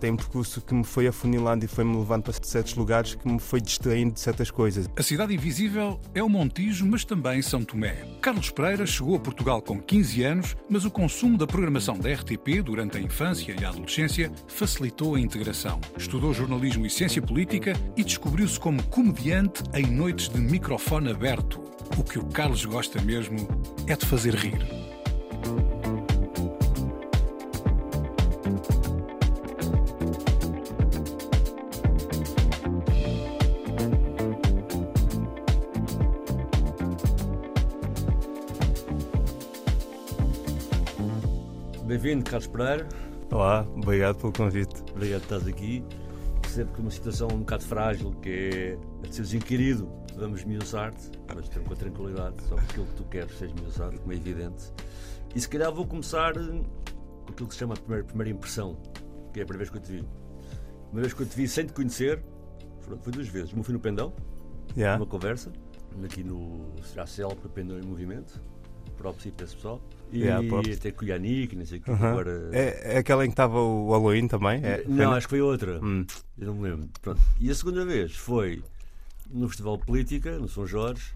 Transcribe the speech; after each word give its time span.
Tem 0.00 0.10
um 0.10 0.16
percurso 0.16 0.60
que 0.60 0.74
me 0.74 0.82
foi 0.82 1.06
afunilando 1.06 1.64
e 1.64 1.68
foi-me 1.68 1.96
levando 1.96 2.24
para 2.24 2.32
certos 2.42 2.74
lugares 2.74 3.14
que 3.14 3.28
me 3.28 3.38
foi 3.38 3.60
distraindo 3.60 4.14
de 4.14 4.20
certas 4.20 4.50
coisas. 4.50 4.88
A 4.96 5.02
Cidade 5.02 5.34
Invisível 5.34 6.00
é 6.14 6.22
o 6.22 6.28
Montijo, 6.28 6.86
mas 6.86 7.04
também 7.04 7.42
São 7.42 7.62
Tomé. 7.62 8.04
Carlos 8.20 8.50
Pereira 8.50 8.86
chegou 8.86 9.16
a 9.16 9.20
Portugal 9.20 9.60
com 9.60 9.80
15 9.80 10.22
anos, 10.24 10.56
mas 10.68 10.84
o 10.84 10.90
consumo 10.90 11.36
da 11.36 11.46
programação 11.46 11.98
da 11.98 12.10
RTP 12.12 12.62
durante 12.64 12.96
a 12.96 13.00
infância 13.00 13.54
e 13.58 13.64
a 13.64 13.68
adolescência 13.68 14.32
facilitou 14.48 15.14
a 15.14 15.20
integração. 15.20 15.78
Estudou 15.96 16.32
jornalismo 16.32 16.86
e 16.86 16.90
ciência 16.90 17.20
política 17.20 17.74
e 17.96 18.02
descobriu-se 18.02 18.58
como 18.58 18.82
comediante 18.84 19.62
em 19.74 19.86
noites 19.86 20.28
de 20.28 20.40
microfone 20.40 21.10
aberto. 21.10 21.69
O 21.98 22.04
que 22.04 22.18
o 22.18 22.24
Carlos 22.26 22.64
gosta 22.64 23.00
mesmo 23.02 23.36
é 23.86 23.96
de 23.96 24.06
fazer 24.06 24.34
rir. 24.34 24.58
Bem-vindo, 41.84 42.24
Carlos 42.24 42.46
Pereira. 42.46 42.88
Olá, 43.32 43.66
obrigado 43.76 44.16
pelo 44.16 44.32
convite. 44.32 44.82
Obrigado 44.94 45.22
por 45.26 45.36
estás 45.36 45.46
aqui. 45.46 45.84
Sempre 46.50 46.74
que 46.74 46.80
uma 46.80 46.90
situação 46.90 47.28
um 47.32 47.38
bocado 47.38 47.62
frágil, 47.64 48.10
que 48.20 48.28
é 48.28 48.78
a 49.04 49.06
de 49.06 49.14
seres 49.14 49.34
inquirido, 49.34 49.88
vamos 50.16 50.42
miuçar-te, 50.44 51.08
mas 51.32 51.48
ter 51.48 51.62
com 51.62 51.72
a 51.72 51.76
tranquilidade, 51.76 52.42
só 52.42 52.56
porque 52.56 52.72
aquilo 52.72 52.86
que 52.86 52.94
tu 52.94 53.04
queres 53.04 53.38
seja 53.38 53.54
miuçado, 53.54 54.00
como 54.00 54.12
é 54.12 54.16
evidente. 54.16 54.72
E 55.32 55.40
se 55.40 55.48
calhar 55.48 55.72
vou 55.72 55.86
começar 55.86 56.34
com 56.34 56.64
aquilo 57.28 57.46
que 57.48 57.54
se 57.54 57.60
chama 57.60 57.74
a 57.74 57.76
primeira, 57.76 58.04
primeira 58.04 58.30
impressão, 58.30 58.76
que 59.32 59.38
é 59.38 59.44
a 59.44 59.46
primeira 59.46 59.58
vez 59.58 59.70
que 59.70 59.76
eu 59.76 59.80
te 59.80 59.92
vi. 59.92 59.98
A 60.00 60.86
primeira 60.86 61.02
vez 61.02 61.14
que 61.14 61.22
eu 61.22 61.26
te 61.26 61.36
vi 61.36 61.46
sem 61.46 61.66
te 61.66 61.72
conhecer, 61.72 62.20
foi 63.00 63.12
duas 63.12 63.28
vezes. 63.28 63.52
Uma 63.52 63.62
foi 63.62 63.72
no 63.72 63.80
Pendão, 63.80 64.12
Yeah. 64.76 64.98
numa 64.98 65.08
conversa, 65.08 65.52
aqui 66.04 66.24
no 66.24 66.72
Seracel, 66.82 67.28
para 67.28 67.48
Pendão 67.48 67.78
em 67.78 67.82
Movimento, 67.82 68.42
próprio 68.96 69.28
e 69.28 69.30
para 69.30 69.44
esse 69.44 69.54
pessoal. 69.54 69.80
E 70.12 70.22
Yeah, 70.24 70.44
até 70.76 70.92
Yannick, 71.02 71.54
não 71.54 71.64
sei 71.64 71.78
o 71.78 71.82
que, 71.82 71.90
agora. 71.90 72.50
É, 72.52 72.94
é 72.94 72.98
aquela 72.98 73.24
em 73.24 73.28
que 73.28 73.32
estava 73.34 73.60
o 73.60 73.90
Halloween 73.90 74.26
também? 74.26 74.60
É, 74.64 74.82
Não, 74.86 74.96
foi 75.10 75.16
acho 75.16 75.26
que 75.26 75.30
foi 75.30 75.40
outra. 75.40 75.78
Hum. 75.82 76.04
Eu 76.38 76.46
não 76.48 76.54
me 76.54 76.68
lembro. 76.68 76.88
Pronto. 77.00 77.20
E 77.38 77.50
a 77.50 77.54
segunda 77.54 77.84
vez 77.84 78.16
foi 78.16 78.62
no 79.30 79.48
Festival 79.48 79.78
Política, 79.78 80.36
no 80.38 80.48
São 80.48 80.66
Jorge, 80.66 81.12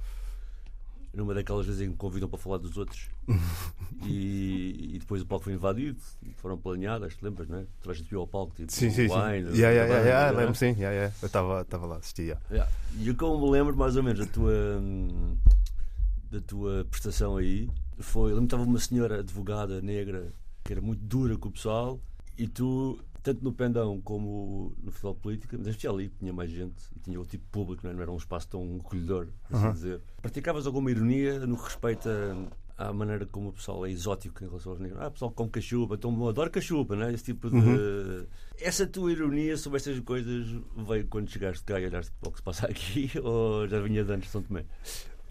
numa 1.12 1.34
daquelas 1.34 1.66
vezes 1.66 1.80
em 1.80 1.84
que 1.86 1.90
me 1.90 1.96
convidam 1.96 2.28
para 2.28 2.38
falar 2.38 2.58
dos 2.58 2.76
outros. 2.76 3.08
e, 4.06 4.92
e 4.94 4.98
depois 5.00 5.22
o 5.22 5.26
palco 5.26 5.44
foi 5.44 5.54
invadido, 5.54 5.98
foram 6.36 6.56
planeadas, 6.56 7.16
te 7.16 7.24
lembras, 7.24 7.48
não 7.48 7.58
é? 7.58 7.62
Tu 7.80 7.86
vais 7.86 7.98
subir 7.98 8.16
ao 8.16 8.26
palco, 8.26 8.54
tipo, 8.54 8.70
Sim, 8.70 8.90
sim, 8.90 9.08
sim. 9.08 9.14
wine, 9.14 9.48
Yeah, 9.56 9.70
yeah, 9.70 9.86
yeah, 9.86 10.06
yeah, 10.06 10.32
não 10.32 10.38
é? 10.38 10.42
lembro 10.42 10.54
sim. 10.54 10.74
Yeah, 10.78 10.90
yeah. 10.90 11.14
Eu 11.20 11.26
estava 11.26 11.86
lá, 11.86 11.96
assistia. 11.96 12.38
Yeah. 12.50 12.70
E 12.96 13.08
eu 13.08 13.16
como 13.16 13.44
me 13.44 13.50
lembro 13.50 13.76
mais 13.76 13.96
ou 13.96 14.02
menos 14.04 14.20
da 14.20 14.26
tua 14.26 14.52
da 16.30 16.40
tua 16.40 16.84
prestação 16.90 17.36
aí 17.36 17.68
foi, 17.98 18.30
lembro 18.30 18.44
estava 18.44 18.62
uma 18.64 18.78
senhora 18.78 19.20
advogada 19.20 19.80
negra 19.80 20.32
que 20.64 20.72
era 20.72 20.80
muito 20.80 21.02
dura 21.04 21.36
com 21.36 21.48
o 21.48 21.52
pessoal 21.52 22.00
e 22.38 22.48
tu 22.48 22.98
tanto 23.22 23.42
no 23.42 23.52
Pendão 23.52 24.00
como 24.02 24.74
no 24.82 24.92
de 24.92 25.20
Política, 25.20 25.56
mas 25.58 25.82
em 25.82 25.88
ali 25.88 26.10
tinha 26.18 26.32
mais 26.32 26.50
gente 26.50 26.74
e 26.94 27.00
tinha 27.00 27.18
outro 27.18 27.30
tipo 27.30 27.44
de 27.44 27.50
público, 27.50 27.86
não, 27.86 27.98
é? 27.98 28.02
era 28.02 28.12
um 28.12 28.16
espaço 28.18 28.48
tão 28.48 28.76
acolhedor, 28.84 29.28
assim 29.50 29.64
Uhum. 29.64 29.72
dizer. 29.72 30.00
Praticavas 30.20 30.66
alguma 30.66 30.90
ironia 30.90 31.46
no 31.46 31.56
que 31.56 31.64
respeita 31.64 32.36
à 32.76 32.92
maneira 32.92 33.24
como 33.24 33.48
o 33.48 33.52
pessoal 33.52 33.86
é 33.86 33.90
exótico 33.90 34.44
em 34.44 34.46
relação 34.46 34.72
aos 34.72 34.80
negros? 34.80 35.00
Ah, 35.00 35.08
o 35.08 35.10
pessoal 35.12 35.30
come 35.30 35.50
cachupa, 35.50 35.94
então 35.94 36.14
eu 36.14 36.28
adoro 36.28 36.50
cachupa, 36.50 36.94
não 36.96 37.06
é? 37.06 37.14
Esse 37.14 37.24
tipo 37.24 37.48
de. 37.48 37.56
Uhum. 37.56 38.26
Essa 38.60 38.86
tua 38.86 39.10
ironia 39.10 39.56
sobre 39.56 39.78
estas 39.78 39.98
coisas 40.00 40.46
veio 40.86 41.06
quando 41.06 41.30
chegaste 41.30 41.64
cá 41.64 41.80
e 41.80 41.86
olhaste 41.86 42.12
para 42.20 42.28
o 42.28 42.32
que 42.32 42.38
se 42.38 42.44
passa 42.44 42.66
aqui 42.66 43.10
ou 43.24 43.66
já 43.66 43.80
vinha 43.80 44.04
de 44.04 44.12
antes 44.12 44.26
de 44.26 44.32
São 44.32 44.42
Tomé? 44.42 44.66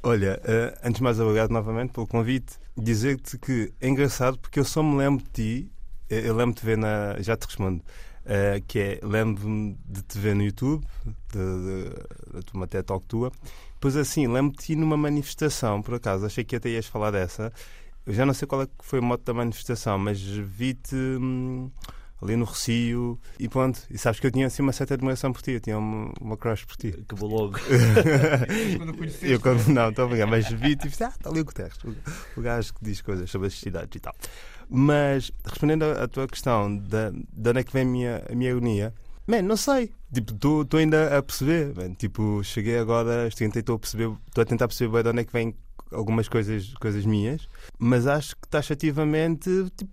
Olha, 0.04 0.40
eh, 0.44 0.78
antes 0.84 0.98
de 0.98 1.04
mais 1.04 1.20
obrigado 1.20 1.52
novamente 1.52 1.92
pelo 1.94 2.06
convite. 2.08 2.58
Dizer-te 2.78 3.38
que 3.38 3.74
é 3.80 3.88
engraçado 3.88 4.38
porque 4.38 4.60
eu 4.60 4.66
só 4.66 4.84
me 4.84 4.98
lembro 4.98 5.24
de 5.24 5.30
ti, 5.32 5.72
eh, 6.10 6.28
eu 6.28 6.36
lembro 6.36 6.56
de 6.60 6.66
ver 6.66 6.78
na. 6.78 7.16
Já 7.22 7.36
te 7.38 7.46
respondo. 7.46 7.84
eh, 8.26 8.62
que 8.68 8.80
é, 8.80 9.00
lembro-me 9.04 9.78
de 9.86 10.02
te 10.04 10.18
ver 10.18 10.34
no 10.36 10.44
YouTube, 10.44 10.86
da 12.34 12.42
tua 12.42 12.60
matéria 12.60 12.84
talk 12.84 13.06
tua. 13.08 13.32
Depois 13.74 13.96
assim, 13.98 14.28
lembro-me 14.28 14.52
de 14.58 14.64
ti 14.64 14.76
numa 14.76 14.96
manifestação, 14.98 15.82
por 15.82 15.96
acaso, 15.96 16.26
achei 16.26 16.44
que 16.44 16.56
até 16.56 16.70
ias 16.70 16.86
falar 16.88 17.12
dessa. 17.12 17.52
Eu 18.06 18.14
já 18.14 18.26
não 18.26 18.34
sei 18.34 18.48
qual 18.48 18.62
é 18.64 18.66
que 18.68 18.74
foi 18.82 19.00
o 19.00 19.04
modo 19.04 19.24
da 19.24 19.34
manifestação, 19.34 19.98
mas 19.98 20.22
vi-te 20.22 20.96
hum, 20.96 21.70
ali 22.24 22.36
no 22.36 22.46
Recio 22.46 23.20
e 23.38 23.48
pronto. 23.48 23.82
E 23.90 23.98
sabes 23.98 24.20
que 24.20 24.28
eu 24.28 24.32
tinha 24.32 24.48
assim 24.48 24.62
uma 24.62 24.72
certa 24.72 24.94
admiração 24.94 25.32
por 25.32 25.42
ti, 25.42 25.52
eu 25.52 25.60
tinha 25.60 25.78
uma, 25.78 26.12
uma 26.20 26.38
crush 26.38 26.66
por 26.66 26.78
ti. 26.78 26.94
Acabou 27.02 27.30
logo. 27.30 27.60
Quando 28.78 28.98
conheceste, 28.98 29.30
Eu 29.30 29.40
quando, 29.40 29.68
não, 29.68 29.90
estou 29.90 30.06
a 30.06 30.08
brincar, 30.08 30.28
mas 30.28 30.50
vi 30.50 30.76
tipo, 30.76 30.96
ah, 31.04 31.08
está 31.08 31.30
ali 31.30 31.42
o 31.42 31.46
Guterres, 31.46 31.78
o, 31.84 32.40
o 32.40 32.42
gajo 32.42 32.74
que 32.74 32.84
diz 32.84 33.02
coisas 33.02 33.30
sobre 33.30 33.48
as 33.48 33.54
cidades 33.54 33.96
e 33.96 34.00
tal. 34.00 34.16
Mas, 34.70 35.32
respondendo 35.46 35.84
à 35.84 36.08
tua 36.08 36.28
questão 36.28 36.76
de, 36.76 37.12
de 37.32 37.50
onde 37.50 37.60
é 37.60 37.64
que 37.64 37.74
vem 37.74 37.84
a 37.84 37.86
minha, 37.86 38.24
a 38.30 38.36
minha 38.36 38.50
ironia, 38.52 38.94
man, 39.28 39.42
não 39.42 39.58
sei. 39.58 39.92
Tipo, 40.14 40.62
estou 40.62 40.80
ainda 40.80 41.18
a 41.18 41.22
perceber. 41.22 41.76
man. 41.76 41.94
Tipo, 41.94 42.44
cheguei 42.44 42.78
agora, 42.78 43.28
estou 43.28 43.76
a 43.76 43.80
perceber, 43.80 44.12
estou 44.28 44.42
a 44.42 44.46
tentar 44.46 44.68
perceber 44.68 44.92
bem 44.94 45.04
de 45.04 45.10
onde 45.10 45.20
é 45.22 45.24
que 45.26 45.34
vem 45.34 45.56
algumas 45.94 46.28
coisas, 46.28 46.74
coisas 46.76 47.06
minhas, 47.06 47.48
mas 47.78 48.08
acho 48.08 48.36
que 48.36 48.48
taxativamente 48.48 49.50
tipo, 49.78 49.92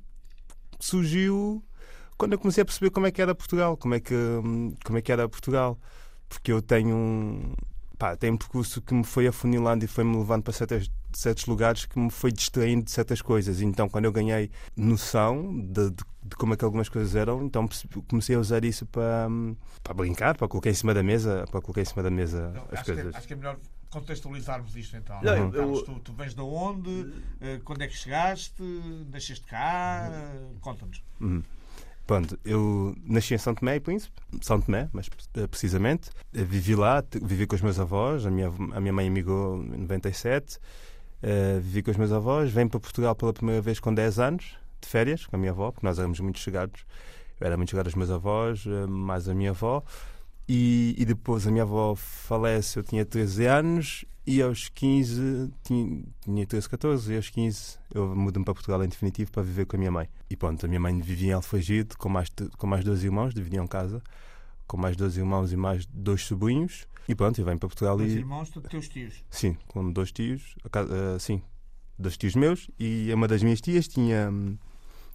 surgiu 0.78 1.62
quando 2.20 2.34
eu 2.34 2.38
comecei 2.38 2.60
a 2.60 2.64
perceber 2.66 2.91
como 2.91 3.06
é 3.06 3.10
que 3.10 3.22
era 3.22 3.34
Portugal, 3.34 3.78
como 3.78 3.94
é 3.94 4.00
que, 4.00 4.12
hum, 4.14 4.76
como 4.84 4.98
é 4.98 5.00
que 5.03 5.10
era 5.10 5.26
Portugal. 5.26 5.78
Porque 6.28 6.53
eu 6.53 6.60
tenho 6.60 6.94
um, 6.94 7.54
pá, 7.98 8.14
tem 8.14 8.31
um 8.31 8.36
percurso 8.36 8.82
que 8.82 8.92
me 8.92 9.03
foi 9.04 9.26
afunilando 9.26 9.86
e 9.86 9.88
foi-me 9.88 10.14
levando 10.19 10.42
para 10.42 10.53
certas, 10.53 10.91
certos 11.14 11.47
lugares 11.47 11.86
que 11.86 11.98
me 11.98 12.10
foi 12.10 12.31
distraindo 12.31 12.84
de 12.84 12.91
certas 12.91 13.22
coisas. 13.22 13.62
Então, 13.62 13.88
quando 13.88 14.04
eu 14.04 14.12
ganhei 14.12 14.50
noção 14.76 15.50
de, 15.66 15.88
de- 15.91 16.04
de 16.22 16.36
como 16.36 16.53
é 16.53 16.56
que 16.58 16.64
algumas 16.64 16.91
coisas 16.91 17.16
eram, 17.16 17.42
então 17.42 17.66
percebi- 17.66 18.03
comecei 18.03 18.37
a 18.37 18.38
usar 18.38 18.62
isso 18.66 18.84
para, 18.84 19.26
hum, 19.31 19.56
para 19.82 19.94
brincar, 19.94 20.37
para 20.37 20.47
colocar 20.47 20.69
em 20.69 20.75
cima 20.75 20.92
da 20.92 21.02
mesa, 21.02 21.47
para 21.50 21.62
colocar 21.62 21.81
em 21.81 21.87
cima 21.87 22.02
da 22.02 22.10
mesa 22.10 22.50
Não, 22.54 22.64
as 22.70 22.72
acho, 22.81 22.84
que 22.84 22.91
é, 22.91 22.94
coisas. 22.97 23.14
acho 23.16 23.26
que 23.26 23.32
é 23.32 23.37
melhor 23.37 23.56
contextualizarmos 23.88 24.76
isto 24.76 24.94
então. 24.97 25.20
Não, 25.22 25.50
Carlos, 25.50 25.78
eu- 25.81 25.84
tu, 25.87 26.00
tu 26.00 26.12
vens 26.12 26.34
de 26.34 26.42
onde? 26.42 27.10
Eh, 27.41 27.60
Quando 27.64 27.81
é 27.82 27.88
que 27.88 27.97
chegaste? 27.97 28.62
Nasceste 29.10 29.47
cá? 29.47 30.10
Eh, 30.12 30.41
Conta-nos. 30.60 31.02
Uhum. 31.20 31.42
Pronto, 32.10 32.37
eu 32.44 32.93
nasci 33.04 33.34
em 33.34 33.38
São 33.38 33.54
Tomé 33.54 33.76
e 33.76 33.81
Príncipe, 33.81 34.21
São 34.43 34.60
Tomé, 34.60 34.91
mas 34.93 35.09
eh, 35.37 35.46
precisamente. 35.46 36.11
Vivi 36.32 36.75
lá, 36.75 37.05
vivi 37.23 37.46
com 37.46 37.55
os 37.55 37.62
meus 37.62 37.79
avós, 37.79 38.26
a 38.26 38.31
minha, 38.32 38.49
a 38.49 38.81
minha 38.81 38.93
mãe 38.93 39.06
emigrou 39.06 39.62
em 39.62 39.82
97, 39.82 40.58
eh, 41.23 41.61
vivi 41.62 41.84
com 41.84 41.93
os 41.93 41.96
meus 41.96 42.11
avós, 42.11 42.50
venho 42.50 42.69
para 42.69 42.81
Portugal 42.81 43.14
pela 43.14 43.32
primeira 43.32 43.62
vez 43.62 43.79
com 43.79 43.94
10 43.94 44.19
anos, 44.19 44.58
de 44.81 44.88
férias, 44.88 45.25
com 45.25 45.37
a 45.37 45.38
minha 45.38 45.52
avó, 45.52 45.70
porque 45.70 45.87
nós 45.87 46.00
éramos 46.00 46.19
muito 46.19 46.40
chegados. 46.40 46.84
Eu 47.38 47.46
era 47.46 47.56
muito 47.56 47.70
chegado 47.70 47.87
aos 47.87 47.94
meus 47.94 48.11
avós, 48.11 48.64
eh, 48.67 48.87
mais 48.88 49.29
a 49.29 49.32
minha 49.32 49.50
avó. 49.50 49.81
E, 50.49 50.96
e 50.99 51.05
depois 51.05 51.46
a 51.46 51.50
minha 51.52 51.62
avó 51.62 51.94
falece, 51.94 52.76
eu 52.76 52.82
tinha 52.82 53.05
13 53.05 53.46
anos 53.46 54.05
e 54.26 54.40
aos 54.43 54.69
15, 54.69 55.50
tinha, 55.64 56.02
tinha 56.22 56.46
13, 56.46 56.69
14, 56.69 57.12
e 57.12 57.17
aos 57.17 57.31
15 57.31 57.78
eu 57.94 58.14
mudo-me 58.14 58.44
para 58.44 58.55
Portugal 58.55 58.82
em 58.84 58.88
definitivo 58.88 59.31
para 59.32 59.43
viver 59.43 59.67
com 59.67 59.76
a 59.76 59.78
minha 59.78 59.90
mãe. 59.90 60.08
E 60.28 60.37
pronto, 60.37 60.64
a 60.64 60.69
minha 60.69 60.81
mãe 60.81 61.00
vivia 61.00 61.31
em 61.31 61.32
Alfagide 61.32 61.96
com 61.96 62.08
mais, 62.08 62.28
com 62.58 62.67
mais 62.67 62.84
dois 62.84 63.02
irmãos, 63.02 63.34
dividiam 63.34 63.67
casa, 63.67 64.02
com 64.67 64.76
mais 64.76 64.96
dois 64.96 65.17
irmãos 65.17 65.52
e 65.52 65.56
mais 65.56 65.87
dois 65.87 66.22
sobrinhos. 66.25 66.87
E 67.08 67.14
pronto, 67.14 67.40
eu 67.40 67.44
venho 67.44 67.58
para 67.58 67.69
Portugal 67.69 67.96
Os 67.96 68.12
e. 68.12 68.19
irmãos, 68.19 68.50
tu- 68.50 68.61
teus 68.61 68.88
tios. 68.88 69.14
Sim, 69.31 69.56
com 69.69 69.90
dois 69.90 70.12
tios, 70.12 70.55
ah, 70.72 71.19
sim, 71.19 71.43
dois 71.99 72.17
tios 72.17 72.34
meus 72.37 72.70
e 72.78 73.11
uma 73.12 73.26
das 73.26 73.43
minhas 73.43 73.61
tias 73.61 73.88
tinha, 73.88 74.31
hum, 74.31 74.56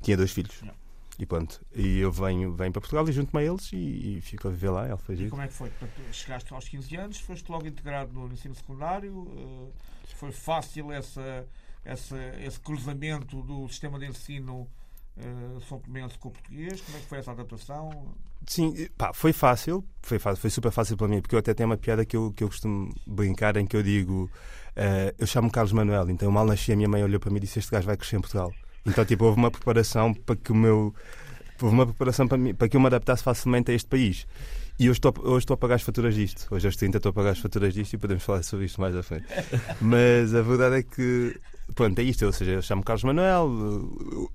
tinha 0.01 0.17
dois 0.17 0.31
filhos. 0.31 0.59
Yeah. 0.59 0.77
E 1.17 1.25
pronto, 1.25 1.65
e 1.73 1.99
eu 1.99 2.11
venho, 2.11 2.53
venho 2.53 2.73
para 2.73 2.81
Portugal 2.81 3.07
e 3.07 3.11
junto-me 3.11 3.41
a 3.41 3.45
eles 3.45 3.71
e, 3.71 4.17
e 4.17 4.21
fico 4.21 4.49
a 4.49 4.51
viver 4.51 4.69
lá, 4.69 4.85
E 5.09 5.29
como 5.29 5.41
é 5.41 5.47
que 5.47 5.53
foi? 5.53 5.69
Portanto, 5.69 6.01
chegaste 6.11 6.53
aos 6.53 6.67
15 6.67 6.95
anos, 6.97 7.19
foste 7.19 7.49
logo 7.49 7.65
integrado 7.65 8.11
no 8.11 8.33
ensino 8.33 8.53
secundário. 8.53 9.25
eh, 9.37 10.13
foi 10.15 10.31
fácil 10.31 10.91
essa 10.91 11.47
esse, 11.85 12.15
esse 12.43 12.59
cruzamento 12.59 13.41
do 13.43 13.67
sistema 13.67 13.99
de 13.99 14.07
ensino 14.07 14.67
uh, 15.17 15.61
são 15.69 15.79
tomense 15.79 16.17
com 16.17 16.29
o 16.29 16.31
português? 16.31 16.81
Como 16.81 16.97
é 16.97 17.01
que 17.01 17.07
foi 17.07 17.19
essa 17.19 17.31
adaptação? 17.31 18.15
Sim, 18.47 18.87
pá, 18.97 19.13
foi 19.13 19.31
fácil, 19.31 19.83
foi 20.01 20.19
fácil, 20.19 20.41
foi 20.41 20.49
super 20.49 20.71
fácil 20.71 20.97
para 20.97 21.07
mim, 21.07 21.21
porque 21.21 21.35
eu 21.35 21.39
até 21.39 21.53
tenho 21.53 21.69
uma 21.69 21.77
piada 21.77 22.05
que 22.05 22.17
eu, 22.17 22.31
que 22.33 22.43
eu 22.43 22.47
costumo 22.47 22.93
brincar 23.05 23.55
em 23.57 23.65
que 23.65 23.77
eu 23.77 23.83
digo, 23.83 24.25
uh, 24.25 25.15
eu 25.17 25.27
chamo-me 25.27 25.51
Carlos 25.51 25.71
Manuel, 25.71 26.09
então 26.09 26.31
mal 26.31 26.45
nasci 26.45 26.71
a 26.71 26.75
minha 26.75 26.89
mãe 26.89 27.03
olhou 27.03 27.19
para 27.19 27.29
mim 27.29 27.37
e 27.37 27.41
disse 27.41 27.59
este 27.59 27.71
gajo 27.71 27.85
vai 27.85 27.97
crescer 27.97 28.17
em 28.17 28.21
Portugal. 28.21 28.51
Então 28.85 29.03
tipo, 29.05 29.25
houve 29.25 29.37
uma 29.37 29.51
preparação 29.51 30.13
para 30.13 30.35
que 30.35 30.51
o 30.51 30.55
meu 30.55 30.93
houve 31.61 31.73
uma 31.73 31.85
preparação 31.85 32.27
para, 32.27 32.37
mim, 32.37 32.53
para 32.53 32.67
que 32.67 32.75
eu 32.75 32.81
me 32.81 32.87
adaptasse 32.87 33.23
facilmente 33.23 33.71
a 33.71 33.73
este 33.73 33.87
país. 33.87 34.27
E 34.77 34.89
hoje 34.89 34.97
estou, 34.97 35.13
hoje 35.23 35.43
estou 35.43 35.53
a 35.53 35.57
pagar 35.57 35.75
as 35.75 35.83
faturas 35.83 36.13
disto. 36.13 36.47
Hoje 36.51 36.67
aos 36.67 36.75
30 36.75 36.97
estou 36.97 37.09
a 37.09 37.13
pagar 37.13 37.29
as 37.29 37.39
faturas 37.39 37.73
disto 37.73 37.93
e 37.93 37.97
podemos 37.97 38.23
falar 38.23 38.43
sobre 38.43 38.65
isto 38.65 38.81
mais 38.81 38.95
à 38.95 39.01
frente. 39.01 39.25
Mas 39.79 40.35
a 40.35 40.41
verdade 40.41 40.77
é 40.77 40.83
que, 40.83 41.39
pronto, 41.73 41.97
é 41.97 42.03
isto. 42.03 42.25
Ou 42.25 42.33
seja, 42.33 42.51
eu 42.51 42.61
chamo 42.61 42.83
Carlos 42.83 43.03
Manuel, 43.05 43.49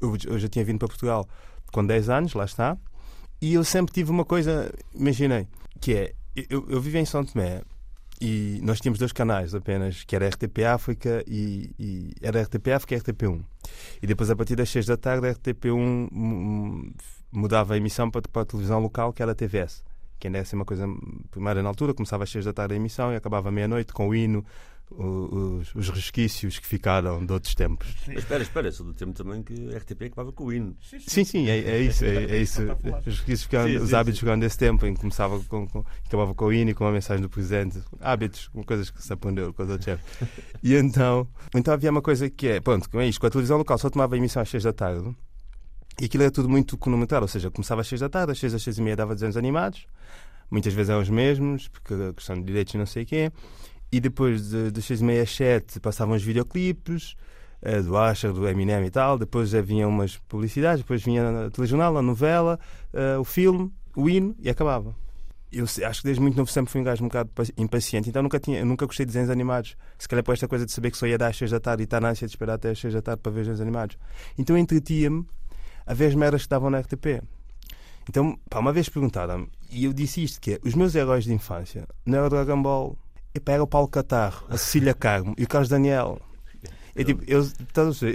eu, 0.00 0.17
eu 0.26 0.38
já 0.38 0.49
tinha 0.49 0.64
vindo 0.64 0.79
para 0.79 0.88
Portugal 0.88 1.29
com 1.70 1.85
10 1.85 2.08
anos, 2.08 2.32
lá 2.32 2.46
está. 2.46 2.79
E 3.41 3.55
eu 3.55 3.64
sempre 3.64 3.93
tive 3.93 4.11
uma 4.11 4.25
coisa, 4.25 4.73
imaginei, 4.94 5.46
que 5.79 5.94
é, 5.94 6.12
eu, 6.49 6.67
eu 6.69 6.81
vivo 6.81 6.96
em 6.96 7.05
São 7.05 7.25
Tomé 7.25 7.62
e 8.20 8.61
nós 8.62 8.81
tínhamos 8.81 8.99
dois 8.99 9.12
canais 9.12 9.55
apenas, 9.55 10.05
que 10.05 10.14
era 10.14 10.29
RTP 10.29 10.64
África 10.64 11.25
e, 11.26 11.70
e 11.79 12.12
era 12.20 12.43
RTP 12.43 12.69
África 12.69 12.94
e 12.94 13.00
RTP1. 13.00 13.41
E 14.02 14.06
depois, 14.06 14.31
a 14.31 14.37
partir 14.37 14.56
das 14.56 14.69
6 14.70 14.87
da 14.87 14.96
tarde, 14.96 15.28
a 15.28 15.34
RTP1 15.34 16.93
mudava 17.32 17.75
a 17.75 17.76
emissão 17.76 18.11
para, 18.11 18.22
para 18.22 18.43
a 18.43 18.44
televisão 18.44 18.81
local, 18.81 19.12
que 19.12 19.22
era 19.22 19.32
a 19.32 19.34
TVS. 19.34 19.84
Que 20.19 20.26
ainda 20.26 20.38
é 20.38 20.40
assim 20.43 20.56
uma 20.56 20.64
coisa 20.64 20.87
primeira 21.31 21.62
na 21.62 21.69
altura, 21.69 21.94
começava 21.94 22.25
às 22.25 22.31
6 22.31 22.44
da 22.44 22.52
tarde 22.52 22.75
a 22.75 22.76
emissão 22.76 23.12
e 23.12 23.17
acabava 23.17 23.50
meia-noite 23.50 23.93
com 23.93 24.08
o 24.08 24.14
hino, 24.14 24.44
os, 24.90 25.75
os, 25.75 25.88
resquícios 25.88 26.58
que 26.58 26.66
ficaram 26.66 27.25
de 27.25 27.32
outros 27.32 27.54
tempos. 27.54 27.94
Mas 28.06 28.19
espera, 28.19 28.42
espera, 28.42 28.72
sou 28.72 28.87
do 28.87 28.92
tempo 28.92 29.12
também 29.12 29.42
que 29.42 29.75
a 29.75 29.78
RTP 29.78 30.02
acabava 30.06 30.32
com 30.32 30.44
o 30.44 30.52
hino. 30.52 30.76
Sim, 31.06 31.25
sim, 31.25 31.48
é, 31.48 31.58
é 31.58 31.81
isso. 31.81 32.04
É, 32.04 32.25
é 32.25 32.37
isso. 32.38 32.62
Os 33.06 33.19
resquícios 33.19 33.42
ficaram, 33.44 33.69
sim, 33.69 33.76
os 33.76 33.94
hábitos 33.94 34.19
ficaram 34.19 34.38
desse 34.38 34.58
tempo, 34.58 34.84
em 34.87 34.94
que 34.94 35.00
começava 35.00 35.38
com, 35.44 35.66
com, 35.69 35.84
acabava 36.06 36.34
com 36.34 36.44
o 36.46 36.52
hino 36.52 36.70
e 36.70 36.75
com 36.75 36.87
a 36.87 36.92
mensagem 36.92 37.22
do 37.22 37.28
presidente. 37.28 37.81
Hábitos, 38.00 38.50
coisas 38.66 38.90
que 38.90 39.02
se 39.02 39.12
aprendeu 39.12 39.54
com 39.54 39.62
os 39.62 39.70
outros 39.70 39.84
chefes. 39.84 40.04
E 40.62 40.75
então, 40.75 41.26
então 41.54 41.72
havia 41.72 41.90
uma 41.90 42.02
coisa 42.02 42.28
que 42.28 42.46
é, 42.46 42.60
pronto, 42.60 42.88
com 42.90 43.00
isto, 43.00 43.19
com 43.19 43.26
a 43.26 43.31
televisão 43.31 43.56
local 43.56 43.78
só 43.78 43.88
tomava 43.88 44.14
a 44.14 44.19
emissão 44.19 44.43
às 44.43 44.48
6 44.50 44.64
da 44.64 44.72
tarde. 44.72 45.14
E 45.98 46.04
aquilo 46.04 46.22
era 46.22 46.31
tudo 46.31 46.48
muito 46.48 46.76
cronometrado, 46.76 47.25
ou 47.25 47.28
seja, 47.28 47.50
começava 47.50 47.81
às 47.81 47.88
6 47.88 48.00
da 48.00 48.08
tarde, 48.08 48.32
às 48.32 48.38
6 48.38 48.54
às 48.54 48.62
6 48.62 48.78
e 48.78 48.82
meia 48.82 48.96
dava 48.96 49.14
desenhos 49.14 49.36
animados, 49.36 49.86
muitas 50.50 50.72
vezes 50.72 50.90
eram 50.90 51.00
os 51.00 51.08
mesmos, 51.08 51.69
porque 51.69 51.94
a 51.94 52.12
questão 52.12 52.36
de 52.36 52.43
direitos 52.43 52.75
e 52.75 52.78
não 52.78 52.86
sei 52.86 53.04
o 53.04 53.06
quê. 53.06 53.32
E 53.92 54.00
depois 54.00 54.50
de, 54.50 54.70
das 54.70 54.84
6 54.84 55.00
e 55.00 55.04
meia 55.04 55.22
às 55.22 55.34
7 55.34 55.81
passavam 55.81 56.14
os 56.14 56.22
videoclipes 56.22 57.16
uh, 57.62 57.82
do 57.82 57.96
Asher, 57.96 58.32
do 58.32 58.46
Eminem 58.46 58.84
e 58.84 58.90
tal. 58.90 59.19
Depois 59.19 59.52
vinham 59.52 59.90
umas 59.90 60.16
publicidades, 60.16 60.82
depois 60.82 61.02
vinha 61.02 61.46
a 61.46 61.50
telejornal, 61.50 61.96
a 61.96 62.02
novela, 62.02 62.58
uh, 62.94 63.20
o 63.20 63.25
filme, 63.25 63.72
o 63.96 64.08
hino 64.08 64.34
e 64.38 64.48
acabava. 64.48 64.94
Eu 65.52 65.64
acho 65.64 66.00
que 66.00 66.04
desde 66.04 66.22
muito 66.22 66.37
novo 66.37 66.48
sempre 66.48 66.70
fui 66.70 66.81
um 66.81 66.84
gajo 66.84 67.02
um 67.02 67.08
bocado 67.08 67.28
impaciente, 67.58 68.08
então 68.08 68.22
nunca, 68.22 68.38
tinha, 68.38 68.64
nunca 68.64 68.87
gostei 68.87 69.04
de 69.04 69.08
desenhos 69.10 69.31
animados. 69.31 69.76
Se 69.98 70.08
calhar 70.08 70.22
por 70.22 70.32
esta 70.32 70.46
coisa 70.46 70.64
de 70.64 70.70
saber 70.70 70.93
que 70.93 70.96
só 70.96 71.08
ia 71.08 71.19
dar 71.19 71.26
às 71.26 71.36
6 71.36 71.50
da 71.50 71.58
tarde 71.58 71.82
e 71.82 71.84
estar 71.84 72.00
na 72.00 72.10
ânsia 72.10 72.26
de 72.26 72.32
esperar 72.32 72.54
até 72.54 72.70
às 72.70 72.78
6 72.78 72.94
da 72.94 73.02
tarde 73.02 73.20
para 73.20 73.32
ver 73.32 73.40
desenhos 73.40 73.60
animados. 73.60 73.98
Então 74.38 74.56
entretia-me 74.56 75.26
a 75.84 75.93
ver 75.93 76.14
as 76.14 76.31
que 76.31 76.36
estavam 76.36 76.70
na 76.70 76.78
RTP. 76.78 77.20
Então, 78.08 78.38
pá, 78.48 78.60
uma 78.60 78.72
vez 78.72 78.88
perguntaram-me, 78.88 79.48
e 79.70 79.84
eu 79.84 79.93
disse 79.93 80.22
isto: 80.22 80.40
que 80.40 80.54
é, 80.54 80.60
os 80.64 80.75
meus 80.75 80.94
heróis 80.94 81.25
de 81.25 81.32
infância 81.32 81.86
não 82.06 82.19
era 82.19 82.26
o 82.26 82.31
Dragon 82.31 82.62
Ball, 82.62 82.96
Epá, 83.35 83.53
era 83.53 83.62
o 83.62 83.67
Paulo 83.67 83.88
Catarro, 83.88 84.47
a 84.49 84.56
Cecília 84.56 84.94
Carmo 84.94 85.35
e 85.38 85.44
o 85.44 85.49
Carlos 85.49 85.69
Daniel. 85.69 86.21
É 86.94 87.05
tipo, 87.05 87.23
eu, 87.27 87.47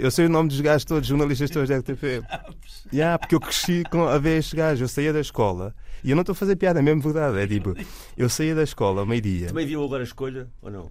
eu 0.00 0.10
sei 0.10 0.26
o 0.26 0.28
nome 0.28 0.50
dos 0.50 0.60
gajos 0.60 0.84
todos, 0.84 1.08
jornalistas 1.08 1.50
todos 1.50 1.68
da 1.68 1.78
RTP. 1.78 2.22
Yeah, 2.92 3.18
porque 3.18 3.34
eu 3.34 3.40
cresci 3.40 3.82
com, 3.90 4.06
a 4.06 4.16
ver 4.16 4.38
estes 4.38 4.54
gajos. 4.54 4.80
Eu 4.82 4.88
saía 4.88 5.12
da 5.12 5.20
escola 5.20 5.74
e 6.04 6.10
eu 6.10 6.14
não 6.14 6.20
estou 6.20 6.34
a 6.34 6.36
fazer 6.36 6.54
piada, 6.54 6.78
é 6.78 6.82
mesmo 6.82 7.02
verdade. 7.02 7.36
É 7.40 7.46
tipo, 7.46 7.74
eu 8.16 8.28
saía 8.28 8.54
da 8.54 8.62
escola 8.62 9.00
ao 9.00 9.06
meio-dia. 9.06 9.48
Também 9.48 9.66
viu 9.66 9.82
agora 9.82 10.02
a 10.02 10.06
escolha 10.06 10.46
ou 10.62 10.70
não? 10.70 10.88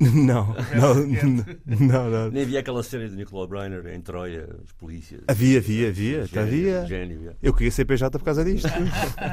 Não, 0.00 0.54
não, 0.76 0.94
não, 1.66 2.10
não, 2.10 2.30
Nem 2.30 2.44
havia 2.44 2.60
aquela 2.60 2.84
série 2.84 3.08
de 3.08 3.16
Nicolau 3.16 3.48
Breiner 3.48 3.84
em 3.88 4.00
Troia, 4.00 4.48
os 4.64 4.72
polícias. 4.72 5.22
Havia, 5.26 5.58
havia, 5.58 5.88
havia. 5.88 6.26
Gênio, 6.26 6.42
havia. 6.42 6.86
Gênio, 6.86 7.36
Eu 7.42 7.52
queria 7.52 7.72
ser 7.72 7.84
PJ 7.84 8.16
por 8.16 8.24
causa 8.24 8.44
disto. 8.44 8.68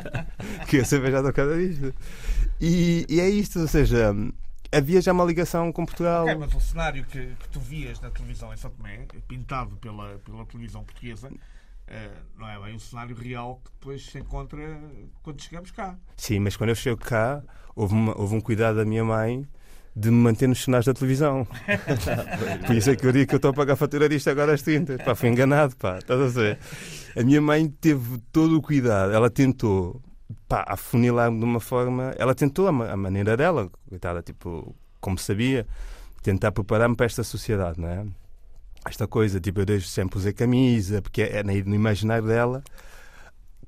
queria 0.67 0.83
ser 0.83 1.01
PJ 1.03 1.21
por 1.21 1.33
causa 1.33 1.55
disto. 1.55 1.93
E, 2.59 3.05
e, 3.07 3.19
é 3.19 3.29
isto, 3.29 3.59
ou 3.59 3.67
seja, 3.67 4.11
havia 4.71 5.01
já 5.01 5.11
uma 5.11 5.23
ligação 5.23 5.71
com 5.71 5.85
Portugal. 5.85 6.27
É, 6.27 6.33
mas 6.33 6.51
o 6.55 6.59
cenário 6.59 7.05
que, 7.05 7.19
que, 7.19 7.49
tu 7.49 7.59
vias 7.59 8.01
na 8.01 8.09
televisão 8.09 8.51
em 8.51 8.57
São 8.57 8.71
Tomé, 8.71 9.05
pintado 9.27 9.75
pela, 9.77 10.17
pela 10.25 10.45
televisão 10.45 10.83
portuguesa, 10.83 11.29
Uh, 11.87 12.39
não 12.39 12.49
é 12.49 12.59
bem 12.59 12.75
o 12.75 12.79
cenário 12.79 13.15
real 13.15 13.61
que 13.63 13.69
depois 13.73 14.07
se 14.07 14.17
encontra 14.17 14.81
quando 15.21 15.39
chegamos 15.39 15.69
cá. 15.69 15.95
Sim, 16.17 16.39
mas 16.39 16.57
quando 16.57 16.71
eu 16.71 16.75
chego 16.75 16.99
cá, 16.99 17.43
houve, 17.75 17.93
uma, 17.93 18.19
houve 18.19 18.33
um 18.33 18.41
cuidado 18.41 18.77
da 18.77 18.85
minha 18.85 19.05
mãe 19.05 19.47
de 19.95 20.11
me 20.11 20.17
manter 20.17 20.47
nos 20.47 20.61
sinais 20.61 20.85
da 20.85 20.93
televisão. 20.93 21.47
Por 22.67 22.75
isso 22.75 22.89
é 22.89 22.95
que 22.95 23.07
eu 23.07 23.11
digo 23.13 23.27
que 23.27 23.35
eu 23.35 23.37
estou 23.37 23.51
a 23.51 23.53
pagar 23.53 23.73
a 23.73 23.77
fatura 23.77 24.09
disto 24.09 24.29
agora 24.29 24.53
às 24.53 24.61
30. 24.61 24.97
Pá, 24.97 25.15
fui 25.15 25.29
enganado, 25.29 25.75
pá. 25.77 25.99
Estás 25.99 26.19
a 26.19 26.27
ver? 26.27 26.59
A 27.15 27.23
minha 27.23 27.41
mãe 27.41 27.67
teve 27.67 28.17
todo 28.31 28.57
o 28.57 28.61
cuidado. 28.61 29.13
Ela 29.13 29.29
tentou, 29.29 30.01
pá, 30.49 30.65
afunilar-me 30.67 31.39
de 31.39 31.45
uma 31.45 31.61
forma... 31.61 32.13
Ela 32.17 32.35
tentou 32.35 32.67
a, 32.67 32.91
a 32.91 32.97
maneira 32.97 33.37
dela, 33.37 33.71
coitada, 33.87 34.21
tipo, 34.21 34.75
como 34.99 35.17
sabia, 35.17 35.65
tentar 36.21 36.51
preparar-me 36.51 36.95
para 36.95 37.05
esta 37.05 37.23
sociedade, 37.23 37.79
não 37.79 37.87
é? 37.87 38.05
Esta 38.85 39.07
coisa, 39.07 39.39
tipo, 39.39 39.61
eu 39.61 39.65
desde 39.65 39.87
sempre 39.87 40.19
usei 40.19 40.33
camisa, 40.33 41.01
porque 41.01 41.21
é, 41.21 41.39
é 41.39 41.43
no 41.43 41.73
imaginário 41.73 42.27
dela 42.27 42.61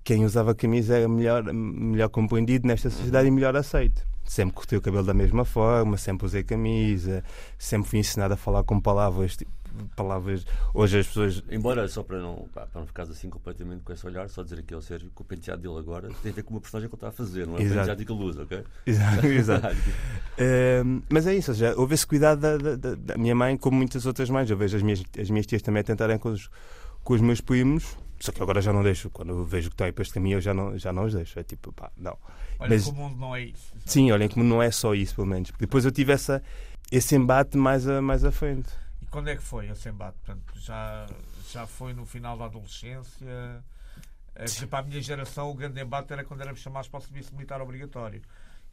quem 0.03 0.23
usava 0.23 0.55
camisa 0.55 0.95
era 0.95 1.07
melhor, 1.07 1.43
melhor 1.51 2.07
compreendido 2.07 2.65
nesta 2.65 2.89
sociedade 2.89 3.27
e 3.27 3.31
melhor 3.31 3.57
aceito 3.57 4.07
sempre 4.27 4.55
cortei 4.55 4.77
o 4.77 4.81
cabelo 4.81 5.05
da 5.05 5.13
mesma 5.13 5.45
forma, 5.45 5.97
sempre 5.97 6.25
usei 6.25 6.43
camisa, 6.43 7.23
sempre 7.57 7.89
fui 7.89 7.99
ensinado 7.99 8.33
a 8.33 8.37
falar 8.37 8.63
com 8.63 8.79
palavras 8.79 9.35
tipo, 9.35 9.51
palavras. 9.95 10.45
Hoje 10.73 10.99
as 10.99 11.07
pessoas. 11.07 11.43
Embora, 11.49 11.87
só 11.87 12.03
para 12.03 12.19
não, 12.19 12.47
pá, 12.53 12.65
para 12.65 12.81
não 12.81 12.87
ficar 12.87 13.03
assim 13.03 13.29
completamente 13.29 13.83
com 13.83 13.93
esse 13.93 14.05
olhar, 14.05 14.29
só 14.29 14.43
dizer 14.43 14.59
aqui 14.59 14.73
ao 14.73 14.81
Sérgio 14.81 15.11
que 15.15 15.21
o 15.21 15.25
penteado 15.25 15.61
dele 15.61 15.77
agora 15.77 16.09
tem 16.21 16.31
a 16.31 16.35
ver 16.35 16.43
com 16.43 16.53
uma 16.53 16.61
personagem 16.61 16.89
que 16.89 16.95
ele 16.95 16.97
está 16.97 17.09
a 17.09 17.11
fazer, 17.11 17.45
não 17.45 17.57
é 17.57 17.57
o 17.57 17.69
penteado 17.69 18.05
que 18.05 18.11
ele 18.11 18.23
usa, 18.23 18.43
ok? 18.43 18.63
Exato, 18.85 19.25
exato. 19.27 19.67
uh, 19.67 21.03
mas 21.09 21.27
é 21.27 21.35
isso, 21.35 21.53
já 21.53 21.75
houve 21.75 21.93
esse 21.93 22.05
cuidado 22.05 22.39
da, 22.39 22.75
da, 22.75 22.95
da, 22.95 23.17
minha 23.17 23.35
mãe, 23.35 23.57
como 23.57 23.77
muitas 23.77 24.05
outras 24.05 24.29
mães. 24.29 24.49
Eu 24.49 24.57
vejo 24.57 24.77
as 24.77 24.83
minhas, 24.83 25.03
as 25.19 25.29
minhas 25.29 25.45
tias 25.45 25.61
também 25.61 25.81
a 25.81 25.83
tentarem 25.83 26.17
com 26.17 26.29
os, 26.29 26.49
com 27.03 27.13
os 27.13 27.21
meus 27.21 27.41
primos. 27.41 27.97
Só 28.19 28.31
que 28.31 28.41
agora 28.41 28.61
já 28.61 28.73
não 28.73 28.81
deixo. 28.81 29.11
Quando 29.11 29.45
vejo 29.45 29.69
que 29.69 29.75
estão 29.75 29.85
aí 29.85 29.93
para 29.93 30.01
este 30.01 30.13
caminho, 30.15 30.37
eu 30.37 30.41
já 30.41 30.51
não, 30.51 30.75
já 30.75 30.91
não 30.91 31.05
os 31.05 31.13
deixo. 31.13 31.39
É 31.39 31.43
tipo, 31.43 31.71
pá, 31.71 31.91
não. 31.95 32.17
Olha 32.59 32.69
Mas, 32.69 32.83
que 32.85 32.89
o 32.89 32.93
mundo 32.93 33.17
não 33.17 33.35
é 33.35 33.41
isso. 33.43 33.73
Sim, 33.85 34.11
olhem 34.11 34.27
como 34.27 34.43
não 34.43 34.61
é 34.61 34.71
só 34.71 34.95
isso, 34.95 35.15
pelo 35.15 35.27
menos. 35.27 35.51
Depois 35.59 35.85
eu 35.85 35.91
tive 35.91 36.11
essa, 36.11 36.41
esse 36.91 37.15
embate 37.15 37.57
mais 37.57 37.87
a, 37.87 38.01
mais 38.01 38.23
à 38.23 38.31
frente. 38.31 38.69
E 39.01 39.05
quando 39.05 39.29
é 39.29 39.35
que 39.35 39.43
foi 39.43 39.67
esse 39.69 39.89
embate? 39.89 40.17
Portanto, 40.25 40.59
já, 40.59 41.05
já 41.51 41.67
foi 41.67 41.93
no 41.93 42.05
final 42.05 42.37
da 42.37 42.45
adolescência? 42.45 43.63
Sim. 44.45 44.67
Para 44.67 44.79
a 44.79 44.83
minha 44.83 45.01
geração, 45.01 45.49
o 45.49 45.53
grande 45.53 45.81
embate 45.81 46.13
era 46.13 46.23
quando 46.23 46.41
éramos 46.41 46.59
chamados 46.59 46.87
para 46.89 46.99
o 46.99 47.01
serviço 47.01 47.33
militar 47.33 47.61
obrigatório. 47.61 48.21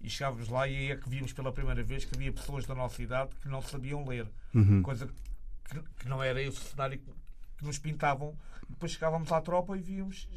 E 0.00 0.10
chegávamos 0.10 0.48
lá 0.48 0.68
e 0.68 0.76
aí 0.76 0.90
é 0.90 0.96
que 0.96 1.08
vimos 1.08 1.32
pela 1.32 1.52
primeira 1.52 1.82
vez 1.82 2.04
que 2.04 2.14
havia 2.14 2.32
pessoas 2.32 2.66
da 2.66 2.74
nossa 2.74 3.02
idade 3.02 3.30
que 3.40 3.48
não 3.48 3.62
sabiam 3.62 4.06
ler. 4.06 4.26
Uhum. 4.54 4.82
Coisa 4.82 5.06
que, 5.06 5.82
que, 6.00 6.08
não 6.08 6.22
era 6.22 6.42
esse 6.42 6.60
cenário 6.60 6.98
que, 6.98 7.10
que 7.58 7.64
nos 7.64 7.78
pintavam. 7.78 8.36
Depois 8.68 8.92
chegávamos 8.92 9.32
à 9.32 9.40
tropa 9.40 9.76
e 9.76 9.80
víamos 9.80 10.28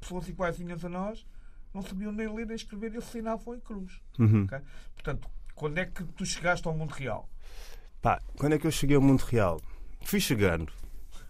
pessoas 0.00 0.28
iguaizinhas 0.28 0.84
a 0.84 0.88
nós 0.88 1.26
não 1.76 1.82
sabiam 1.82 2.10
nem 2.10 2.32
ler 2.34 2.46
nem 2.46 2.56
escrever 2.56 2.92
e 2.94 2.96
assinavam 2.96 3.54
em 3.54 3.60
cruz. 3.60 4.00
Uhum. 4.18 4.44
Okay? 4.44 4.58
Portanto, 4.94 5.28
quando 5.54 5.78
é 5.78 5.86
que 5.86 6.02
tu 6.04 6.24
chegaste 6.24 6.66
ao 6.66 6.74
mundo 6.74 6.92
real? 6.92 7.28
Pá, 8.00 8.20
quando 8.36 8.54
é 8.54 8.58
que 8.58 8.66
eu 8.66 8.70
cheguei 8.70 8.96
ao 8.96 9.02
mundo 9.02 9.20
real? 9.22 9.60
Fui 10.02 10.20
chegando. 10.20 10.72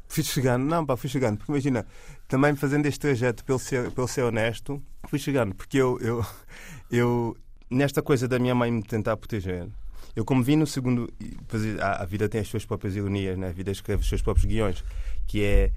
Fui 0.08 0.22
chegando, 0.22 0.64
não, 0.64 0.86
pá, 0.86 0.96
fui 0.96 1.10
chegando. 1.10 1.38
Porque 1.38 1.50
imagina, 1.50 1.84
também 2.28 2.54
fazendo 2.54 2.86
este 2.86 3.00
trajeto 3.00 3.44
pelo 3.44 3.58
ser, 3.58 3.90
pelo 3.90 4.06
ser 4.06 4.22
honesto, 4.22 4.82
fui 5.08 5.18
chegando. 5.18 5.54
Porque 5.54 5.78
eu, 5.78 5.98
eu, 6.00 6.24
eu, 6.90 7.36
nesta 7.68 8.02
coisa 8.02 8.28
da 8.28 8.38
minha 8.38 8.54
mãe 8.54 8.70
me 8.70 8.82
tentar 8.82 9.16
proteger, 9.16 9.68
eu 10.14 10.24
como 10.24 10.42
vi 10.42 10.54
no 10.54 10.66
segundo. 10.66 11.12
A, 11.80 12.02
a 12.02 12.06
vida 12.06 12.28
tem 12.28 12.40
as 12.40 12.48
suas 12.48 12.64
próprias 12.64 12.94
ironias, 12.94 13.36
né? 13.36 13.48
a 13.48 13.52
vida 13.52 13.70
escreve 13.70 14.02
os 14.02 14.08
seus 14.08 14.22
próprios 14.22 14.46
guiões, 14.46 14.84
que 15.26 15.42
é 15.42 15.72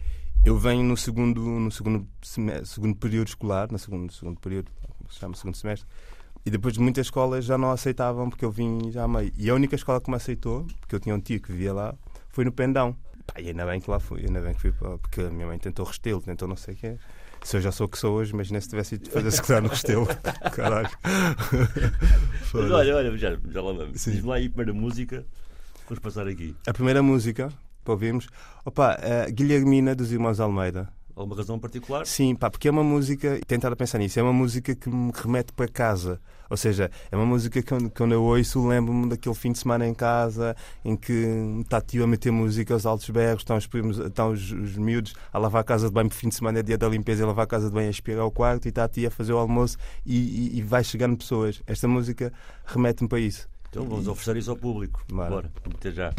eu 0.46 0.58
venho 0.58 0.84
no 0.84 0.96
segundo, 0.96 1.42
no 1.42 1.72
segundo, 1.72 2.08
segundo 2.64 2.96
período 2.96 3.28
escolar, 3.28 3.72
no 3.72 3.78
segundo, 3.78 4.12
segundo 4.12 4.40
período, 4.40 4.72
como 4.98 5.12
se 5.12 5.20
chama, 5.20 5.36
segundo 5.36 5.56
semestre, 5.56 5.88
e 6.46 6.50
depois 6.50 6.74
de 6.74 6.80
muitas 6.80 7.08
escolas 7.08 7.46
já 7.46 7.58
não 7.58 7.72
aceitavam 7.72 8.30
porque 8.30 8.46
eu 8.46 8.52
vim 8.52 8.92
já 8.92 9.04
a 9.04 9.08
meio. 9.08 9.32
E 9.38 9.50
a 9.50 9.54
única 9.54 9.76
escola 9.76 10.00
que 10.00 10.10
me 10.10 10.16
aceitou, 10.16 10.66
porque 10.80 10.96
eu 10.96 11.00
tinha 11.00 11.14
um 11.14 11.20
tio 11.20 11.42
que 11.42 11.52
vivia 11.52 11.74
lá, 11.74 11.94
foi 12.30 12.46
no 12.46 12.52
Pendão. 12.52 12.96
Pá, 13.28 13.40
e 13.40 13.50
ainda 13.50 13.66
bem 13.66 13.80
que 13.80 13.90
lá 13.90 14.00
fui, 14.00 14.26
ainda 14.26 14.40
bem 14.40 14.54
que 14.54 14.62
fui, 14.62 14.72
porque 14.72 15.22
a 15.22 15.30
minha 15.30 15.46
mãe 15.46 15.60
tentou 15.60 15.86
restelo, 15.86 16.22
tentou 16.22 16.48
não 16.48 16.56
sei 16.56 16.74
o 16.74 16.78
quê. 16.78 16.98
Se 17.44 17.58
eu 17.58 17.62
já 17.62 17.72
sou 17.72 17.86
o 17.88 17.90
que 17.90 17.98
sou 17.98 18.16
hoje, 18.16 18.34
imagina 18.34 18.60
se 18.60 18.70
tivesse 18.70 18.96
ido 18.96 19.10
fazer 19.10 19.32
secretário 19.32 19.64
no 19.64 19.70
restelo. 19.70 20.08
Caralho. 20.54 20.90
Mas 22.54 22.72
olha, 22.72 22.96
olha, 22.98 23.18
já, 23.18 23.30
já 23.30 23.62
lá 23.62 23.74
vamos. 23.74 24.04
Diz-me 24.04 24.28
lá 24.28 24.36
aí 24.36 24.48
a 24.48 24.50
primeira 24.50 24.74
música, 24.74 25.26
vamos 25.88 26.00
passar 26.00 26.28
aqui. 26.28 26.56
A 26.68 26.74
primeira 26.74 27.02
música 27.02 27.50
para 27.84 27.94
ouvirmos. 27.94 28.28
Opa, 28.66 28.98
uh, 28.98 29.32
Guilhermina 29.32 29.96
dos 29.96 30.12
Irmãos 30.12 30.40
Almeida. 30.40 30.90
Alguma 31.20 31.36
razão 31.36 31.60
particular? 31.60 32.06
Sim, 32.06 32.34
pá, 32.34 32.50
porque 32.50 32.70
é 32.70 32.72
uma 32.72 32.84
música, 32.84 33.42
tentar 33.46 33.76
pensar 33.76 33.98
nisso, 33.98 34.18
é 34.18 34.24
uma 34.24 34.32
música 34.32 34.74
que 34.74 34.90
me 34.90 35.12
remete 35.14 35.52
para 35.52 35.68
casa. 35.68 36.22
Ou 36.50 36.56
seja, 36.56 36.90
é 37.12 37.16
uma 37.16 37.26
música 37.26 37.62
que 37.62 37.90
quando 37.90 38.14
eu 38.14 38.24
ouço 38.24 38.66
lembro-me 38.66 39.10
daquele 39.10 39.36
fim 39.36 39.52
de 39.52 39.60
semana 39.60 39.86
em 39.86 39.94
casa 39.94 40.56
em 40.84 40.96
que 40.96 41.12
está 41.62 41.82
tio 41.82 42.06
a 42.06 42.08
meter 42.08 42.32
música 42.32 42.74
aos 42.74 42.86
altos 42.86 43.10
berros, 43.10 43.42
estão 43.42 43.58
os, 43.58 43.68
primos, 43.68 44.00
estão 44.00 44.32
os, 44.32 44.50
os 44.52 44.78
miúdos 44.78 45.14
a 45.32 45.38
lavar 45.38 45.60
a 45.60 45.64
casa 45.64 45.88
de 45.88 45.94
banho, 45.94 46.08
por 46.08 46.16
fim 46.16 46.30
de 46.30 46.36
semana 46.36 46.60
é 46.60 46.64
dia 46.64 46.78
da 46.78 46.88
limpeza, 46.88 47.22
e 47.22 47.26
lavar 47.26 47.44
a 47.44 47.48
casa 47.48 47.68
de 47.68 47.74
banho, 47.74 47.88
a 47.88 47.90
aspirar 47.90 48.26
o 48.26 48.32
quarto 48.32 48.66
e 48.66 48.70
está 48.70 48.86
a 48.86 48.88
tia 48.88 49.10
a 49.10 49.12
fazer 49.12 49.34
o 49.34 49.38
almoço 49.38 49.78
e, 50.06 50.16
e, 50.16 50.58
e 50.58 50.62
vai 50.62 50.86
chegando 50.86 51.18
pessoas. 51.18 51.62
Esta 51.68 51.88
música 51.88 52.32
remete-me 52.66 53.10
para 53.10 53.20
isso. 53.20 53.46
Então 53.70 53.86
vamos 53.86 54.08
oferecer 54.08 54.38
isso 54.38 54.52
ao 54.52 54.58
público. 54.58 55.04
Bora, 55.12 55.30
Bora 55.30 55.52
até 55.76 55.92
já. 55.92 56.14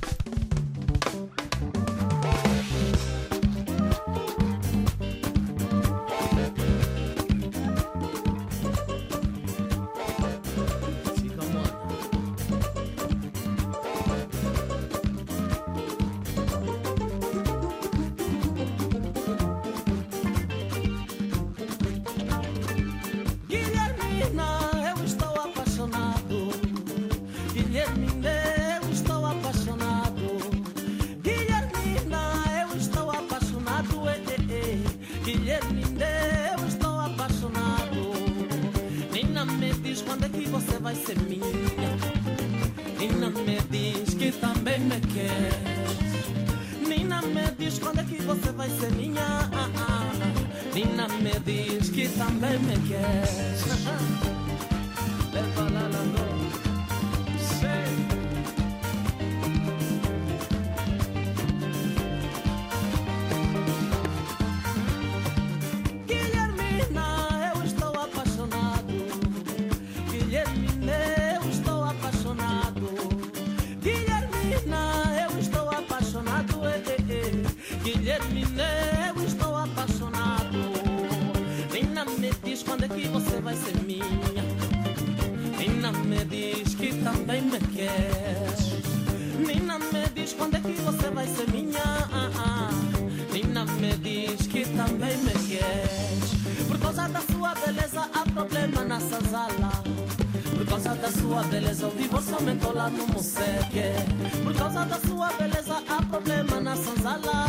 Let 52.38 52.62
me 52.62 52.76
guess. 52.88 54.39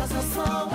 casa 0.00 0.22
só, 0.34 0.42
boa 0.42 0.64
vida. 0.64 0.69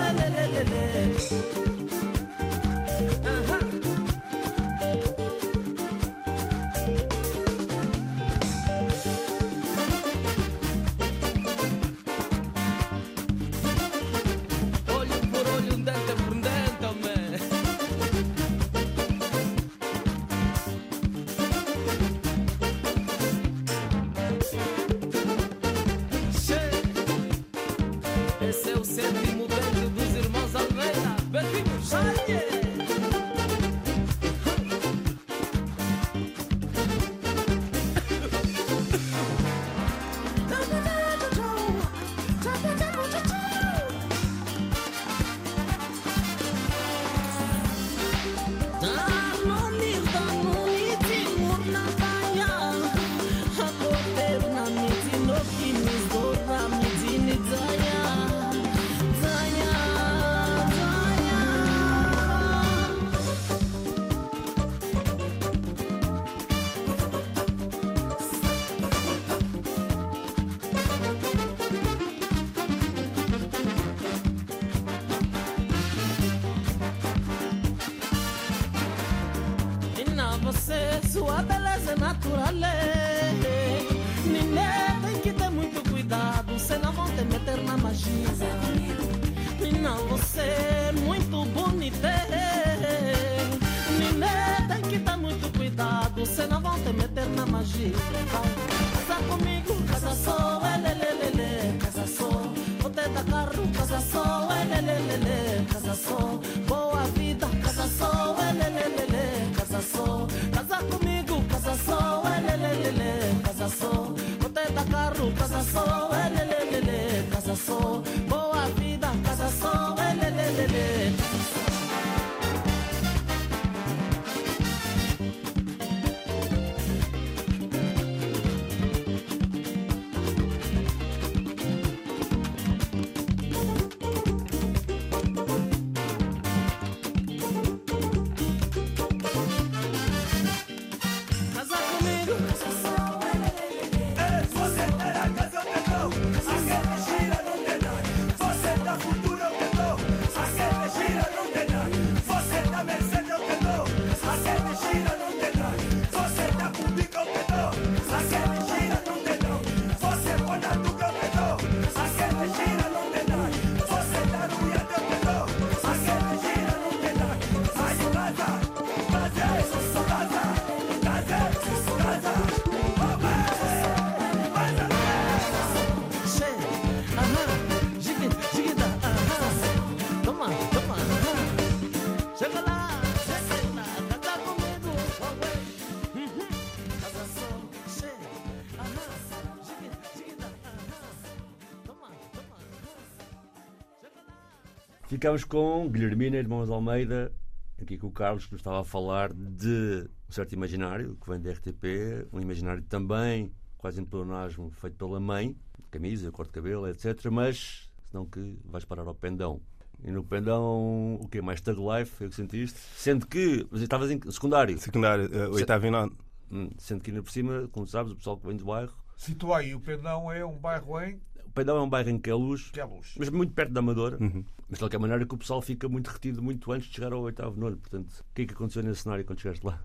Ficámos 195.26 195.44
com 195.44 195.90
Guilhermina, 195.90 196.38
Irmãos 196.38 196.70
Almeida, 196.70 197.34
aqui 197.82 197.98
com 197.98 198.06
o 198.06 198.12
Carlos, 198.12 198.46
que 198.46 198.52
nos 198.52 198.60
estava 198.60 198.82
a 198.82 198.84
falar 198.84 199.34
de 199.34 200.08
um 200.30 200.32
certo 200.32 200.54
imaginário 200.54 201.18
que 201.20 201.28
vem 201.28 201.42
da 201.42 201.52
RTP, 201.52 202.28
um 202.32 202.40
imaginário 202.40 202.84
também 202.84 203.52
quase 203.76 204.00
em 204.00 204.06
pleonasmo 204.06 204.70
feito 204.70 204.96
pela 204.98 205.20
mãe, 205.20 205.58
camisa, 205.90 206.32
cor 206.32 206.46
de 206.46 206.52
cabelo, 206.52 206.88
etc. 206.88 207.26
Mas 207.32 207.90
senão 208.04 208.28
que 208.28 208.60
vais 208.66 208.86
parar 208.86 209.08
ao 209.08 209.16
pendão. 209.16 209.60
E 210.04 210.12
no 210.12 210.24
pendão, 210.24 211.16
o 211.16 211.28
quê? 211.28 211.42
Mais 211.42 211.60
thug 211.60 211.80
life, 211.80 212.12
foi 212.12 212.28
o 212.28 212.30
que 212.30 212.36
sentiste? 212.36 212.78
Sendo 212.96 213.26
que, 213.26 213.66
mas 213.72 213.82
estavas 213.82 214.12
em 214.12 214.22
secundário, 214.30 214.78
Secundário, 214.78 215.26
uh, 215.26 215.56
oitavo 215.56 215.88
e 215.88 215.90
nono. 215.90 216.16
Hum, 216.52 216.70
sendo 216.78 217.02
que 217.02 217.10
ainda 217.10 217.24
por 217.24 217.32
cima, 217.32 217.68
como 217.72 217.88
sabes, 217.88 218.12
o 218.12 218.16
pessoal 218.16 218.38
que 218.38 218.46
vem 218.46 218.58
do 218.58 218.66
bairro, 218.66 218.94
Situa 219.18 219.58
aí, 219.58 219.74
o 219.74 219.80
Pendão 219.80 220.32
é 220.32 220.46
um 220.46 220.60
bairro 220.60 221.02
em 221.02 221.20
o 221.46 221.52
pendão 221.56 221.78
é 221.78 221.82
um 221.82 221.90
bairro 221.90 222.10
em 222.10 222.20
que 222.20 222.30
é 222.30 222.34
luz, 222.34 222.70
que 222.70 222.82
é 222.82 222.88
mas 223.18 223.30
muito 223.30 223.54
perto 223.54 223.72
da 223.72 223.80
Amadora. 223.80 224.18
Uhum. 224.22 224.44
Mas 224.70 224.78
de 224.80 224.84
qualquer 224.84 224.98
maneira 225.00 225.26
que 225.26 225.36
o 225.36 225.38
pessoal 225.38 225.62
fica 225.62 225.88
muito 225.88 226.08
retido 226.10 226.42
muito 226.42 226.72
antes 226.72 226.88
de 226.88 226.96
chegar 226.96 227.14
ao 227.14 227.22
oitavo 227.22 227.60
nono. 227.60 227.78
Portanto, 227.78 228.08
o 228.10 228.24
que 228.34 228.42
é 228.42 228.46
que 228.46 228.54
aconteceu 228.54 228.82
nesse 228.84 229.02
cenário 229.04 229.24
quando 229.24 229.40
chegaste 229.40 229.66
lá? 229.66 229.80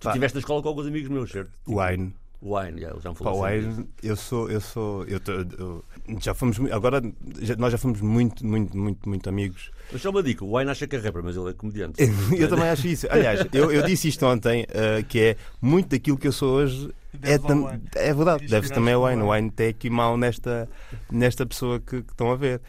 Tu 0.00 0.04
Pá. 0.04 0.10
estiveste 0.10 0.34
na 0.36 0.40
escola 0.40 0.62
com 0.62 0.68
alguns 0.68 0.86
amigos 0.86 1.08
meus, 1.08 1.30
certo? 1.30 1.50
Wine. 1.68 2.14
Wine, 2.42 2.80
yeah, 2.80 2.98
já 2.98 3.10
me 3.10 3.16
Pá, 3.16 3.24
falou 3.24 3.40
sobre 3.40 3.58
isso. 3.58 3.68
Wine, 3.68 3.88
eu 4.02 4.16
sou, 4.16 4.50
eu 4.50 4.60
sou, 4.62 5.04
eu, 5.04 5.20
tô- 5.20 5.32
eu- 5.32 5.84
já 6.20 6.32
fomos, 6.32 6.58
agora 6.72 7.02
já- 7.40 7.54
nós 7.56 7.70
já 7.70 7.76
fomos 7.76 8.00
muito, 8.00 8.44
muito, 8.46 8.74
muito, 8.76 9.06
muito 9.06 9.28
amigos. 9.28 9.70
Mas 9.92 10.00
só 10.00 10.08
uma 10.08 10.22
dica, 10.22 10.42
o 10.42 10.56
Wine 10.56 10.70
acha 10.70 10.86
que 10.86 10.96
é 10.96 10.98
rapper, 10.98 11.22
mas 11.22 11.36
ele 11.36 11.50
é 11.50 11.52
comediante. 11.52 11.96
Eu 12.34 12.48
também 12.48 12.68
acho 12.70 12.86
isso. 12.88 13.06
Aliás, 13.10 13.46
eu, 13.52 13.70
eu 13.70 13.82
disse 13.84 14.08
isto 14.08 14.24
ontem, 14.24 14.62
uh, 14.64 15.04
que 15.06 15.18
é 15.20 15.36
muito 15.60 15.90
daquilo 15.90 16.16
que 16.16 16.28
eu 16.28 16.32
sou 16.32 16.54
hoje. 16.56 16.90
É, 17.22 17.36
tam- 17.36 17.78
é 17.94 18.14
verdade, 18.14 18.46
deve-se 18.46 18.72
também 18.72 18.94
ao 18.94 19.04
Wine. 19.04 19.20
O 19.20 19.26
Wine. 19.30 19.42
Wine 19.42 19.50
tem 19.50 19.68
aqui 19.68 19.90
mal 19.90 20.16
nesta, 20.16 20.66
nesta 21.12 21.44
pessoa 21.44 21.78
que, 21.78 22.02
que 22.02 22.10
estão 22.12 22.32
a 22.32 22.36
ver. 22.36 22.62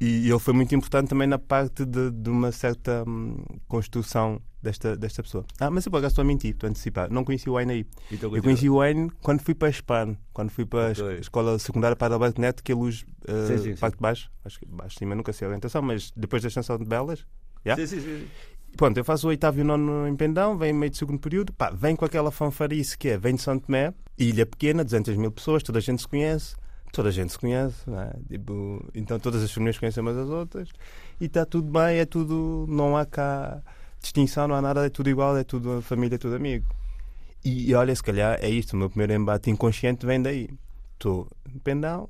E 0.00 0.28
ele 0.30 0.38
foi 0.38 0.54
muito 0.54 0.72
importante 0.74 1.08
também 1.08 1.26
na 1.26 1.38
parte 1.38 1.84
de, 1.84 2.10
de 2.12 2.30
uma 2.30 2.52
certa 2.52 3.02
hum, 3.06 3.36
construção 3.66 4.40
desta, 4.62 4.96
desta 4.96 5.22
pessoa. 5.22 5.44
Ah, 5.58 5.70
mas 5.70 5.84
eu 5.86 5.90
por 5.90 5.98
acaso 5.98 6.12
estou 6.12 6.22
a 6.22 6.24
mentir, 6.26 6.52
estou 6.52 6.68
a 6.68 6.70
antecipar. 6.70 7.10
Não 7.12 7.24
conheci 7.24 7.50
o 7.50 7.56
Wine 7.56 7.72
aí. 7.72 7.86
Então, 8.12 8.34
Eu 8.34 8.42
conheci 8.42 8.68
o 8.68 8.76
Wayne 8.78 9.10
quando 9.22 9.40
fui 9.40 9.54
para 9.54 9.68
a 9.68 9.70
Espan, 9.70 10.16
quando 10.32 10.50
fui 10.50 10.64
para 10.64 10.86
a 10.88 10.92
es- 10.92 11.00
Ok. 11.00 11.18
escola 11.18 11.58
secundária 11.58 11.96
para 11.96 12.14
Alberto 12.14 12.40
Neto, 12.40 12.62
que 12.62 12.70
é 12.70 12.74
luz 12.74 13.04
uh, 13.28 13.46
Sim, 13.46 13.58
sim, 13.58 13.74
sim. 13.74 13.80
parte 13.80 13.96
de 13.96 14.00
baixo, 14.02 14.30
acho 14.44 14.58
que 14.60 14.66
baixo 14.66 14.94
de 14.94 14.98
cima 15.00 15.14
nunca 15.16 15.32
sei 15.32 15.46
a 15.46 15.48
orientação, 15.48 15.82
mas 15.82 16.12
depois 16.16 16.42
da 16.42 16.48
extensão 16.48 16.78
de 16.78 16.84
Belas. 16.84 17.26
Yeah? 17.66 17.84
Sim, 17.86 17.96
sim, 18.00 18.04
sim. 18.04 18.26
Pronto, 18.76 18.96
eu 18.98 19.04
faço 19.04 19.26
o 19.26 19.30
oitavo 19.30 19.58
e 19.58 19.62
o 19.62 19.64
nono 19.64 20.06
em 20.06 20.14
Pendão, 20.14 20.56
vem 20.56 20.72
meio 20.72 20.90
de 20.90 20.98
segundo 20.98 21.18
período, 21.18 21.52
pá, 21.52 21.70
vem 21.70 21.96
com 21.96 22.04
aquela 22.04 22.30
fanfarice 22.30 22.96
que 22.96 23.08
é, 23.08 23.18
vem 23.18 23.34
de 23.34 23.42
São 23.42 23.58
Tomé, 23.58 23.92
ilha 24.16 24.44
pequena, 24.46 24.84
200 24.84 25.16
mil 25.16 25.32
pessoas, 25.32 25.62
toda 25.62 25.78
a 25.78 25.82
gente 25.82 26.02
se 26.02 26.06
conhece, 26.06 26.54
toda 26.92 27.08
a 27.08 27.12
gente 27.12 27.32
se 27.32 27.38
conhece, 27.38 27.88
não 27.88 28.00
é? 28.00 28.12
Tipo, 28.28 28.84
então 28.94 29.18
todas 29.18 29.42
as 29.42 29.52
famílias 29.52 29.78
conhecem 29.78 30.02
umas 30.02 30.16
as 30.16 30.28
outras, 30.28 30.68
e 31.20 31.26
está 31.26 31.44
tudo 31.44 31.70
bem, 31.70 31.98
é 31.98 32.04
tudo, 32.04 32.66
não 32.68 32.96
há 32.96 33.04
cá 33.04 33.62
distinção, 34.00 34.48
não 34.48 34.54
há 34.54 34.62
nada, 34.62 34.86
é 34.86 34.90
tudo 34.90 35.10
igual, 35.10 35.36
é 35.36 35.44
tudo 35.44 35.82
família, 35.82 36.16
é 36.16 36.18
tudo 36.18 36.36
amigo. 36.36 36.66
E, 37.44 37.70
e 37.70 37.74
olha, 37.74 37.94
se 37.94 38.02
calhar 38.02 38.38
é 38.40 38.48
isto, 38.48 38.72
o 38.72 38.76
meu 38.76 38.88
primeiro 38.88 39.12
embate 39.12 39.50
inconsciente 39.50 40.06
vem 40.06 40.20
daí. 40.20 40.48
Estou 40.94 41.28
Pendão, 41.62 42.08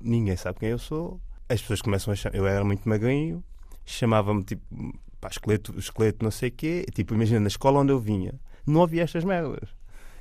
ninguém 0.00 0.36
sabe 0.36 0.58
quem 0.58 0.70
eu 0.70 0.78
sou, 0.78 1.20
as 1.48 1.60
pessoas 1.60 1.82
começam 1.82 2.12
a 2.12 2.16
chamar, 2.16 2.36
eu 2.36 2.46
era 2.46 2.64
muito 2.64 2.88
magrinho, 2.88 3.42
chamavam-me 3.84 4.42
tipo 4.44 4.64
pá, 5.24 5.28
esqueleto, 5.30 5.78
esqueleto 5.78 6.22
não 6.22 6.30
sei 6.30 6.50
o 6.50 6.52
quê. 6.52 6.86
Tipo, 6.94 7.14
imagina, 7.14 7.40
na 7.40 7.48
escola 7.48 7.80
onde 7.80 7.92
eu 7.92 7.98
vinha, 7.98 8.34
não 8.66 8.82
havia 8.82 9.02
estas 9.02 9.24
merdas. 9.24 9.70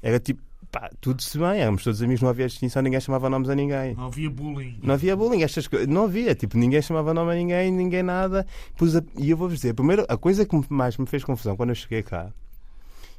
Era 0.01 0.19
tipo, 0.19 0.41
pá, 0.73 0.89
tudo 0.99 1.21
se 1.21 1.37
bem, 1.37 1.61
éramos 1.61 1.83
todos 1.83 2.01
amigos, 2.01 2.21
não 2.21 2.29
havia 2.29 2.47
distinção, 2.47 2.81
ninguém 2.81 2.99
chamava 2.99 3.29
nomes 3.29 3.47
a 3.47 3.53
ninguém. 3.55 3.93
Não 3.95 4.05
havia 4.07 4.29
bullying. 4.29 4.79
Não 4.81 4.95
havia 4.95 5.15
bullying, 5.15 5.43
estas 5.43 5.67
coisas, 5.67 5.87
não 5.87 6.05
havia, 6.05 6.33
tipo, 6.33 6.57
ninguém 6.57 6.81
chamava 6.81 7.13
nome 7.13 7.31
a 7.31 7.35
ninguém, 7.35 7.71
ninguém 7.71 8.01
nada. 8.01 8.45
A- 8.81 9.21
e 9.21 9.29
eu 9.29 9.37
vou-vos 9.37 9.57
dizer, 9.59 9.73
primeiro, 9.75 10.03
a 10.09 10.17
coisa 10.17 10.45
que 10.45 10.59
mais 10.69 10.97
me 10.97 11.05
fez 11.05 11.23
confusão 11.23 11.55
quando 11.55 11.69
eu 11.69 11.75
cheguei 11.75 12.01
cá, 12.01 12.33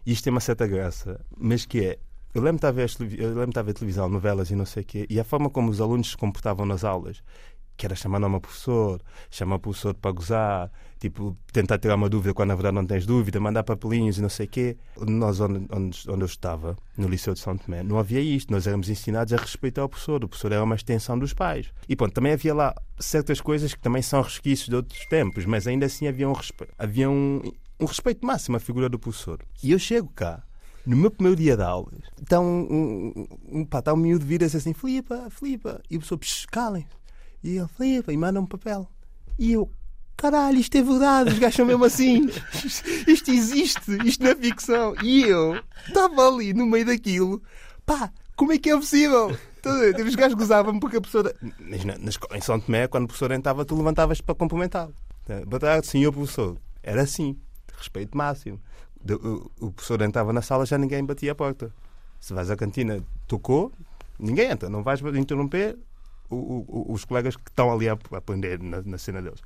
e 0.04 0.12
isto 0.12 0.24
tem 0.24 0.32
uma 0.32 0.40
certa 0.40 0.66
graça, 0.66 1.20
mas 1.38 1.64
que 1.64 1.78
é, 1.84 1.98
eu 2.34 2.42
lembro 2.42 2.54
de 2.54 2.58
estar 2.58 2.68
a 2.68 2.72
ver, 2.72 2.82
as 2.82 2.94
televi- 2.96 3.20
eu 3.22 3.28
lembro 3.28 3.44
de 3.44 3.50
estar 3.50 3.60
a 3.60 3.64
ver 3.64 3.72
televisão, 3.74 4.08
novelas 4.08 4.50
e 4.50 4.56
não 4.56 4.66
sei 4.66 4.82
o 4.82 4.86
quê, 4.86 5.06
e 5.08 5.20
a 5.20 5.24
forma 5.24 5.48
como 5.48 5.70
os 5.70 5.80
alunos 5.80 6.10
se 6.10 6.16
comportavam 6.16 6.66
nas 6.66 6.82
aulas, 6.82 7.22
que 7.76 7.86
era 7.86 7.94
chamar 7.94 8.18
nome 8.18 8.36
a 8.36 8.40
professor, 8.40 9.00
chamar 9.30 9.56
o 9.56 9.58
professor 9.58 9.94
para 9.94 10.12
gozar, 10.12 10.70
tipo, 10.98 11.36
tentar 11.52 11.78
tirar 11.78 11.96
uma 11.96 12.08
dúvida 12.08 12.32
quando 12.32 12.48
na 12.48 12.54
verdade 12.54 12.74
não 12.74 12.86
tens 12.86 13.04
dúvida, 13.04 13.40
mandar 13.40 13.62
papelinhos 13.64 14.18
e 14.18 14.22
não 14.22 14.28
sei 14.28 14.46
o 14.46 14.48
quê. 14.48 14.76
Nós, 15.00 15.40
onde, 15.40 15.66
onde, 15.70 16.10
onde 16.10 16.22
eu 16.22 16.26
estava, 16.26 16.76
no 16.96 17.08
Liceu 17.08 17.34
de 17.34 17.40
São 17.40 17.56
Tomé, 17.56 17.82
não 17.82 17.98
havia 17.98 18.20
isto. 18.20 18.52
Nós 18.52 18.66
éramos 18.66 18.88
ensinados 18.88 19.32
a 19.32 19.36
respeitar 19.36 19.84
o 19.84 19.88
professor. 19.88 20.24
O 20.24 20.28
professor 20.28 20.52
era 20.52 20.62
uma 20.62 20.74
extensão 20.74 21.18
dos 21.18 21.32
pais. 21.32 21.72
E 21.88 21.96
pronto, 21.96 22.12
também 22.14 22.32
havia 22.32 22.54
lá 22.54 22.74
certas 22.98 23.40
coisas 23.40 23.74
que 23.74 23.80
também 23.80 24.02
são 24.02 24.22
resquícios 24.22 24.68
de 24.68 24.76
outros 24.76 25.04
tempos, 25.06 25.44
mas 25.44 25.66
ainda 25.66 25.86
assim 25.86 26.06
havia 26.06 26.28
um, 26.28 26.32
respe... 26.32 26.68
havia 26.78 27.10
um, 27.10 27.42
um 27.80 27.84
respeito 27.86 28.24
máximo 28.24 28.56
à 28.56 28.60
figura 28.60 28.88
do 28.88 28.98
professor. 28.98 29.40
E 29.62 29.72
eu 29.72 29.78
chego 29.78 30.08
cá, 30.14 30.42
no 30.86 30.96
meu 30.96 31.10
primeiro 31.10 31.36
dia 31.36 31.56
de 31.56 31.62
aulas, 31.62 32.00
está 32.20 32.38
um, 32.40 33.14
um, 33.16 33.26
um, 33.50 33.64
pá, 33.64 33.80
está 33.80 33.92
um 33.92 33.96
miúdo 33.96 34.26
assim, 34.44 34.72
flipa, 34.72 35.28
flipa. 35.28 35.82
E 35.90 35.96
o 35.96 35.98
professor, 35.98 36.18
"Psh, 36.18 36.46
calem 36.46 36.86
E 37.44 37.58
ele, 37.58 37.68
flipa, 37.68 38.10
e 38.10 38.16
manda 38.16 38.40
um 38.40 38.46
papel. 38.46 38.88
E 39.38 39.52
eu, 39.52 39.70
caralho, 40.16 40.58
isto 40.58 40.74
é 40.78 40.82
verdade, 40.82 41.30
os 41.30 41.38
gajos 41.38 41.56
são 41.56 41.66
mesmo 41.66 41.84
assim. 41.84 42.26
Isto 43.06 43.30
existe, 43.30 43.98
isto 44.06 44.24
não 44.24 44.30
é 44.30 44.34
ficção. 44.34 44.94
E 45.02 45.24
eu 45.24 45.60
estava 45.86 46.26
ali 46.26 46.54
no 46.54 46.64
meio 46.64 46.86
daquilo, 46.86 47.42
pá, 47.84 48.10
como 48.34 48.52
é 48.52 48.58
que 48.58 48.70
é 48.70 48.76
possível? 48.76 49.36
Os 50.06 50.14
gajos 50.14 50.34
gozavam-me 50.34 50.80
porque 50.80 50.96
a 50.96 51.00
professora. 51.00 51.34
Imagina, 51.60 51.98
na 51.98 52.08
escola, 52.08 52.36
em 52.36 52.40
São 52.40 52.58
Tomé, 52.58 52.88
quando 52.88 53.04
o 53.04 53.06
professor 53.08 53.30
entrava, 53.32 53.64
tu 53.64 53.76
levantavas 53.76 54.22
para 54.22 54.34
cumprimentar. 54.34 54.88
Boa 55.46 55.60
tarde, 55.60 55.86
senhor 55.86 56.12
professor. 56.12 56.56
Era 56.82 57.02
assim, 57.02 57.38
respeito 57.76 58.16
máximo. 58.16 58.58
O, 59.06 59.66
o 59.66 59.72
professor 59.72 60.00
entrava 60.00 60.32
na 60.32 60.40
sala, 60.40 60.64
já 60.64 60.78
ninguém 60.78 61.04
batia 61.04 61.32
a 61.32 61.34
porta. 61.34 61.70
Se 62.20 62.32
vais 62.32 62.50
à 62.50 62.56
cantina, 62.56 63.02
tocou, 63.26 63.70
ninguém 64.18 64.50
entra. 64.50 64.70
Não 64.70 64.82
vais 64.82 65.00
interromper 65.02 65.78
o- 66.30 66.64
o- 66.90 66.92
os 66.92 67.04
colegas 67.04 67.36
que 67.36 67.50
estão 67.50 67.72
ali 67.72 67.88
a 67.88 67.98
aprender 68.12 68.60
na, 68.62 68.82
na 68.82 68.98
cena 68.98 69.20
deles. 69.22 69.40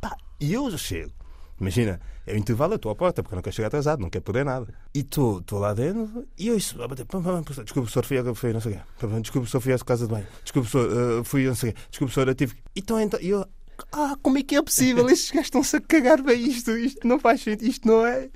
Pá, 0.00 0.16
e 0.40 0.52
eu 0.52 0.70
chego. 0.78 1.12
Imagina, 1.60 2.00
é 2.26 2.34
o 2.34 2.36
intervalo, 2.36 2.72
eu 2.72 2.76
estou 2.76 2.90
à 2.90 2.96
porta, 2.96 3.22
porque 3.22 3.32
eu 3.32 3.36
não 3.36 3.42
quero 3.42 3.54
chegar 3.54 3.68
atrasado, 3.68 4.00
não 4.00 4.10
quero 4.10 4.24
perder 4.24 4.44
nada. 4.44 4.66
E 4.92 5.00
estou 5.00 5.40
lá 5.52 5.72
dentro 5.72 6.26
e 6.36 6.48
eu 6.48 6.56
isso, 6.56 6.82
a 6.82 6.88
bater, 6.88 7.06
desculpa, 7.06 7.88
professor, 7.88 8.04
fui, 8.04 8.34
fui 8.34 8.52
não 8.52 8.60
sei 8.60 8.72
o 8.72 8.74
quê. 8.74 8.80
Desculpa, 9.20 9.46
professor, 9.46 9.60
fui 9.60 9.78
casa 9.84 10.06
de 10.06 10.12
banho. 10.12 10.26
Desculpa, 10.42 10.68
professor, 10.68 11.20
eh, 11.20 11.24
fui 11.24 11.46
não 11.46 11.54
sei 11.54 11.70
o 11.70 11.72
quê. 11.74 11.80
Desculpa, 11.90 12.12
professor, 12.12 12.28
eu 12.28 12.34
tive. 12.34 12.54
que-" 12.54 12.62
Então, 12.74 13.00
então, 13.00 13.20
eu, 13.20 13.46
ah, 13.92 14.16
como 14.20 14.36
é 14.38 14.42
que 14.42 14.56
é 14.56 14.62
possível? 14.62 15.08
Estes 15.08 15.30
gajos 15.30 15.46
estão-se 15.46 15.76
a 15.76 15.80
cagar 15.80 16.20
bem 16.22 16.48
isto, 16.48 16.72
isto 16.76 17.06
não 17.06 17.20
faz 17.20 17.40
sentido, 17.40 17.68
isto 17.68 17.86
não 17.86 18.04
é. 18.04 18.28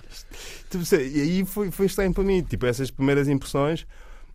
Isto... 0.73 0.95
E 0.95 1.21
aí 1.21 1.45
foi, 1.45 1.73
foi 1.73 1.87
estranho 1.87 2.15
para 2.15 2.23
mim, 2.23 2.41
tipo, 2.43 2.67
essas 2.67 2.89
primeiras 2.91 3.27
impressões. 3.27 3.85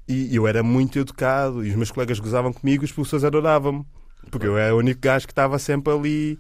E 0.08 0.36
eu 0.36 0.48
era 0.48 0.62
muito 0.62 1.00
educado, 1.00 1.66
e 1.66 1.70
os 1.70 1.76
meus 1.76 1.92
colegas 1.92 2.20
gozavam 2.20 2.52
comigo, 2.52 2.84
os 2.84 2.92
professores 2.92 3.24
adoravam-me. 3.24 3.86
Porque 4.30 4.48
eu 4.48 4.58
era 4.58 4.74
o 4.76 4.80
único 4.80 5.00
gajo 5.02 5.26
que 5.28 5.32
estava 5.32 5.58
sempre 5.60 5.94
ali. 5.94 6.40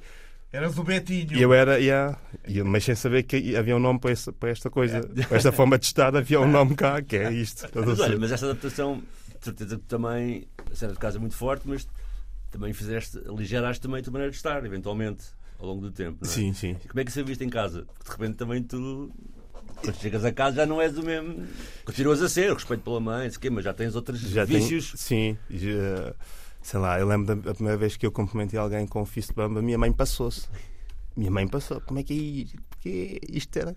Eras 0.51 0.77
o 0.77 0.83
Betinho. 0.83 1.33
E 1.37 1.41
eu 1.41 1.53
era, 1.53 1.79
yeah, 1.79 2.17
e 2.47 2.57
eu, 2.59 2.65
mas 2.65 2.83
sem 2.83 2.93
saber 2.95 3.23
que 3.23 3.55
havia 3.55 3.75
um 3.75 3.79
nome 3.79 3.99
para, 3.99 4.11
esse- 4.11 4.31
para 4.31 4.49
esta 4.49 4.69
coisa. 4.69 5.01
Para 5.27 5.37
esta 5.37 5.51
forma 5.51 5.77
de 5.79 5.85
estar, 5.85 6.15
havia 6.15 6.39
um 6.39 6.47
nome 6.51 6.75
cá, 6.75 7.01
que 7.01 7.15
é 7.17 7.31
isto. 7.31 7.67
Mas 7.73 7.99
olha, 7.99 8.17
mas 8.19 8.31
essa 8.31 8.45
adaptação, 8.45 9.01
de 9.39 9.45
certeza 9.45 9.77
que 9.77 9.83
também, 9.85 10.47
cena 10.73 10.93
de 10.93 10.99
casa 10.99 11.17
é 11.17 11.19
muito 11.19 11.35
forte, 11.35 11.67
mas 11.67 11.87
também 12.51 12.71
fizeste, 12.71 13.17
aligeraste 13.27 13.81
também 13.81 13.99
a 13.99 14.03
tua 14.03 14.13
maneira 14.13 14.29
de 14.31 14.37
estar, 14.37 14.63
eventualmente, 14.65 15.23
ao 15.59 15.65
longo 15.67 15.81
do 15.81 15.91
tempo. 15.91 16.23
É? 16.23 16.27
Sim, 16.27 16.53
sim. 16.53 16.77
E 16.83 16.87
como 16.87 16.99
é 16.99 17.03
que 17.05 17.11
você 17.11 17.23
viste 17.23 17.43
em 17.43 17.49
casa? 17.49 17.85
Porque 17.97 18.03
de 18.05 18.11
repente 18.11 18.37
também 18.37 18.61
tu, 18.61 19.11
quando 19.81 19.95
chegas 19.95 20.23
a 20.25 20.31
casa, 20.31 20.57
já 20.57 20.65
não 20.65 20.81
és 20.81 20.97
o 20.97 21.03
mesmo. 21.03 21.45
Continuas 21.85 22.21
a 22.21 22.29
ser, 22.29 22.53
respeito 22.53 22.81
pela 22.83 22.99
mãe, 22.99 23.29
sei 23.29 23.39
quê, 23.39 23.49
mas 23.49 23.63
já 23.63 23.73
tens 23.73 23.95
outros 23.95 24.19
Já 24.19 24.45
tenho- 24.45 24.59
vícios. 24.59 24.93
sim. 24.95 25.37
já- 25.49 26.13
sei 26.61 26.79
lá, 26.79 26.99
eu 26.99 27.07
lembro 27.07 27.35
da 27.35 27.51
a 27.51 27.53
primeira 27.53 27.77
vez 27.77 27.97
que 27.97 28.05
eu 28.05 28.11
cumprimentei 28.11 28.57
alguém 28.59 28.87
com 28.87 29.01
um 29.01 29.05
fist 29.05 29.33
bump, 29.33 29.57
a 29.57 29.61
minha 29.61 29.77
mãe 29.77 29.91
passou-se. 29.91 30.47
Minha 31.15 31.29
mãe 31.29 31.47
passou. 31.47 31.79
Como 31.81 31.99
é 31.99 32.03
que 32.03 32.13
é 32.13 32.15
isto? 32.17 32.57
Porque 32.69 33.19
isto 33.29 33.55
era 33.57 33.69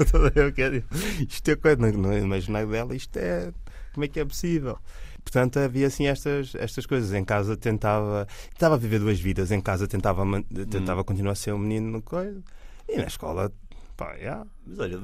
aquela 0.00 0.68
Isto 1.28 1.50
é 1.50 1.56
coisa. 1.56 1.76
No, 1.80 1.90
no 1.92 2.18
imaginário 2.18 2.68
dela, 2.70 2.94
isto 2.94 3.16
é. 3.16 3.52
Como 3.94 4.04
é 4.04 4.08
que 4.08 4.20
é 4.20 4.24
possível? 4.24 4.78
Portanto, 5.24 5.58
havia 5.58 5.86
assim 5.86 6.06
estas, 6.06 6.54
estas 6.54 6.84
coisas. 6.86 7.12
Em 7.14 7.24
casa 7.24 7.56
tentava. 7.56 8.26
Tentava 8.52 8.76
viver 8.76 8.98
duas 8.98 9.18
vidas. 9.18 9.50
Em 9.50 9.60
casa 9.60 9.86
tentava, 9.88 10.24
tentava 10.70 11.02
continuar 11.04 11.32
a 11.32 11.36
ser 11.36 11.52
um 11.52 11.58
menino 11.58 11.90
no 11.90 12.02
coisa. 12.02 12.42
E 12.88 12.96
na 12.98 13.04
escola, 13.06 13.50
pá, 13.98 14.14
yeah. 14.14 14.46
Mas 14.64 14.78
olha, 14.78 14.98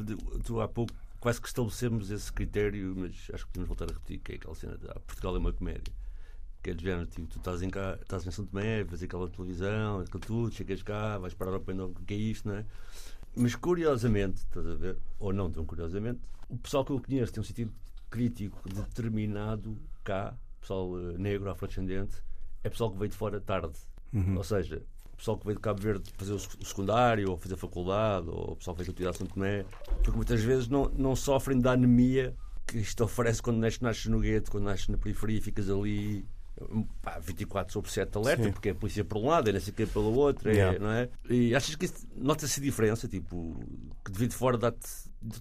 tu 0.44 0.60
há 0.60 0.68
pouco 0.68 0.94
quase 1.20 1.40
que 1.40 1.48
estabelecemos 1.48 2.10
esse 2.10 2.32
critério, 2.32 2.94
mas 2.96 3.10
acho 3.32 3.44
que 3.44 3.52
podemos 3.52 3.68
voltar 3.68 3.90
a 3.90 3.92
repetir, 3.92 4.20
que 4.20 4.32
é 4.32 4.34
aquela 4.36 4.54
cena 4.54 4.78
de 4.78 4.88
ah, 4.88 5.00
Portugal 5.06 5.34
é 5.34 5.38
uma 5.38 5.52
comédia. 5.52 5.92
Que 6.62 6.70
é 6.70 6.74
de 6.74 6.82
género, 6.82 7.06
tipo, 7.06 7.26
tu 7.26 7.38
estás 7.38 7.60
em, 7.60 7.68
cá, 7.68 7.98
estás 8.00 8.26
em 8.26 8.30
São 8.30 8.46
Tomé, 8.46 8.84
vês 8.84 9.02
aquela 9.02 9.28
televisão, 9.28 10.00
aquilo 10.00 10.20
tudo, 10.20 10.54
chegas 10.54 10.82
cá, 10.82 11.18
vais 11.18 11.34
parar 11.34 11.52
ao 11.52 11.60
pé 11.60 11.74
o 11.74 11.90
que 11.90 12.14
é 12.14 12.16
isto, 12.16 12.48
não 12.48 12.56
é? 12.56 12.64
Mas 13.36 13.54
curiosamente, 13.54 14.38
estás 14.38 14.66
a 14.66 14.74
ver, 14.74 14.96
ou 15.18 15.32
não 15.32 15.50
tão 15.50 15.66
curiosamente, 15.66 16.20
o 16.48 16.56
pessoal 16.56 16.84
que 16.84 16.92
eu 16.92 17.00
conheço 17.00 17.32
tem 17.32 17.40
um 17.40 17.44
sentido 17.44 17.72
crítico 18.08 18.62
determinado 18.72 19.76
cá, 20.04 20.34
pessoal 20.60 20.98
eh, 20.98 21.18
negro, 21.18 21.50
afrodescendente, 21.50 22.22
é 22.62 22.70
pessoal 22.70 22.92
que 22.92 22.98
veio 22.98 23.10
de 23.10 23.16
fora 23.16 23.40
tarde. 23.40 23.78
Uhum. 24.12 24.36
Ou 24.36 24.44
seja, 24.44 24.82
o 25.14 25.16
pessoal 25.16 25.38
que 25.38 25.46
veio 25.46 25.56
de 25.56 25.62
Cabo 25.62 25.80
Verde 25.80 26.10
fazer 26.16 26.32
o 26.32 26.38
secundário, 26.38 27.30
ou 27.30 27.36
fazer 27.36 27.56
faculdade, 27.56 28.28
ou 28.28 28.52
o 28.52 28.56
pessoal 28.56 28.76
que 28.76 28.82
veio 28.82 28.90
estudar 28.90 29.14
São 29.14 29.26
Tomé, 29.26 29.64
porque 30.02 30.16
muitas 30.16 30.42
vezes 30.42 30.68
não, 30.68 30.90
não 30.96 31.16
sofrem 31.16 31.60
da 31.60 31.72
anemia 31.72 32.34
que 32.66 32.78
isto 32.78 33.04
oferece 33.04 33.40
quando 33.40 33.58
nasces, 33.58 33.80
nasces 33.80 34.06
no 34.06 34.20
gueto, 34.20 34.50
quando 34.50 34.64
nasces 34.64 34.88
na 34.88 34.98
periferia, 34.98 35.40
ficas 35.40 35.70
ali 35.70 36.26
pá, 37.02 37.18
24 37.18 37.72
sobre 37.72 37.90
7 37.90 38.16
alerta, 38.16 38.44
Sim. 38.44 38.52
porque 38.52 38.68
é 38.68 38.72
a 38.72 38.74
polícia 38.74 39.04
por 39.04 39.18
um 39.18 39.28
lado, 39.28 39.50
é 39.50 39.52
não 39.52 39.60
sei 39.60 39.72
o 39.72 39.76
que 39.76 39.86
pelo 39.86 40.14
outro, 40.14 40.48
é, 40.48 40.54
yeah. 40.54 40.78
não 40.78 40.90
é? 40.90 41.08
E 41.28 41.54
achas 41.54 41.74
que 41.74 41.88
nota-se 42.16 42.60
a 42.60 42.62
diferença, 42.62 43.08
tipo, 43.08 43.56
que 44.04 44.10
devido 44.10 44.32
fora 44.32 44.56
dá-te 44.56 44.80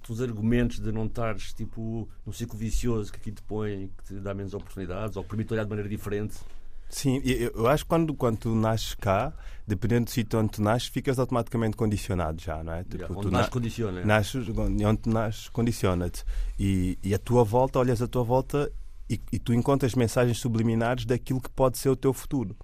os 0.09 0.21
argumentos 0.21 0.79
de 0.79 0.91
não 0.91 1.05
estares 1.05 1.53
tipo 1.53 2.07
num 2.25 2.31
ciclo 2.31 2.57
vicioso 2.57 3.11
que 3.11 3.17
aqui 3.17 3.31
te 3.31 3.41
põe, 3.43 3.91
que 3.97 4.03
te 4.03 4.19
dá 4.19 4.33
menos 4.33 4.53
oportunidades, 4.53 5.17
ou 5.17 5.23
permite 5.23 5.53
olhar 5.53 5.63
de 5.63 5.69
maneira 5.69 5.89
diferente? 5.89 6.37
Sim, 6.89 7.21
eu 7.23 7.67
acho 7.67 7.83
que 7.83 7.89
quando, 7.89 8.13
quando 8.13 8.37
tu 8.37 8.55
nasces 8.55 8.93
cá, 8.93 9.33
dependendo 9.67 10.05
do 10.05 10.11
sítio 10.11 10.39
onde 10.39 10.51
tu 10.51 10.61
nasces, 10.61 10.87
ficas 10.87 11.17
automaticamente 11.17 11.75
condicionado 11.75 12.41
já, 12.41 12.63
não 12.63 12.73
é? 12.73 12.83
Tipo, 12.83 12.97
yeah, 12.97 13.15
onde 13.15 13.27
tu 13.27 13.31
nasces, 13.31 13.49
condiciona. 13.49 14.01
É? 14.01 14.05
Nasces, 14.05 14.49
onde 14.49 14.97
tu 14.97 15.09
nasces, 15.09 15.49
condiciona-te. 15.49 16.23
E, 16.59 16.97
e 17.03 17.13
a 17.13 17.19
tua 17.19 17.43
volta, 17.43 17.79
olhas 17.79 18.01
a 18.01 18.07
tua 18.07 18.23
volta 18.23 18.71
e, 19.09 19.19
e, 19.31 19.39
tu 19.39 19.53
encontras 19.53 19.95
mensagens 19.95 20.37
subliminares 20.39 21.05
daquilo 21.05 21.41
que 21.41 21.49
pode 21.49 21.77
ser 21.77 21.89
o 21.89 21.95
teu 21.95 22.13
futuro. 22.13 22.55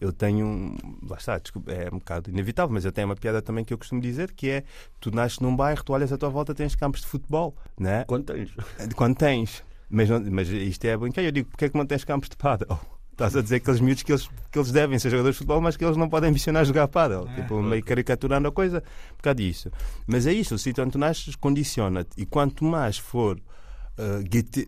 Eu 0.00 0.12
tenho. 0.12 0.76
Lá 1.08 1.16
está, 1.16 1.38
desculpa, 1.38 1.70
é 1.70 1.88
um 1.88 1.98
bocado 1.98 2.28
inevitável, 2.28 2.72
mas 2.72 2.84
eu 2.84 2.90
tenho 2.90 3.06
uma 3.06 3.14
piada 3.14 3.40
também 3.40 3.64
que 3.64 3.72
eu 3.72 3.78
costumo 3.78 4.00
dizer 4.00 4.32
que 4.32 4.50
é: 4.50 4.64
tu 5.00 5.14
nasces 5.14 5.38
num 5.38 5.54
bairro, 5.54 5.84
tu 5.84 5.92
olhas 5.92 6.12
à 6.12 6.18
tua 6.18 6.28
volta, 6.28 6.54
tens 6.54 6.74
campos 6.74 7.02
de 7.02 7.06
futebol, 7.06 7.56
né? 7.78 8.04
Quando 8.04 8.24
tens. 8.24 8.50
Quando 8.96 9.16
tens. 9.16 9.62
Mas, 9.88 10.08
mas 10.08 10.48
isto 10.48 10.84
é 10.86 10.96
brincar. 10.96 11.22
Eu 11.22 11.30
digo: 11.30 11.50
porque 11.50 11.66
é 11.66 11.68
que 11.68 11.78
não 11.78 11.86
tens 11.86 12.04
campos 12.04 12.28
de 12.28 12.36
pádel? 12.36 12.80
Estás 13.12 13.36
a 13.36 13.42
dizer 13.42 13.56
aqueles 13.56 13.80
miúdos 13.80 14.02
que 14.02 14.10
eles, 14.10 14.28
que 14.50 14.58
eles 14.58 14.72
devem 14.72 14.98
ser 14.98 15.10
jogadores 15.10 15.34
de 15.34 15.38
futebol, 15.38 15.60
mas 15.60 15.76
que 15.76 15.84
eles 15.84 15.96
não 15.96 16.08
podem 16.08 16.30
ambicionar 16.30 16.64
jogar 16.64 16.88
pádel. 16.88 17.28
É, 17.28 17.42
tipo, 17.42 17.62
meio 17.62 17.84
caricaturando 17.84 18.48
a 18.48 18.52
coisa 18.52 18.82
por 19.16 19.22
causa 19.22 19.34
disso. 19.34 19.70
Mas 20.06 20.26
é 20.26 20.32
isso, 20.32 20.54
o 20.54 20.58
sítio 20.58 20.82
onde 20.82 20.92
tu 20.92 20.98
nasces 20.98 21.36
condiciona-te. 21.36 22.10
E 22.16 22.24
quanto 22.24 22.64
mais 22.64 22.96
for 22.96 23.38
uh, 23.38 24.22
gueto, 24.22 24.60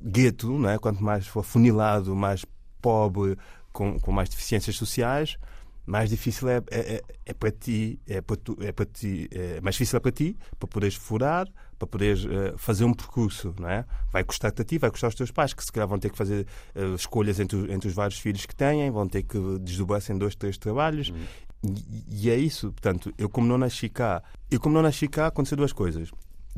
gueto 0.00 0.58
não 0.58 0.68
é? 0.68 0.78
quanto 0.78 1.02
mais 1.02 1.26
for 1.26 1.42
funilado, 1.42 2.14
mais 2.14 2.44
pobre, 2.80 3.36
com, 3.72 3.98
com 3.98 4.12
mais 4.12 4.28
deficiências 4.28 4.76
sociais, 4.76 5.38
mais 5.86 6.10
difícil 6.10 6.48
é, 6.48 6.62
é, 6.70 6.94
é, 6.94 7.02
é 7.26 7.34
para 7.34 7.50
ti, 7.50 7.98
é 8.06 8.20
para, 8.20 8.36
tu, 8.36 8.56
é 8.60 8.72
para 8.72 8.86
ti, 8.86 9.28
é 9.30 9.60
mais 9.60 9.74
difícil 9.74 9.96
é 9.96 10.00
para 10.00 10.12
ti, 10.12 10.36
para 10.58 10.68
poderes 10.68 10.94
furar, 10.94 11.48
para 11.78 11.86
poderes 11.86 12.24
uh, 12.24 12.56
fazer 12.56 12.84
um 12.84 12.92
percurso, 12.92 13.54
não 13.58 13.68
é? 13.68 13.84
Vai 14.12 14.22
custar-te 14.22 14.60
a 14.60 14.64
ti, 14.64 14.78
vai 14.78 14.90
custar 14.90 15.08
aos 15.08 15.14
teus 15.14 15.30
pais, 15.30 15.54
que 15.54 15.64
se 15.64 15.72
calhar 15.72 15.88
vão 15.88 15.98
ter 15.98 16.10
que 16.10 16.16
fazer 16.16 16.46
uh, 16.76 16.94
escolhas 16.94 17.40
entre, 17.40 17.72
entre 17.72 17.88
os 17.88 17.94
vários 17.94 18.18
filhos 18.18 18.44
que 18.44 18.54
têm, 18.54 18.90
vão 18.90 19.08
ter 19.08 19.22
que 19.22 19.38
desdobrar-se 19.60 20.12
em 20.12 20.18
dois, 20.18 20.34
três 20.34 20.58
trabalhos. 20.58 21.08
Uhum. 21.08 21.24
E, 21.62 22.26
e, 22.26 22.30
é 22.30 22.36
isso, 22.36 22.72
portanto, 22.72 23.12
eu 23.18 23.28
como 23.28 23.46
não 23.46 23.58
nasci 23.58 23.88
cá, 23.88 24.22
eu 24.50 24.60
como 24.60 24.74
não 24.74 24.82
nasci 24.82 25.08
cá, 25.08 25.26
aconteceu 25.26 25.56
duas 25.56 25.72
coisas. 25.72 26.10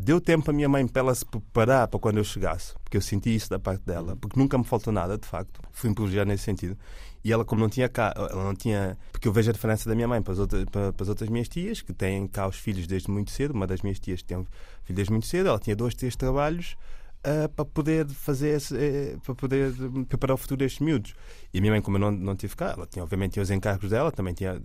Deu 0.05 0.21
tempo 0.21 0.51
a 0.51 0.53
minha 0.53 0.69
mãe 0.69 0.85
para 0.85 0.99
ela 0.99 1.15
se 1.15 1.25
preparar 1.25 1.87
para 1.87 2.01
quando 2.01 2.17
eu 2.17 2.25
chegasse, 2.25 2.75
porque 2.83 2.97
eu 2.97 3.01
senti 3.01 3.33
isso 3.33 3.49
da 3.49 3.61
parte 3.61 3.85
dela, 3.85 4.12
uhum. 4.12 4.17
porque 4.19 4.37
nunca 4.37 4.59
me 4.59 4.65
faltou 4.65 4.93
nada, 4.93 5.17
de 5.17 5.25
facto. 5.25 5.61
Fui 5.71 5.88
um 5.88 5.95
privilegiado 5.95 6.29
nesse 6.29 6.43
sentido. 6.43 6.77
E 7.23 7.33
ela, 7.33 7.45
como 7.45 7.61
não 7.61 7.69
tinha 7.69 7.88
cá, 7.88 8.12
ela 8.17 8.43
não 8.43 8.53
tinha. 8.53 8.99
Porque 9.12 9.29
eu 9.29 9.33
vejo 9.33 9.51
a 9.51 9.53
diferença 9.53 9.88
da 9.88 9.95
minha 9.95 10.09
mãe 10.09 10.21
para 10.21 10.33
as, 10.33 10.41
outras, 10.41 10.65
para, 10.65 10.93
para 10.93 11.05
as 11.05 11.09
outras 11.09 11.31
minhas 11.31 11.49
tias, 11.49 11.83
que 11.83 11.93
têm 11.93 12.27
cá 12.27 12.49
os 12.49 12.57
filhos 12.57 12.88
desde 12.88 13.09
muito 13.12 13.31
cedo. 13.31 13.53
Uma 13.55 13.65
das 13.65 13.81
minhas 13.83 14.01
tias 14.01 14.25
tem 14.25 14.38
um 14.38 14.45
filho 14.83 14.97
desde 14.97 15.12
muito 15.12 15.29
cedo, 15.29 15.49
ela 15.51 15.59
tinha 15.61 15.77
dois, 15.77 15.95
três 15.95 16.17
trabalhos. 16.17 16.77
Uh, 17.25 17.49
para 17.51 17.65
poder 17.65 18.09
fazer 18.09 18.57
esse, 18.57 18.75
uh, 18.75 19.21
para 19.21 19.37
poder 19.37 19.73
preparar 20.09 20.35
o 20.35 20.37
futuro 20.37 20.59
destes 20.59 20.81
miúdos. 20.81 21.15
E 21.55 21.59
a 21.59 21.61
minha 21.61 21.73
mãe, 21.73 21.81
como 21.81 21.97
eu 21.97 22.01
não, 22.01 22.11
não 22.11 22.35
tive 22.35 22.57
cá, 22.57 22.75
ela 22.77 22.88
tinha, 22.88 23.05
obviamente 23.05 23.35
tinha 23.35 23.43
os 23.45 23.51
encargos 23.53 23.91
dela, 23.91 24.11
também 24.11 24.35
tinha 24.35 24.61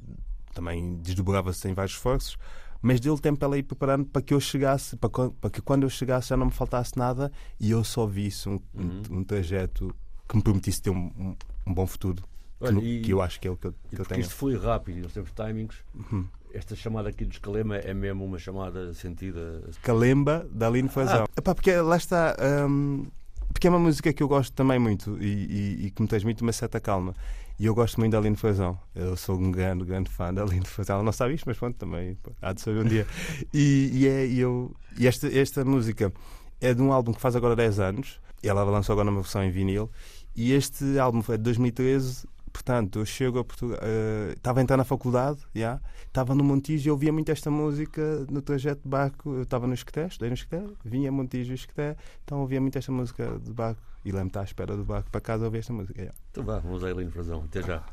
também 0.58 0.96
desdobrava-se 1.04 1.70
em 1.70 1.74
vários 1.76 1.94
esforços, 1.96 2.36
mas 2.82 3.00
deu 3.00 3.18
tempo 3.18 3.40
para 3.40 3.48
ela 3.48 3.58
ir 3.58 3.64
preparando 3.64 4.06
para 4.06 4.22
que 4.22 4.34
eu 4.34 4.40
chegasse, 4.40 4.96
para, 4.98 5.10
para, 5.10 5.50
que 5.50 5.62
quando 5.62 5.84
eu 5.84 5.90
chegasse 5.90 6.30
já 6.30 6.38
não 6.38 6.48
me 6.48 6.52
faltasse 6.52 6.98
nada 6.98 7.32
e 7.60 7.72
eu 7.72 7.84
só 7.84 8.06
visse 8.06 8.50
um, 8.50 8.60
uhum. 8.74 9.02
um, 9.10 9.18
um 9.18 9.24
trajeto 9.24 9.94
que 10.28 10.36
me 10.36 10.44
permitisse 10.44 10.82
ter 10.82 10.90
um, 10.90 11.36
um, 11.66 11.74
bom 11.74 11.88
futuro 11.88 12.24
Olha, 12.60 12.80
que, 12.80 12.86
e, 12.86 13.02
que, 13.02 13.14
eu 13.14 13.22
acho 13.22 13.40
que 13.40 13.48
é 13.48 13.52
o 13.52 13.56
que 13.56 13.68
eu, 13.68 13.76
que 13.90 14.02
eu 14.02 14.06
tenho. 14.06 14.22
Isto 14.22 14.36
foi 14.36 14.58
rápido, 14.58 15.04
nós 15.04 15.14
temos 15.14 15.32
timings. 15.32 15.76
Uhum. 15.94 16.28
Esta 16.54 16.76
chamada 16.76 17.10
aqui 17.10 17.26
dos 17.26 17.38
Calema 17.38 17.78
é 17.78 17.94
mesmo 17.94 18.26
uma 18.26 18.40
chamada 18.40 18.94
sentida. 18.94 19.64
Calemba 19.84 20.48
da 20.52 20.68
Aline 20.68 20.90
Fazão. 20.90 21.26
Ah. 21.26 21.38
Epá, 21.38 21.54
porque 21.54 21.76
lá 21.76 21.98
está. 21.98 22.36
Hum, 22.68 23.06
porque 23.54 23.68
é 23.68 23.70
uma 23.70 23.80
música 23.80 24.12
que 24.14 24.22
eu 24.22 24.28
gosto 24.28 24.54
também 24.54 24.80
muito 24.80 25.18
e, 25.22 25.26
e, 25.26 25.86
e 25.88 25.92
que 25.92 26.02
me 26.02 26.08
transmite 26.08 26.42
uma 26.42 26.54
certa 26.54 26.80
calma. 26.80 27.14
E 27.60 27.66
eu 27.66 27.74
gosto 27.74 28.00
muito 28.00 28.12
da 28.12 28.20
Aline 28.20 28.36
Fazão. 28.36 28.78
Eu 28.94 29.18
sou 29.18 29.36
um 29.36 29.52
grande, 29.52 29.84
grande 29.84 30.12
fã 30.12 30.32
da 30.32 30.44
Aline 30.44 30.66
Fazão. 30.66 30.98
Ela 30.98 31.04
não 31.04 31.12
sabe 31.12 31.34
isto, 31.34 31.46
mas 31.48 31.58
pronto, 31.58 31.76
também 31.76 32.16
há 32.40 32.54
de 32.54 32.62
saber 32.62 32.86
um 32.86 32.88
dia. 32.88 33.08
E, 33.52 33.90
e, 33.94 34.08
é, 34.08 34.28
e 34.28 34.40
eu, 34.40 34.76
e 34.98 35.08
esta, 35.08 35.28
esta 35.28 35.66
música 35.66 36.14
é 36.62 36.74
de 36.74 36.82
um 36.82 36.94
álbum 36.94 37.14
que 37.14 37.22
faz 37.22 37.36
agora 37.36 37.56
10 37.56 37.80
anos. 37.80 38.20
Ela 38.44 38.64
lançou 38.64 38.94
agora 38.94 39.10
uma 39.10 39.22
versão 39.22 39.44
em 39.44 39.50
vinil. 39.50 39.90
E 40.36 40.52
este 40.52 41.00
álbum 41.00 41.24
foi 41.24 41.38
de 41.38 41.44
2013 41.46 42.28
Portanto, 42.58 43.00
eu 43.00 43.06
chego 43.06 43.38
a 43.38 43.44
Portugal. 43.44 43.78
Uh, 43.78 44.34
estava 44.34 44.60
a 44.60 44.64
entrar 44.64 44.78
na 44.78 44.84
faculdade, 44.84 45.40
já, 45.54 45.80
estava 46.08 46.34
no 46.34 46.44
Montijo 46.44 46.90
e 46.90 46.92
ouvia 46.92 47.14
muito 47.14 47.32
esta 47.32 47.52
música 47.52 48.26
no 48.32 48.42
trajeto 48.42 48.82
de 48.82 48.90
barco. 48.90 49.32
Eu 49.36 49.44
estava 49.44 49.68
no 49.68 49.76
Esqueté, 49.76 50.08
estudei 50.08 50.30
no 50.30 50.34
Esqueté, 50.34 50.64
vinha 50.84 51.12
Montijo 51.12 51.52
e 51.52 51.56
Esqueté, 51.56 51.96
então 52.24 52.40
ouvia 52.40 52.60
muito 52.60 52.76
esta 52.76 52.92
música 52.92 53.40
de 53.40 53.54
barco. 53.54 53.80
E 54.04 54.10
lembro-me 54.10 54.30
estar 54.30 54.42
à 54.42 54.44
espera 54.44 54.76
do 54.76 54.84
barco 54.84 55.12
para 55.12 55.22
casa 55.22 55.46
ouvir 55.46 55.60
esta 55.60 55.72
música. 55.72 56.04
Já. 56.04 56.12
Então 56.32 56.44
vá, 56.44 56.58
vamos 56.58 56.84
a 56.84 56.90
Helene 56.90 57.12
Frazão. 57.12 57.44
Até 57.44 57.62
já. 57.62 57.86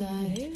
Vais 0.00 0.52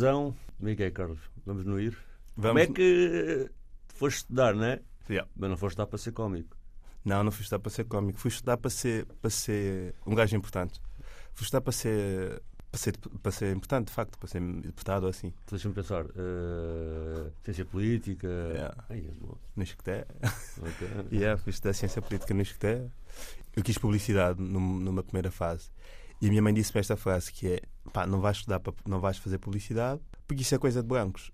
Como 0.00 0.68
é 0.70 0.74
que 0.76 0.82
é, 0.82 0.90
Carlos? 0.90 1.18
Vamos 1.46 1.64
no 1.64 1.78
ir? 1.80 1.96
Como 2.34 2.48
Vamos- 2.48 2.62
é 2.62 2.66
que 2.66 3.50
foste 3.94 4.18
estudar, 4.18 4.54
não 4.54 4.64
é? 4.64 4.80
Yeah. 5.08 5.28
Mas 5.36 5.50
não 5.50 5.56
foste 5.56 5.72
estudar 5.72 5.86
para 5.86 5.98
ser 5.98 6.12
cómico. 6.12 6.56
Não, 7.04 7.22
não 7.22 7.30
fui 7.30 7.42
estudar 7.42 7.58
para 7.58 7.70
ser 7.70 7.84
cómico. 7.84 8.18
Fui 8.18 8.28
estudar 8.30 8.56
para 8.56 8.70
ser, 8.70 9.04
para 9.20 9.30
ser 9.30 9.94
um 10.06 10.14
gajo 10.14 10.34
importante. 10.36 10.80
Fui 11.34 11.44
estudar 11.44 11.60
para 11.60 11.72
ser, 11.72 12.42
para 12.70 12.80
ser, 12.80 12.96
para 13.22 13.30
ser 13.32 13.54
importante, 13.54 13.88
de 13.88 13.92
facto, 13.92 14.18
para 14.18 14.28
ser 14.28 14.40
deputado 14.40 15.02
ou 15.04 15.10
assim. 15.10 15.32
Deixa-me 15.50 15.74
pensar. 15.74 16.06
eh, 16.16 17.30
ciência 17.44 17.64
política. 17.66 18.26
Yeah. 18.26 18.84
Ai, 18.88 19.00
é. 19.06 19.26
No 19.54 19.62
Isqueté. 19.62 20.06
Ok. 20.58 20.88
Yeah, 21.12 21.36
fui 21.40 21.50
estudar 21.50 21.74
ciência 21.74 22.00
política 22.00 22.32
no 22.32 22.40
Isqueté. 22.42 22.88
Eu 23.54 23.62
quis 23.62 23.76
publicidade 23.78 24.40
num- 24.40 24.80
numa 24.80 25.02
primeira 25.02 25.30
fase. 25.30 25.70
E 26.22 26.26
a 26.26 26.30
minha 26.30 26.40
mãe 26.42 26.54
disse-me 26.54 26.80
esta 26.80 26.96
frase 26.96 27.30
que 27.32 27.46
é 27.48 27.60
pá, 27.94 28.06
não 28.06 28.20
vais 28.20 28.36
estudar, 28.38 28.60
não 28.86 29.00
vais 29.00 29.16
fazer 29.16 29.38
publicidade 29.38 30.00
porque 30.26 30.42
isso 30.42 30.54
é 30.54 30.58
coisa 30.58 30.82
de 30.82 30.88
brancos. 30.88 31.30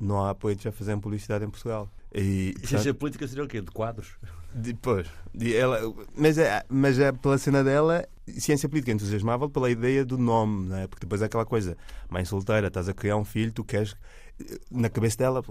Não 0.00 0.24
há 0.24 0.34
de 0.56 0.64
já 0.64 0.72
fazer 0.72 0.96
publicidade 0.98 1.44
em 1.44 1.50
Portugal. 1.50 1.88
E, 2.12 2.50
portanto, 2.52 2.68
Ciência 2.68 2.94
política 2.94 3.26
seria 3.28 3.44
o 3.44 3.48
quê? 3.48 3.60
De 3.60 3.70
quadros? 3.70 4.12
Depois, 4.54 5.06
de- 5.34 5.56
ela, 5.56 5.80
mas, 6.16 6.36
é, 6.38 6.64
mas 6.68 6.98
é 6.98 7.10
pela 7.12 7.38
cena 7.38 7.64
dela, 7.64 8.06
ciência 8.38 8.68
política 8.68 8.92
entusiasmava 8.92 9.48
pela 9.48 9.70
ideia 9.70 10.04
do 10.04 10.16
nome, 10.18 10.68
não 10.68 10.76
é? 10.76 10.86
porque 10.86 11.06
depois 11.06 11.22
é 11.22 11.24
aquela 11.26 11.44
coisa, 11.44 11.76
mãe 12.08 12.24
solteira, 12.24 12.68
estás 12.68 12.88
a 12.88 12.94
criar 12.94 13.16
um 13.16 13.24
filho, 13.24 13.52
tu 13.52 13.64
queres, 13.64 13.96
na 14.70 14.88
cabeça 14.88 15.16
dela, 15.18 15.42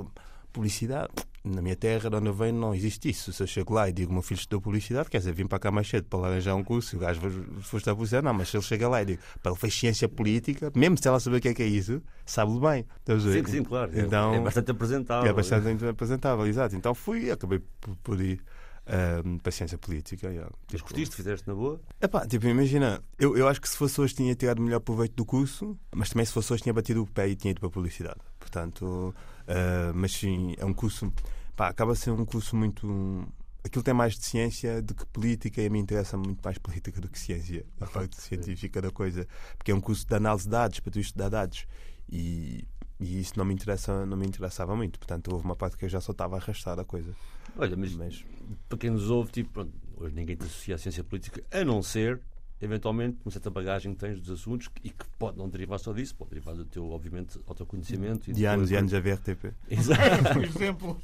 publicidade. 0.51 1.09
Na 1.45 1.61
minha 1.61 1.75
terra, 1.75 2.09
de 2.09 2.15
onde 2.15 2.27
eu 2.27 2.33
venho, 2.33 2.57
não 2.57 2.73
existe 2.73 3.09
isso. 3.09 3.33
Se 3.33 3.43
eu 3.43 3.47
chego 3.47 3.73
lá 3.73 3.89
e 3.89 3.91
digo, 3.91 4.13
meu 4.13 4.21
filho 4.21 4.39
estudou 4.39 4.61
publicidade, 4.61 5.09
quer 5.09 5.17
dizer, 5.17 5.33
vim 5.33 5.45
para 5.45 5.59
cá 5.59 5.69
mais 5.71 5.87
cedo 5.89 6.05
para 6.07 6.25
arranjar 6.27 6.55
um 6.55 6.63
curso, 6.63 6.95
o 6.95 6.99
gajo 6.99 7.19
foi 7.61 7.79
estudar 7.79 7.95
publicidade, 7.95 8.23
não, 8.25 8.33
mas 8.33 8.47
se 8.47 8.55
ele 8.55 8.63
chega 8.63 8.87
lá 8.87 9.01
e 9.01 9.05
digo, 9.05 9.21
para 9.41 9.51
ele 9.51 9.59
fez 9.59 9.73
ciência 9.73 10.07
política, 10.07 10.71
mesmo 10.73 10.97
se 10.97 11.05
ela 11.05 11.19
saber 11.19 11.37
o 11.37 11.41
que 11.41 11.49
é 11.49 11.53
que 11.53 11.61
é 11.63 11.67
isso, 11.67 12.01
sabe-lhe 12.25 12.59
bem. 12.61 12.85
A 13.09 13.13
ver? 13.15 13.45
Sim, 13.45 13.51
sim, 13.51 13.63
claro. 13.63 13.91
Então- 13.93 14.35
é 14.35 14.39
bastante 14.39 14.71
apresentável. 14.71 15.29
É 15.29 15.33
bastante 15.33 15.85
apresentável, 15.85 16.47
exato. 16.47 16.75
Então 16.77 16.95
fui 16.95 17.25
e 17.25 17.31
acabei 17.31 17.59
por, 17.81 17.93
por 17.97 18.21
ir 18.21 18.41
ahm, 18.87 19.37
para 19.39 19.49
a 19.49 19.51
ciência 19.51 19.77
política. 19.77 20.29
yeah. 20.29 20.49
Mas 20.71 20.79
Tipo, 20.79 20.83
curtiste, 20.93 21.15
fizeste 21.17 21.45
na 21.45 21.53
boa? 21.55 21.81
epá, 22.01 22.25
tipo, 22.25 22.47
imagina, 22.47 23.03
eu, 23.19 23.35
eu 23.37 23.49
acho 23.49 23.59
que 23.59 23.67
se 23.67 23.75
fosse 23.75 23.99
hoje 23.99 24.13
tinha 24.15 24.33
tirado 24.33 24.61
melhor 24.61 24.79
proveito 24.79 25.13
do 25.15 25.25
curso, 25.25 25.77
mas 25.93 26.09
também 26.09 26.25
se 26.25 26.31
fosse 26.31 26.53
hoje 26.53 26.63
tinha 26.63 26.73
batido 26.73 27.03
o 27.03 27.05
pé 27.07 27.27
e 27.27 27.35
tinha 27.35 27.51
ido 27.51 27.59
para 27.59 27.67
a 27.67 27.71
publicidade. 27.71 28.19
Portanto, 28.39 29.13
ah, 29.47 29.91
mas 29.93 30.13
sim, 30.13 30.53
é 30.57 30.65
um 30.65 30.73
curso, 30.73 31.11
pá, 31.55 31.69
acaba 31.69 31.93
a 31.93 31.95
ser 31.95 32.11
um 32.11 32.25
curso 32.25 32.55
muito. 32.55 33.27
Aquilo 33.63 33.83
tem 33.83 33.93
mais 33.93 34.17
de 34.17 34.25
ciência 34.25 34.81
do 34.81 34.93
que 34.93 35.05
política 35.05 35.61
e 35.61 35.67
a 35.67 35.69
mim 35.69 35.79
interessa 35.79 36.17
muito 36.17 36.41
mais 36.43 36.57
política 36.57 36.99
do 36.99 37.07
que 37.07 37.17
ciência, 37.17 37.65
a 37.79 37.85
parte 37.87 38.19
científica 38.21 38.81
da 38.81 38.91
coisa, 38.91 39.25
porque 39.57 39.71
é 39.71 39.75
um 39.75 39.79
curso 39.79 40.05
de 40.05 40.13
análise 40.13 40.43
de 40.43 40.49
dados, 40.49 40.79
para 40.79 40.91
tu 40.91 40.99
estudar 40.99 41.29
dados. 41.29 41.65
E, 42.11 42.67
e 42.99 43.19
isso 43.19 43.33
não 43.37 43.45
me, 43.45 43.53
interessa, 43.53 44.05
não 44.05 44.17
me 44.17 44.27
interessava 44.27 44.75
muito, 44.75 44.99
portanto, 44.99 45.31
houve 45.31 45.45
uma 45.45 45.55
parte 45.55 45.77
que 45.77 45.85
eu 45.85 45.89
já 45.89 46.01
só 46.01 46.11
estava 46.11 46.35
a 46.35 46.39
arrastar 46.39 46.77
a 46.77 46.83
coisa. 46.85 47.15
Olha, 47.55 47.77
mas, 47.77 47.93
Mas, 47.93 48.25
para 48.67 48.77
quem 48.77 48.89
nos 48.89 49.09
ouve, 49.09 49.31
tipo, 49.31 49.51
pronto, 49.51 49.71
hoje 49.95 50.13
ninguém 50.13 50.35
te 50.35 50.43
associa 50.43 50.75
à 50.75 50.77
ciência 50.77 51.03
política, 51.03 51.43
a 51.51 51.63
não 51.63 51.81
ser, 51.81 52.19
eventualmente, 52.63 53.17
uma 53.25 53.31
certa 53.31 53.49
bagagem 53.49 53.93
que 53.93 53.99
tens 53.99 54.21
dos 54.21 54.39
assuntos 54.39 54.69
e 54.83 54.89
que 54.89 55.05
pode 55.19 55.37
não 55.37 55.49
derivar 55.49 55.79
só 55.79 55.91
disso, 55.91 56.15
pode 56.15 56.29
derivar 56.29 56.55
do 56.55 56.63
teu, 56.63 56.89
obviamente, 56.89 57.37
autoconhecimento. 57.45 58.31
de 58.31 58.45
anos 58.45 58.71
e 58.71 58.75
anos 58.75 58.93
a 58.93 58.99
ver 58.99 59.15
RTP. 59.15 59.53
Exato. 59.69 60.33
Por 60.33 60.43
exemplo, 60.43 61.01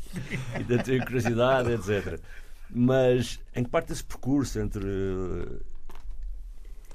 e 0.57 0.63
da 0.63 0.81
tua 0.81 1.05
curiosidade, 1.05 1.71
etc. 1.71 2.19
Mas 2.69 3.39
em 3.53 3.63
que 3.63 3.69
parte 3.69 3.89
desse 3.89 4.03
percurso 4.03 4.59
entre. 4.59 4.87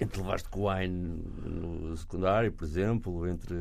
Entre 0.01 0.21
levaste 0.21 0.49
com 0.49 0.63
o 0.63 0.69
wine 0.69 1.23
no 1.45 1.97
secundário, 1.97 2.51
por 2.51 2.65
exemplo, 2.65 3.29
entre 3.29 3.55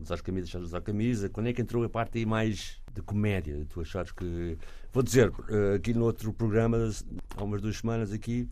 usar 0.00 0.22
camisa 0.22 0.44
e 0.44 0.44
deixar 0.44 0.58
de 0.60 0.64
usar 0.64 0.80
camisa, 0.80 1.28
quando 1.28 1.48
é 1.48 1.52
que 1.52 1.60
entrou 1.60 1.84
a 1.84 1.90
parte 1.90 2.16
aí 2.16 2.24
mais 2.24 2.80
de 2.94 3.02
comédia? 3.02 3.66
Tu 3.68 3.80
achares 3.80 4.12
que. 4.12 4.56
Vou 4.92 5.02
dizer, 5.02 5.30
eh, 5.50 5.74
aqui 5.74 5.92
no 5.92 6.04
outro 6.04 6.32
programa, 6.32 6.90
há 7.36 7.44
umas 7.44 7.60
duas 7.60 7.76
semanas 7.76 8.12
aqui, 8.12 8.48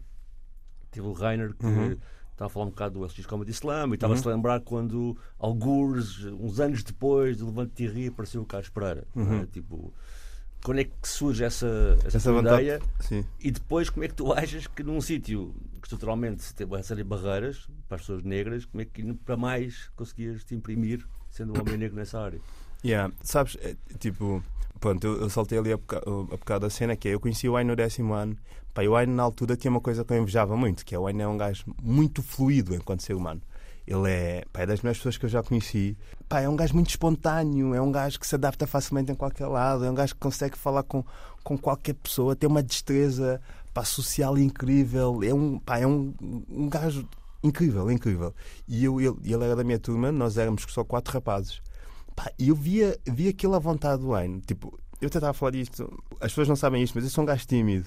teve 0.94 1.06
o 1.06 1.12
Rainer 1.12 1.52
que 1.54 1.64
Uhum. 1.66 1.96
estava 2.32 2.46
a 2.46 2.48
falar 2.48 2.66
um 2.66 2.70
bocado 2.70 2.98
do 2.98 3.04
LX 3.04 3.26
Comedy 3.26 3.50
Slam 3.52 3.90
e 3.90 3.94
estava 3.94 4.14
a 4.14 4.16
se 4.16 4.26
lembrar 4.28 4.60
quando, 4.60 5.16
alguns, 5.38 6.24
uns 6.24 6.58
anos 6.60 6.82
depois 6.82 7.36
de 7.36 7.44
Levante 7.44 7.84
e 7.84 7.86
Rir, 7.86 8.08
apareceu 8.08 8.42
o 8.42 8.46
Carlos 8.46 8.68
Pereira. 8.70 9.04
é? 9.42 9.46
Tipo, 9.46 9.92
quando 10.64 10.78
é 10.80 10.84
que 10.84 10.92
surge 11.02 11.44
essa, 11.44 11.96
essa, 12.04 12.16
Essa 12.16 12.30
ideia? 12.32 12.80
Sim. 13.00 13.24
E 13.38 13.50
depois, 13.50 13.90
como 13.90 14.04
é 14.04 14.08
que 14.08 14.14
tu 14.14 14.32
achas 14.32 14.66
que 14.66 14.82
num 14.82 15.00
sítio 15.00 15.54
que 15.80 15.86
estruturalmente 15.86 16.54
tem 16.54 16.66
uma 16.66 16.82
série 16.82 17.02
de 17.02 17.08
barreiras 17.08 17.68
para 17.86 17.96
as 17.96 18.00
pessoas 18.02 18.22
negras, 18.24 18.64
como 18.64 18.80
é 18.80 18.84
que 18.86 19.12
para 19.12 19.36
mais 19.36 19.90
conseguias 19.94 20.42
te 20.42 20.54
imprimir 20.54 21.06
sendo 21.30 21.52
um 21.52 21.60
homem 21.60 21.76
negro 21.76 21.96
nessa 21.96 22.18
área? 22.18 22.40
Yeah. 22.84 23.12
Sabes, 23.22 23.56
é, 23.62 23.74
tipo, 23.98 24.42
pronto, 24.78 25.06
eu, 25.06 25.22
eu 25.22 25.30
saltei 25.30 25.58
ali 25.58 25.72
a 25.72 25.76
bocado, 25.76 26.28
a 26.30 26.36
bocado 26.36 26.66
da 26.66 26.70
cena 26.70 26.94
que 26.94 27.08
é, 27.08 27.14
eu 27.14 27.20
conheci 27.20 27.48
o 27.48 27.56
Aino 27.56 27.70
no 27.70 27.76
décimo 27.76 28.12
ano. 28.12 28.36
Pá, 28.74 28.84
e 28.84 28.88
o 28.88 28.96
Aino 28.96 29.14
na 29.14 29.22
altura 29.22 29.56
tinha 29.56 29.70
uma 29.70 29.80
coisa 29.80 30.04
que 30.04 30.12
eu 30.12 30.18
invejava 30.20 30.56
muito, 30.56 30.84
que 30.84 30.94
é 30.94 30.98
o 30.98 31.06
Aino 31.06 31.22
é 31.22 31.28
um 31.28 31.36
gajo 31.36 31.64
muito 31.82 32.22
fluido 32.22 32.74
enquanto 32.74 33.02
ser 33.02 33.14
humano. 33.14 33.40
Ele 33.86 34.10
é, 34.10 34.44
pá, 34.52 34.62
é 34.62 34.66
das 34.66 34.80
melhores 34.82 34.98
pessoas 34.98 35.16
que 35.16 35.24
eu 35.24 35.30
já 35.30 35.42
conheci. 35.42 35.96
Pá, 36.28 36.40
é 36.40 36.48
um 36.48 36.56
gajo 36.56 36.74
muito 36.74 36.90
espontâneo, 36.90 37.74
é 37.74 37.80
um 37.80 37.92
gajo 37.92 38.18
que 38.18 38.26
se 38.26 38.34
adapta 38.34 38.66
facilmente 38.66 39.12
em 39.12 39.14
qualquer 39.14 39.46
lado, 39.46 39.84
é 39.84 39.90
um 39.90 39.94
gajo 39.94 40.14
que 40.14 40.20
consegue 40.20 40.58
falar 40.58 40.82
com, 40.82 41.04
com 41.42 41.56
qualquer 41.56 41.94
pessoa, 41.94 42.36
tem 42.36 42.48
uma 42.48 42.62
destreza 42.62 43.40
pá, 43.72 43.84
social 43.84 44.36
incrível, 44.36 45.22
é 45.22 45.32
um, 45.32 45.58
pá, 45.58 45.78
é 45.78 45.86
um, 45.86 46.12
um 46.50 46.68
gajo 46.68 47.08
incrível, 47.42 47.90
incrível. 47.90 48.34
E 48.66 48.84
eu, 48.84 49.00
ele, 49.00 49.16
ele 49.24 49.44
era 49.44 49.56
da 49.56 49.64
minha 49.64 49.78
turma, 49.78 50.10
nós 50.10 50.36
éramos 50.36 50.64
só 50.68 50.82
quatro 50.82 51.12
rapazes. 51.12 51.60
Pá, 52.14 52.30
eu 52.38 52.54
via, 52.54 52.98
via 53.06 53.30
aquilo 53.30 53.54
à 53.54 53.58
vontade 53.58 54.02
do 54.02 54.08
Wayne. 54.08 54.40
Tipo, 54.40 54.78
eu 55.00 55.08
até 55.08 55.18
estava 55.18 55.30
a 55.30 55.34
falar 55.34 55.50
disto, 55.52 55.90
as 56.20 56.30
pessoas 56.32 56.48
não 56.48 56.56
sabem 56.56 56.82
isto, 56.82 56.94
mas 56.94 57.04
eu 57.04 57.10
sou 57.10 57.22
um 57.22 57.26
gajo 57.26 57.46
tímido. 57.46 57.86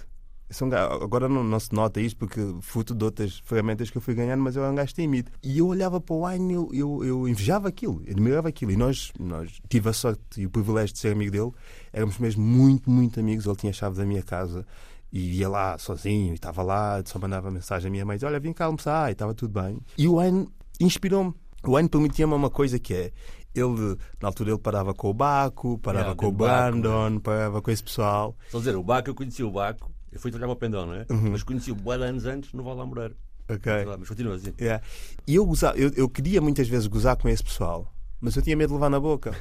Um 0.62 0.70
gajo- 0.70 1.04
agora 1.04 1.28
não, 1.28 1.44
não 1.44 1.60
se 1.60 1.74
nota 1.74 2.00
isto 2.00 2.18
porque 2.18 2.40
fruto 2.62 2.96
de 2.96 3.04
outras 3.04 3.40
ferramentas 3.44 3.90
que 3.90 3.98
eu 3.98 4.02
fui 4.02 4.13
ganhando, 4.13 4.42
mas 4.42 4.56
eu 4.56 4.63
era 4.63 4.72
um 4.72 4.76
gajo 4.76 4.94
tímido. 4.94 5.32
E 5.44 5.58
eu 5.60 5.68
olhava 5.68 6.00
para 6.00 6.16
o 6.16 6.22
Wayne 6.22 6.54
e 6.54 6.56
eu, 6.56 6.70
eu, 6.74 7.04
eu 7.06 7.28
invejava 7.28 7.68
aquilo, 7.68 8.02
admirava 8.10 8.48
aquilo. 8.50 8.72
E 8.72 8.78
nós, 8.78 9.12
nós 9.20 9.60
tive 9.70 9.90
a 9.90 9.94
sorte 9.94 10.22
e 10.38 10.46
o 10.46 10.50
privilégio 10.50 10.94
de 10.94 11.00
ser 11.00 11.12
amigo 11.12 11.32
dele, 11.32 11.52
éramos 11.92 12.18
mesmo 12.18 12.44
muito, 12.44 12.90
muito 12.90 13.20
amigos. 13.20 13.46
Ele 13.46 13.56
tinha 13.56 13.70
a 13.72 13.74
chave 13.74 13.98
da 13.98 14.06
minha 14.06 14.24
casa 14.24 14.66
e 15.12 15.38
ia 15.40 15.48
lá 15.50 15.78
sozinho, 15.78 16.32
e 16.32 16.36
estava 16.36 16.62
lá, 16.63 17.02
só 17.06 17.18
mandava 17.20 17.50
mensagem 17.52 17.88
à 17.88 17.92
minha 17.92 18.06
mãe: 18.06 18.18
Olha, 18.24 18.40
vim 18.40 18.52
cá 18.54 18.66
almoçar, 18.66 19.10
e 19.10 19.13
estava 19.13 19.34
tudo 19.34 19.62
bem. 19.62 19.80
E 19.98 20.08
o 20.08 20.16
Wayne 20.16 20.48
inspirou-me. 20.80 21.34
O 21.66 21.72
Wayne 21.72 21.90
permitia-me 21.90 22.34
uma 22.34 22.50
coisa 22.50 22.78
que 22.80 22.94
é. 22.94 23.12
Ele, 23.60 23.98
na 24.22 24.30
altura, 24.30 24.52
ele 24.52 24.60
parava 24.60 24.93
com 24.93 25.10
o 25.10 25.13
Baco, 25.13 25.80
parava 25.80 26.10
Yeah, 26.10 26.20
com 26.20 26.28
o 26.28 26.32
Baco, 26.32 26.80
Brandon, 26.80 27.20
parava 27.20 27.62
com 27.62 27.72
esse 27.72 27.84
pessoal. 27.84 28.36
Só 28.50 28.60
dizer, 28.60 28.76
o 28.76 28.84
Baco, 28.84 29.10
eu 29.10 29.15
conheci 29.15 29.43
o 29.43 29.52
Baco, 29.52 29.91
eu 30.12 30.20
fui 30.20 30.32
trabalhar 30.32 30.56
para 30.56 30.58
o 30.58 30.60
Pendão, 30.60 30.86
não 30.86 30.93
é? 30.93 31.06
Mas 31.32 31.43
conheci 31.43 31.72
o 31.72 31.76
Boa 31.76 31.96
anos 31.96 32.26
antes 32.26 32.54
no 32.54 32.63
Val 32.63 32.86
Moreira. 32.86 33.15
Ok. 33.50 33.72
Mas 34.00 34.10
continua 34.10 34.36
assim. 34.36 34.54
Yeah. 34.60 34.84
E 35.26 35.36
eu, 35.36 35.46
gozava, 35.46 35.78
eu, 35.78 35.91
eu 35.96 36.10
queria 36.10 36.41
muitas 36.41 36.67
vezes 36.67 36.88
gozar 36.88 37.15
com 37.17 37.30
esse 37.30 37.43
pessoal, 37.43 37.93
mas 38.20 38.36
eu 38.36 38.41
tinha 38.41 38.56
medo 38.56 38.70
de 38.70 38.74
levar 38.74 38.89
na 38.89 39.00
boca. 39.00 39.32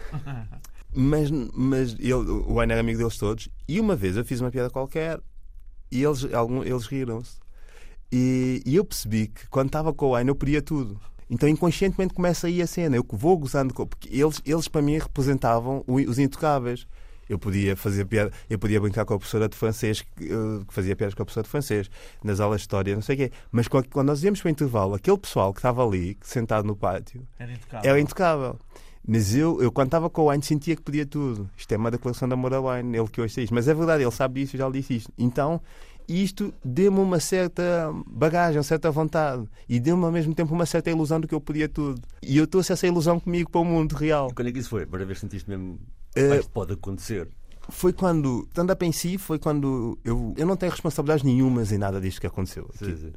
mas 0.94 1.30
mas 1.30 1.94
ele, 1.98 2.14
o 2.14 2.54
Wayne 2.54 2.72
era 2.72 2.80
amigo 2.80 2.98
deles 2.98 3.18
todos, 3.18 3.48
e 3.68 3.80
uma 3.80 3.96
vez 3.96 4.16
eu 4.16 4.24
fiz 4.24 4.40
uma 4.40 4.50
piada 4.50 4.70
qualquer 4.70 5.20
e 5.90 6.02
eles, 6.02 6.32
algum, 6.32 6.62
eles 6.62 6.86
riram-se. 6.86 7.38
E, 8.10 8.62
e 8.64 8.76
eu 8.76 8.84
percebi 8.84 9.28
que 9.28 9.48
quando 9.48 9.66
estava 9.66 9.92
com 9.92 10.06
o 10.06 10.10
Wayne 10.12 10.30
eu 10.30 10.36
pedia 10.36 10.62
tudo. 10.62 11.00
Então 11.28 11.48
inconscientemente 11.48 12.14
começa 12.14 12.46
aí 12.46 12.62
a 12.62 12.66
cena. 12.66 12.96
Eu 12.96 13.04
vou 13.10 13.36
gozando. 13.36 13.74
Porque 13.74 14.08
eles, 14.10 14.40
eles 14.44 14.68
para 14.68 14.82
mim 14.82 14.98
representavam 14.98 15.84
os 15.86 16.18
intocáveis. 16.18 16.86
Eu 17.28 17.40
podia 17.40 17.74
fazer 17.76 18.04
piada, 18.04 18.30
eu 18.48 18.56
podia 18.56 18.80
brincar 18.80 19.04
com 19.04 19.14
a 19.14 19.18
professora 19.18 19.48
de 19.48 19.56
francês, 19.56 20.00
que 20.00 20.26
eh, 20.26 20.64
que 20.68 20.72
fazia 20.72 20.94
piadas 20.94 21.12
com 21.12 21.22
a 21.22 21.24
professora 21.24 21.42
de 21.42 21.50
francês, 21.50 21.90
nas 22.22 22.38
aulas 22.38 22.60
de 22.60 22.62
história, 22.62 22.94
não 22.94 23.02
sei 23.02 23.16
o 23.16 23.18
quê. 23.18 23.32
Mas 23.50 23.66
quando 23.66 24.06
nós 24.06 24.22
íamos 24.22 24.40
para 24.40 24.46
o 24.46 24.50
intervalo, 24.52 24.94
aquele 24.94 25.18
pessoal 25.18 25.52
que 25.52 25.58
estava 25.58 25.84
ali, 25.84 26.16
sentado 26.22 26.64
no 26.64 26.76
pátio, 26.76 27.26
Era 27.36 27.52
intocável. 27.52 27.90
era 27.90 28.00
intocável. 28.00 28.60
Mas 29.08 29.34
eu, 29.34 29.60
eu 29.60 29.72
quando 29.72 29.88
estava 29.88 30.08
com 30.08 30.22
o 30.22 30.30
Wine, 30.30 30.42
sentia 30.44 30.76
que 30.76 30.82
podia 30.82 31.04
tudo. 31.04 31.50
Isto 31.56 31.72
é 31.72 31.76
uma 31.76 31.90
declaração 31.90 32.28
de 32.28 32.34
amor 32.34 32.54
ao 32.54 32.66
Wine, 32.68 32.96
ele 32.96 33.08
que 33.08 33.20
hoje 33.20 33.42
isto. 33.42 33.52
Mas 33.52 33.66
é 33.66 33.74
verdade, 33.74 34.04
ele 34.04 34.10
sabe 34.12 34.42
disso, 34.42 34.56
já 34.56 34.66
lhe 34.68 34.80
disse 34.80 34.94
isto. 34.96 35.12
Então, 35.18 35.60
isto 36.08 36.52
deu-me 36.64 36.98
uma 37.00 37.18
certa 37.20 37.90
bagagem, 38.06 38.58
uma 38.58 38.62
certa 38.64 38.90
vontade. 38.90 39.44
E 39.68 39.78
deu-me 39.80 40.04
ao 40.04 40.12
mesmo 40.12 40.34
tempo 40.34 40.54
uma 40.54 40.66
certa 40.66 40.90
ilusão 40.90 41.20
de 41.20 41.26
que 41.26 41.34
eu 41.34 41.40
podia 41.40 41.68
tudo. 41.68 42.00
E 42.22 42.36
eu 42.36 42.46
trouxe 42.46 42.72
essa 42.72 42.86
ilusão 42.86 43.18
comigo 43.20 43.50
para 43.50 43.60
o 43.60 43.64
mundo 43.64 43.94
real. 43.94 44.28
E 44.30 44.34
quando 44.34 44.48
é 44.48 44.52
que 44.52 44.58
isso 44.58 44.68
foi? 44.70 44.86
Para 44.86 45.04
ver 45.04 45.14
se 45.16 45.22
sentiste 45.22 45.48
mesmo. 45.48 45.78
Eh, 46.14 46.28
"Pá, 46.28 46.36
isto 46.36 46.50
pode 46.50 46.72
acontecer. 46.72 47.28
Foi 47.68 47.92
quando, 47.92 48.46
stand-up 48.50 48.84
em 48.84 48.92
si, 48.92 49.18
foi 49.18 49.38
quando 49.38 49.98
eu, 50.04 50.32
eu 50.36 50.46
não 50.46 50.56
tenho 50.56 50.70
responsabilidades 50.70 51.24
nenhumas 51.24 51.72
em 51.72 51.78
nada 51.78 52.00
disto 52.00 52.20
que 52.20 52.26
aconteceu. 52.26 52.70
Sim, 52.78 52.96
sim. 52.96 53.12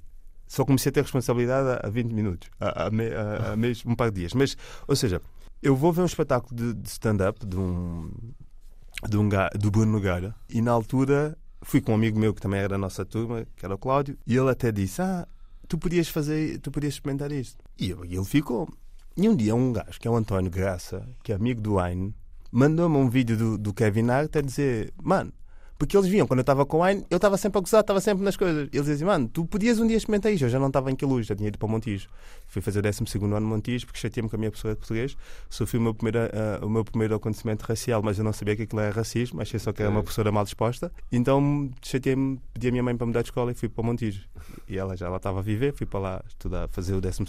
Só 0.47 0.65
comecei 0.65 0.89
a 0.89 0.93
ter 0.93 1.01
responsabilidade 1.03 1.69
há- 1.69 1.87
há 1.87 1.89
20 1.89 2.11
minutos, 2.11 2.49
há, 2.59 2.89
me- 2.89 3.13
há- 3.13 3.51
há 3.53 3.55
um 3.89 3.95
par 3.95 4.09
de 4.09 4.21
dias. 4.21 4.33
Mas, 4.33 4.57
ou 4.87 4.95
seja, 4.95 5.21
eu 5.61 5.75
vou 5.75 5.93
ver 5.93 6.01
um 6.01 6.05
espetáculo 6.05 6.55
de, 6.55 6.73
de 6.73 6.89
stand-up 6.89 7.45
de 7.45 7.55
um, 7.55 8.09
de 9.07 9.17
um 9.17 9.29
do 9.59 9.69
Bruno 9.69 9.91
Nogueira 9.91 10.35
e 10.49 10.61
na 10.61 10.71
altura 10.71 11.37
fui 11.61 11.81
com 11.81 11.91
um 11.91 11.95
amigo 11.95 12.19
meu 12.19 12.33
que 12.33 12.41
também 12.41 12.59
era 12.59 12.69
da 12.69 12.77
nossa 12.77 13.05
turma, 13.05 13.45
que 13.55 13.65
era 13.65 13.75
o 13.75 13.77
Cláudio, 13.77 14.17
e 14.25 14.35
ele 14.35 14.49
até 14.49 14.71
disse: 14.71 15.01
Ah, 15.01 15.27
tu 15.67 15.77
podias 15.77 16.07
fazer, 16.09 16.59
tu 16.59 16.71
podias 16.71 16.93
experimentar 16.95 17.31
isto. 17.31 17.57
E, 17.77 17.89
eu- 17.89 18.05
e 18.05 18.15
ele 18.15 18.25
ficou. 18.25 18.67
E 19.17 19.27
um 19.27 19.35
dia 19.35 19.53
um 19.55 19.73
gajo, 19.73 19.99
que 19.99 20.07
é 20.07 20.11
o 20.11 20.15
António 20.15 20.49
Graça, 20.49 21.07
que 21.23 21.31
é 21.31 21.35
amigo 21.35 21.59
do 21.61 21.75
Wine, 21.77 22.15
mandou-me 22.51 22.95
um 22.97 23.09
vídeo 23.09 23.35
do, 23.37 23.57
do 23.57 23.73
Kevin 23.73 24.09
Hart 24.09 24.35
a 24.35 24.41
dizer: 24.41 24.93
Mano, 25.01 25.33
porque 25.79 25.95
eles 25.95 26.09
viam, 26.09 26.27
quando 26.27 26.39
eu 26.39 26.41
estava 26.41 26.65
com 26.65 26.83
Wine, 26.83 27.05
eu 27.09 27.15
estava 27.15 27.37
sempre 27.37 27.57
a 27.57 27.61
gozar, 27.61 27.79
estava 27.79 28.01
sempre 28.01 28.21
nas 28.21 28.35
coisas. 28.35 28.67
Eles 28.73 28.85
diziam, 28.85 29.07
mano, 29.07 29.29
tu 29.29 29.45
podias 29.45 29.79
um 29.79 29.87
dia 29.87 29.95
experimentar 29.95 30.29
isto. 30.29 30.43
Eu 30.43 30.49
já 30.49 30.59
não 30.59 30.67
estava 30.67 30.91
em 30.91 30.95
Queluz, 30.95 31.25
já 31.25 31.33
tinha 31.33 31.47
ido 31.47 31.57
para 31.57 31.65
o 31.65 31.69
Montijo. 31.69 32.09
Fui 32.47 32.61
fazer 32.61 32.79
o 32.79 32.81
12 32.81 33.01
ano 33.23 33.39
no 33.39 33.47
Montijo, 33.47 33.85
porque 33.85 33.97
chateei-me 33.97 34.29
com 34.29 34.35
a 34.35 34.39
minha 34.39 34.51
professora 34.51 34.73
de 34.73 34.79
português. 34.81 35.15
Sofri 35.49 35.77
o 35.77 35.81
meu, 35.81 35.93
primeiro, 35.93 36.19
ah, 36.19 36.65
o 36.65 36.69
meu 36.69 36.83
primeiro 36.83 37.15
acontecimento 37.15 37.63
racial, 37.63 38.03
mas 38.03 38.17
eu 38.17 38.25
não 38.25 38.33
sabia 38.33 38.57
que 38.57 38.63
aquilo 38.63 38.81
era 38.81 38.93
racismo, 38.93 39.41
achei 39.41 39.57
só 39.57 39.71
que 39.71 39.81
era 39.81 39.89
uma 39.89 40.03
professora 40.03 40.33
mal 40.33 40.43
disposta. 40.43 40.91
Então 41.09 41.71
chateei-me, 41.81 42.41
pedi 42.53 42.67
à 42.67 42.71
minha 42.71 42.83
mãe 42.83 42.97
para 42.97 43.07
mudar 43.07 43.21
de 43.21 43.29
escola 43.29 43.53
e 43.53 43.55
fui 43.55 43.69
para 43.69 43.81
o 43.81 43.85
Montijo. 43.85 44.27
E 44.67 44.77
ela 44.77 44.97
já 44.97 45.07
lá 45.07 45.15
estava 45.15 45.39
a 45.39 45.41
viver, 45.41 45.73
fui 45.73 45.85
para 45.85 45.99
lá 46.01 46.23
estudar, 46.27 46.67
fazer 46.67 46.93
o 46.93 46.99
12 46.99 47.23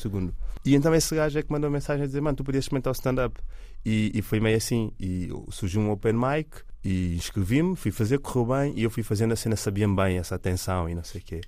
E 0.64 0.74
então 0.74 0.92
esse 0.92 1.14
gajo 1.14 1.38
é 1.38 1.42
que 1.44 1.52
mandou 1.52 1.70
mensagem 1.70 2.02
a 2.02 2.06
dizer, 2.06 2.20
mano, 2.20 2.36
tu 2.36 2.42
podias 2.42 2.64
experimentar 2.64 2.90
o 2.90 2.96
stand-up. 2.96 3.40
E, 3.86 4.10
e 4.12 4.22
foi 4.22 4.40
meio 4.40 4.56
assim. 4.56 4.90
E 4.98 5.28
surgiu 5.50 5.80
um 5.80 5.92
open 5.92 6.14
mic 6.14 6.68
e 6.84 7.14
inscrevi-me, 7.14 7.76
fui 7.76 7.90
fazer, 7.90 8.18
correu 8.18 8.46
bem 8.46 8.72
e 8.76 8.82
eu 8.82 8.90
fui 8.90 9.02
fazendo 9.02 9.32
a 9.32 9.36
cena, 9.36 9.56
sabia-me 9.56 9.94
bem 9.94 10.18
essa 10.18 10.34
atenção 10.34 10.88
e 10.88 10.94
não 10.94 11.04
sei 11.04 11.20
o 11.20 11.24
quê. 11.24 11.40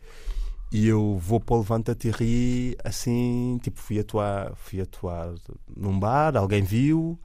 E 0.70 0.88
eu 0.88 1.18
vou 1.18 1.38
para 1.38 1.54
o 1.54 1.58
Levanta-te 1.58 2.08
e 2.08 2.10
ri, 2.10 2.76
assim, 2.82 3.58
tipo, 3.62 3.78
fui 3.78 3.98
atuar, 3.98 4.54
fui 4.56 4.80
atuar 4.80 5.34
num 5.76 5.98
bar, 5.98 6.36
alguém 6.36 6.62
viu, 6.62 7.18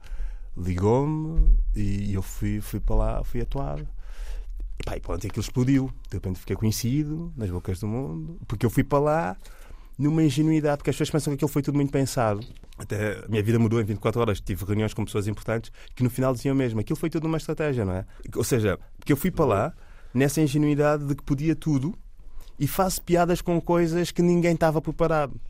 ligou-me 0.56 1.56
e 1.74 2.12
eu 2.12 2.22
fui, 2.22 2.60
fui 2.60 2.80
para 2.80 2.96
lá, 2.96 3.24
fui 3.24 3.40
atuar. 3.40 3.80
E 4.78 4.84
pá, 4.84 4.96
e 4.96 5.00
pronto, 5.00 5.26
aquilo 5.26 5.42
explodiu. 5.42 5.90
De 6.10 6.16
repente 6.16 6.38
fiquei 6.40 6.56
conhecido 6.56 7.32
nas 7.36 7.50
bocas 7.50 7.80
do 7.80 7.86
mundo, 7.86 8.38
porque 8.46 8.66
eu 8.66 8.70
fui 8.70 8.84
para 8.84 8.98
lá 8.98 9.36
numa 9.98 10.22
ingenuidade, 10.22 10.78
porque 10.78 10.90
as 10.90 10.96
pessoas 10.96 11.10
pensam 11.10 11.32
que 11.32 11.36
aquilo 11.36 11.48
foi 11.48 11.62
tudo 11.62 11.76
muito 11.76 11.90
pensado. 11.90 12.40
Até 12.78 13.24
a 13.24 13.28
minha 13.28 13.42
vida 13.42 13.58
mudou 13.58 13.80
em 13.80 13.84
24 13.84 14.20
horas, 14.20 14.40
tive 14.40 14.64
reuniões 14.64 14.94
com 14.94 15.04
pessoas 15.04 15.26
importantes 15.26 15.72
que 15.96 16.02
no 16.04 16.10
final 16.10 16.32
diziam 16.32 16.54
mesmo, 16.54 16.78
aquilo 16.78 16.96
foi 16.96 17.10
tudo 17.10 17.26
uma 17.26 17.36
estratégia, 17.36 17.84
não 17.84 17.92
é? 17.92 18.06
Ou 18.36 18.44
seja, 18.44 18.78
porque 18.96 19.12
eu 19.12 19.16
fui 19.16 19.30
para 19.30 19.44
lá 19.44 19.74
nessa 20.14 20.40
ingenuidade 20.40 21.04
de 21.04 21.14
que 21.14 21.22
podia 21.22 21.56
tudo 21.56 21.94
e 22.58 22.66
faço 22.66 23.02
piadas 23.02 23.40
com 23.40 23.60
coisas 23.60 24.10
que 24.10 24.22
ninguém 24.22 24.54
estava 24.54 24.80
preparado. 24.80 25.40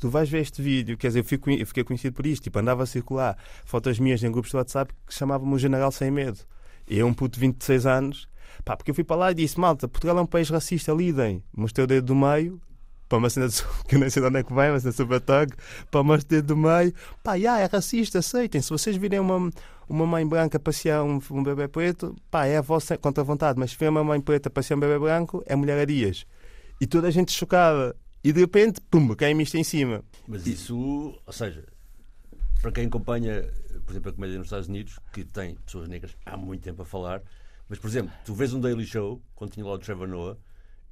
Tu 0.00 0.08
vais 0.08 0.28
ver 0.28 0.40
este 0.40 0.62
vídeo, 0.62 0.96
quer 0.96 1.08
dizer, 1.08 1.20
eu, 1.20 1.24
fico, 1.24 1.50
eu 1.50 1.66
fiquei 1.66 1.82
conhecido 1.82 2.14
por 2.14 2.24
isto, 2.24 2.44
tipo, 2.44 2.58
andava 2.58 2.84
a 2.84 2.86
circular 2.86 3.36
fotos 3.64 3.98
minhas 3.98 4.22
em 4.22 4.30
grupos 4.30 4.50
de 4.50 4.56
WhatsApp 4.56 4.94
que 5.06 5.12
chamavam-me 5.12 5.54
o 5.54 5.58
General 5.58 5.90
Sem 5.90 6.10
Medo. 6.10 6.38
Eu, 6.86 7.06
um 7.06 7.12
puto 7.12 7.34
de 7.34 7.40
26 7.40 7.84
anos, 7.86 8.28
pá, 8.64 8.76
porque 8.76 8.92
eu 8.92 8.94
fui 8.94 9.02
para 9.02 9.16
lá 9.16 9.30
e 9.32 9.34
disse, 9.34 9.58
malta, 9.58 9.88
Portugal 9.88 10.18
é 10.18 10.22
um 10.22 10.26
país 10.26 10.48
racista, 10.48 10.92
lidem. 10.92 11.42
Mostrei 11.54 11.84
o 11.84 11.86
dedo 11.86 12.06
do 12.06 12.14
meio, 12.14 12.60
para 13.08 13.18
uma 13.18 13.30
cena 13.30 13.48
que 13.88 13.94
eu 13.94 13.98
nem 13.98 14.10
sei 14.10 14.22
de 14.22 14.28
onde 14.28 14.38
é 14.38 14.42
que 14.42 14.52
vai, 14.52 14.70
mas 14.70 14.84
é 14.84 14.92
super 14.92 15.20
tag, 15.20 15.52
para 15.90 16.00
o 16.00 16.18
dedo 16.18 16.48
do 16.48 16.56
meio, 16.56 16.92
pá, 17.22 17.38
já, 17.38 17.58
é 17.58 17.64
racista, 17.64 18.18
aceitem. 18.18 18.60
Se 18.60 18.70
vocês 18.70 18.96
virem 18.96 19.18
uma, 19.18 19.50
uma 19.88 20.06
mãe 20.06 20.26
branca 20.26 20.58
passear 20.58 21.02
um, 21.02 21.20
um 21.30 21.42
bebê 21.42 21.68
preto, 21.68 22.14
pá, 22.30 22.46
é 22.46 22.58
a 22.58 22.62
vossa 22.62 22.98
contra 22.98 23.24
vontade, 23.24 23.58
mas 23.58 23.70
se 23.70 23.76
vir 23.78 23.88
uma 23.88 24.04
mãe 24.04 24.20
preta 24.20 24.50
passear 24.50 24.76
um 24.76 24.80
bebê 24.80 24.98
branco, 24.98 25.42
é 25.46 25.56
mulherarias. 25.56 26.26
E 26.80 26.86
toda 26.86 27.08
a 27.08 27.10
gente 27.10 27.32
chocada. 27.32 27.96
E 28.22 28.32
de 28.32 28.40
repente, 28.40 28.80
pum, 28.90 29.14
cai-me 29.14 29.42
isto 29.42 29.56
em 29.56 29.64
cima. 29.64 30.02
Mas 30.26 30.46
isso, 30.46 30.76
ou 31.26 31.32
seja, 31.32 31.64
para 32.60 32.72
quem 32.72 32.86
acompanha, 32.86 33.48
por 33.84 33.92
exemplo, 33.92 34.10
a 34.10 34.12
comédia 34.12 34.38
nos 34.38 34.48
Estados 34.48 34.68
Unidos, 34.68 34.98
que 35.12 35.24
tem 35.24 35.54
pessoas 35.56 35.88
negras 35.88 36.16
há 36.26 36.36
muito 36.36 36.62
tempo 36.62 36.82
a 36.82 36.84
falar, 36.84 37.22
mas, 37.68 37.78
por 37.78 37.88
exemplo, 37.88 38.12
tu 38.24 38.34
vês 38.34 38.52
um 38.54 38.60
Daily 38.60 38.86
Show, 38.86 39.20
quando 39.34 39.52
tinha 39.52 39.64
lá 39.64 39.72
o 39.72 39.78
Trevor 39.78 40.08
Noah, 40.08 40.38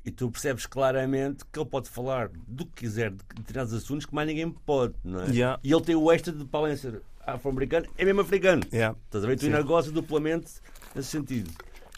e 0.06 0.10
tu 0.12 0.30
percebes 0.30 0.66
claramente 0.66 1.44
que 1.52 1.58
ele 1.58 1.68
pode 1.68 1.90
falar 1.90 2.30
do 2.46 2.64
que 2.64 2.84
quiser, 2.84 3.10
de 3.10 3.18
determinados 3.34 3.74
assuntos, 3.74 4.06
que 4.06 4.14
mais 4.14 4.28
ninguém 4.28 4.48
pode, 4.48 4.94
não 5.04 5.20
é? 5.22 5.30
Yeah. 5.30 5.60
E 5.64 5.72
ele 5.72 5.82
tem 5.82 5.96
o 5.96 6.12
extra 6.12 6.32
de, 6.32 6.46
ser 6.78 7.02
afro-americano, 7.26 7.86
é 7.98 8.04
mesmo 8.04 8.20
africano. 8.20 8.62
Yeah. 8.72 8.96
Estás 9.06 9.24
a 9.24 9.26
ver? 9.26 9.36
Tu 9.36 9.46
ainda 9.46 9.62
gozas 9.62 9.90
duplamente 9.92 10.52
nesse 10.94 11.08
sentido. 11.08 11.50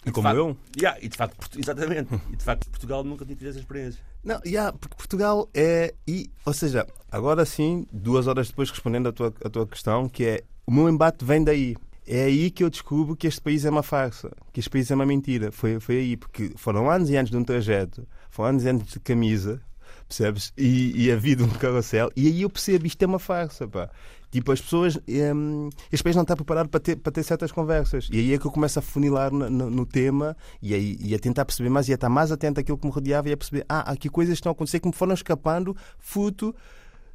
E 0.07 0.11
Como 0.11 0.27
facto- 0.27 0.39
eu? 0.39 0.57
Yeah, 0.81 0.99
e 1.03 1.09
de 1.09 1.17
facto, 1.19 1.59
exatamente. 1.59 2.09
E 2.33 2.37
de 2.37 2.43
facto, 2.43 2.71
Portugal 2.71 3.05
nunca 3.05 3.27
tinha 3.27 3.37
tido 3.37 3.49
essa 3.49 3.59
experiência. 3.59 4.01
Não, 4.25 4.41
yeah, 4.47 4.73
porque 4.77 4.97
Portugal 4.97 5.49
é. 5.53 5.95
E, 6.07 6.31
ou 6.47 6.55
seja, 6.55 6.87
agora 7.13 7.45
sim, 7.45 7.87
duas 7.93 8.27
horas 8.27 8.49
depois 8.49 8.71
respondendo 8.71 9.09
à 9.11 9.13
tua, 9.13 9.35
à 9.45 9.51
tua 9.51 9.67
questão, 9.67 10.09
que 10.09 10.25
é 10.25 10.45
o 10.67 10.73
meu 10.73 10.89
embate 10.89 11.25
vem 11.25 11.45
daí. 11.45 11.77
É 12.11 12.25
aí 12.25 12.51
que 12.51 12.65
eu 12.65 12.71
descubro 12.71 13.15
que 13.15 13.27
este 13.27 13.41
país 13.41 13.65
é 13.67 13.71
uma 13.71 13.83
farsa, 13.83 14.31
que 14.53 14.61
este 14.61 14.71
país 14.71 14.91
é 14.91 14.95
uma 14.95 15.05
mentira. 15.05 15.53
Foi, 15.53 15.79
foi 15.79 15.99
aí, 15.99 16.17
porque 16.17 16.53
foram 16.57 16.91
anos 16.91 17.11
e 17.11 17.17
anos 17.17 17.31
de 17.31 17.37
um 17.37 17.45
trajeto, 17.45 18.07
foram 18.31 18.51
anos 18.51 18.65
e 18.65 18.69
anos 18.69 18.85
de 18.87 18.99
camisa, 19.01 19.61
percebes? 20.09 20.53
E, 20.57 21.05
e 21.05 21.13
a 21.13 21.17
vida 21.17 21.45
um 21.45 21.49
carrossel, 21.51 22.11
e 22.17 22.27
aí 22.29 22.43
eu 22.43 22.49
percebo 22.51 22.87
isto 22.87 23.03
é 23.03 23.07
uma 23.07 23.19
farsa, 23.19 23.69
pá. 23.69 23.91
Tipo, 24.31 24.53
as 24.53 24.61
pessoas. 24.61 24.99
hum, 25.35 25.71
este 25.91 26.03
país 26.03 26.15
não 26.17 26.23
está 26.23 26.37
preparado 26.37 26.69
para 26.69 26.81
ter, 26.81 26.97
para 26.97 27.11
ter 27.13 27.23
certas 27.23 27.51
conversas. 27.51 28.09
E 28.13 28.19
aí 28.19 28.35
é 28.35 28.39
que 28.39 28.47
eu 28.47 28.51
começo 28.51 28.79
a 28.79 28.83
funilar 28.83 29.33
no, 29.33 29.49
no- 29.49 29.71
no 29.71 29.87
tema 29.87 30.37
e, 30.63 30.75
aí, 30.75 30.99
e 31.01 31.15
a 31.15 31.19
tentar 31.19 31.45
perceber 31.47 31.71
mais 31.71 31.89
e 31.89 31.93
a 31.93 31.95
estar 31.95 32.11
mais 32.11 32.31
atento 32.31 32.61
àquilo 32.61 32.77
que 32.77 32.87
me 32.87 32.93
rodeava 32.93 33.29
e 33.29 33.33
a 33.33 33.37
perceber: 33.39 33.65
ah, 33.69 33.91
aqui 33.91 34.09
coisas 34.11 34.35
estão 34.35 34.51
a 34.51 34.53
acontecer 34.53 34.81
que 34.81 34.87
me 34.89 34.95
foram 34.95 35.15
escapando, 35.15 35.75
fruto 35.99 36.55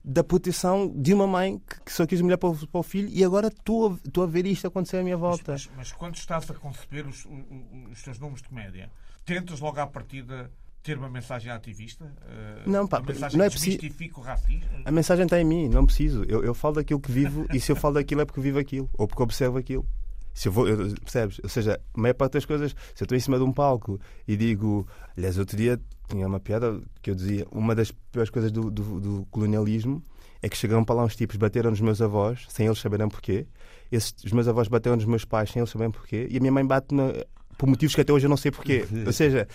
da 0.04 0.24
proteção 0.24 0.92
de 0.96 1.14
uma 1.14 1.26
mãe 1.26 1.62
que, 1.86 1.92
só 1.94 2.06
quis 2.06 2.20
mulher 2.22 2.38
para 2.38 2.50
o, 2.50 2.68
para 2.68 2.80
o 2.80 2.84
filho 2.84 3.08
e 3.10 3.24
agora 3.24 3.48
estou 3.48 3.98
a, 4.18 4.22
a 4.24 4.26
ver 4.28 4.46
isto 4.46 4.68
acontecer 4.68 4.98
à 4.98 5.04
minha 5.04 5.18
Mas, 5.18 5.22
volta. 5.22 5.52
mas- 5.54 5.70
mas 5.78 5.92
quando 5.94 6.16
estás 6.16 6.50
a 6.52 6.54
conceber 6.54 7.08
os, 7.08 7.24
o- 7.26 7.30
o- 7.30 7.88
os 7.92 8.02
teus 8.04 8.20
números 8.20 8.42
de 8.42 8.50
comédia, 8.50 8.90
tentas 9.26 9.60
logo 9.62 9.80
à 9.80 9.88
partida 9.88 10.52
ter 10.82 10.98
uma 10.98 11.10
mensagem 11.10 11.50
ativista? 11.50 12.14
Eh, 12.28 12.64
Não, 12.66 12.86
pá, 12.86 13.00
uma 13.00 13.08
mensagem 13.08 13.38
não 13.38 13.46
é 13.46 13.50
preciso- 13.50 13.78
desmistifique 13.78 14.20
o 14.20 14.22
racismo? 14.22 14.68
A 14.84 14.92
mensagem 14.92 15.24
está 15.24 15.40
em 15.40 15.46
mim, 15.46 15.70
não 15.70 15.86
preciso. 15.86 16.26
Eu, 16.28 16.44
eu 16.44 16.54
falo 16.54 16.76
daquilo 16.76 17.00
que 17.00 17.10
vivo 17.10 17.46
e 17.54 17.60
se 17.62 17.72
eu 17.72 17.76
falo 17.78 17.94
daquilo 17.94 18.20
é 18.20 18.26
porque 18.26 18.42
vivo 18.42 18.60
aquilo 18.60 18.90
ou 18.98 19.08
porque 19.08 19.24
observo 19.24 19.58
aquilo. 19.58 19.88
Se 20.34 20.48
eu 20.48 20.52
vou, 20.52 20.68
eu- 20.68 20.94
percebes? 21.02 21.40
Ou 21.44 21.50
seja, 21.50 21.80
a 21.94 22.00
maior 22.02 22.14
parte 22.16 22.34
das 22.34 22.46
coisas, 22.46 22.72
se 22.96 23.04
eu 23.04 23.06
estou 23.06 23.16
em 23.16 23.20
cima 23.22 23.38
de 23.38 23.44
um 23.44 23.52
palco 23.52 24.00
e 24.28 24.36
digo, 24.36 24.88
aliás, 25.16 25.38
outro 25.38 25.56
dia 25.56 25.80
tinha 26.10 26.28
uma 26.28 26.40
piada 26.40 26.82
que 27.02 27.12
eu 27.12 27.16
dizia, 27.16 27.46
uma 27.52 27.74
das 27.76 27.92
piores 28.12 28.30
coisas 28.30 28.52
do, 28.52 28.70
do- 28.72 29.00
do 29.00 29.28
colonialismo 29.32 30.04
é 30.42 30.50
que 30.50 30.58
chegaram 30.58 30.84
para 30.84 30.96
lá 30.96 31.04
uns 31.06 31.16
tipos, 31.16 31.36
bateram 31.38 31.70
nos 31.70 31.80
meus 31.80 32.02
avós, 32.02 32.46
sem 32.50 32.66
eles 32.66 32.80
saberem 32.80 33.08
porquê. 33.08 33.46
Esses, 33.92 34.14
os 34.26 34.32
meus 34.32 34.48
avós 34.48 34.68
bateram 34.68 34.96
nos 34.96 35.06
meus 35.06 35.24
pais, 35.24 35.52
sem 35.52 35.60
eles 35.62 35.70
saberem 35.70 35.92
porquê. 35.92 36.28
E 36.30 36.36
a 36.38 36.40
minha 36.40 36.52
mãe 36.52 36.66
bate 36.66 36.94
na- 36.94 37.14
por 37.58 37.68
motivos 37.70 37.94
que 37.96 38.02
até 38.02 38.12
hoje 38.12 38.26
eu 38.26 38.30
não 38.30 38.36
sei 38.38 38.52
porquê. 38.52 38.86
Ou 39.06 39.14
seja, 39.14 39.48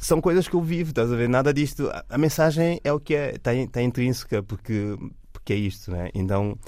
são 0.00 0.20
coisas 0.20 0.48
que 0.48 0.54
eu 0.54 0.62
vivo, 0.62 0.90
estás 0.90 1.12
a 1.12 1.16
ver? 1.16 1.28
Nada 1.28 1.52
disto. 1.54 1.88
A- 2.08 2.18
mensagem 2.18 2.80
é 2.82 2.92
o 2.92 2.98
que 2.98 3.14
é, 3.14 3.36
está, 3.36 3.54
está 3.54 3.82
intrínseca, 3.82 4.42
porque, 4.42 4.96
porque 5.32 5.52
é 5.52 5.56
isto, 5.56 5.90
né? 5.92 6.08
Então, 6.14 6.58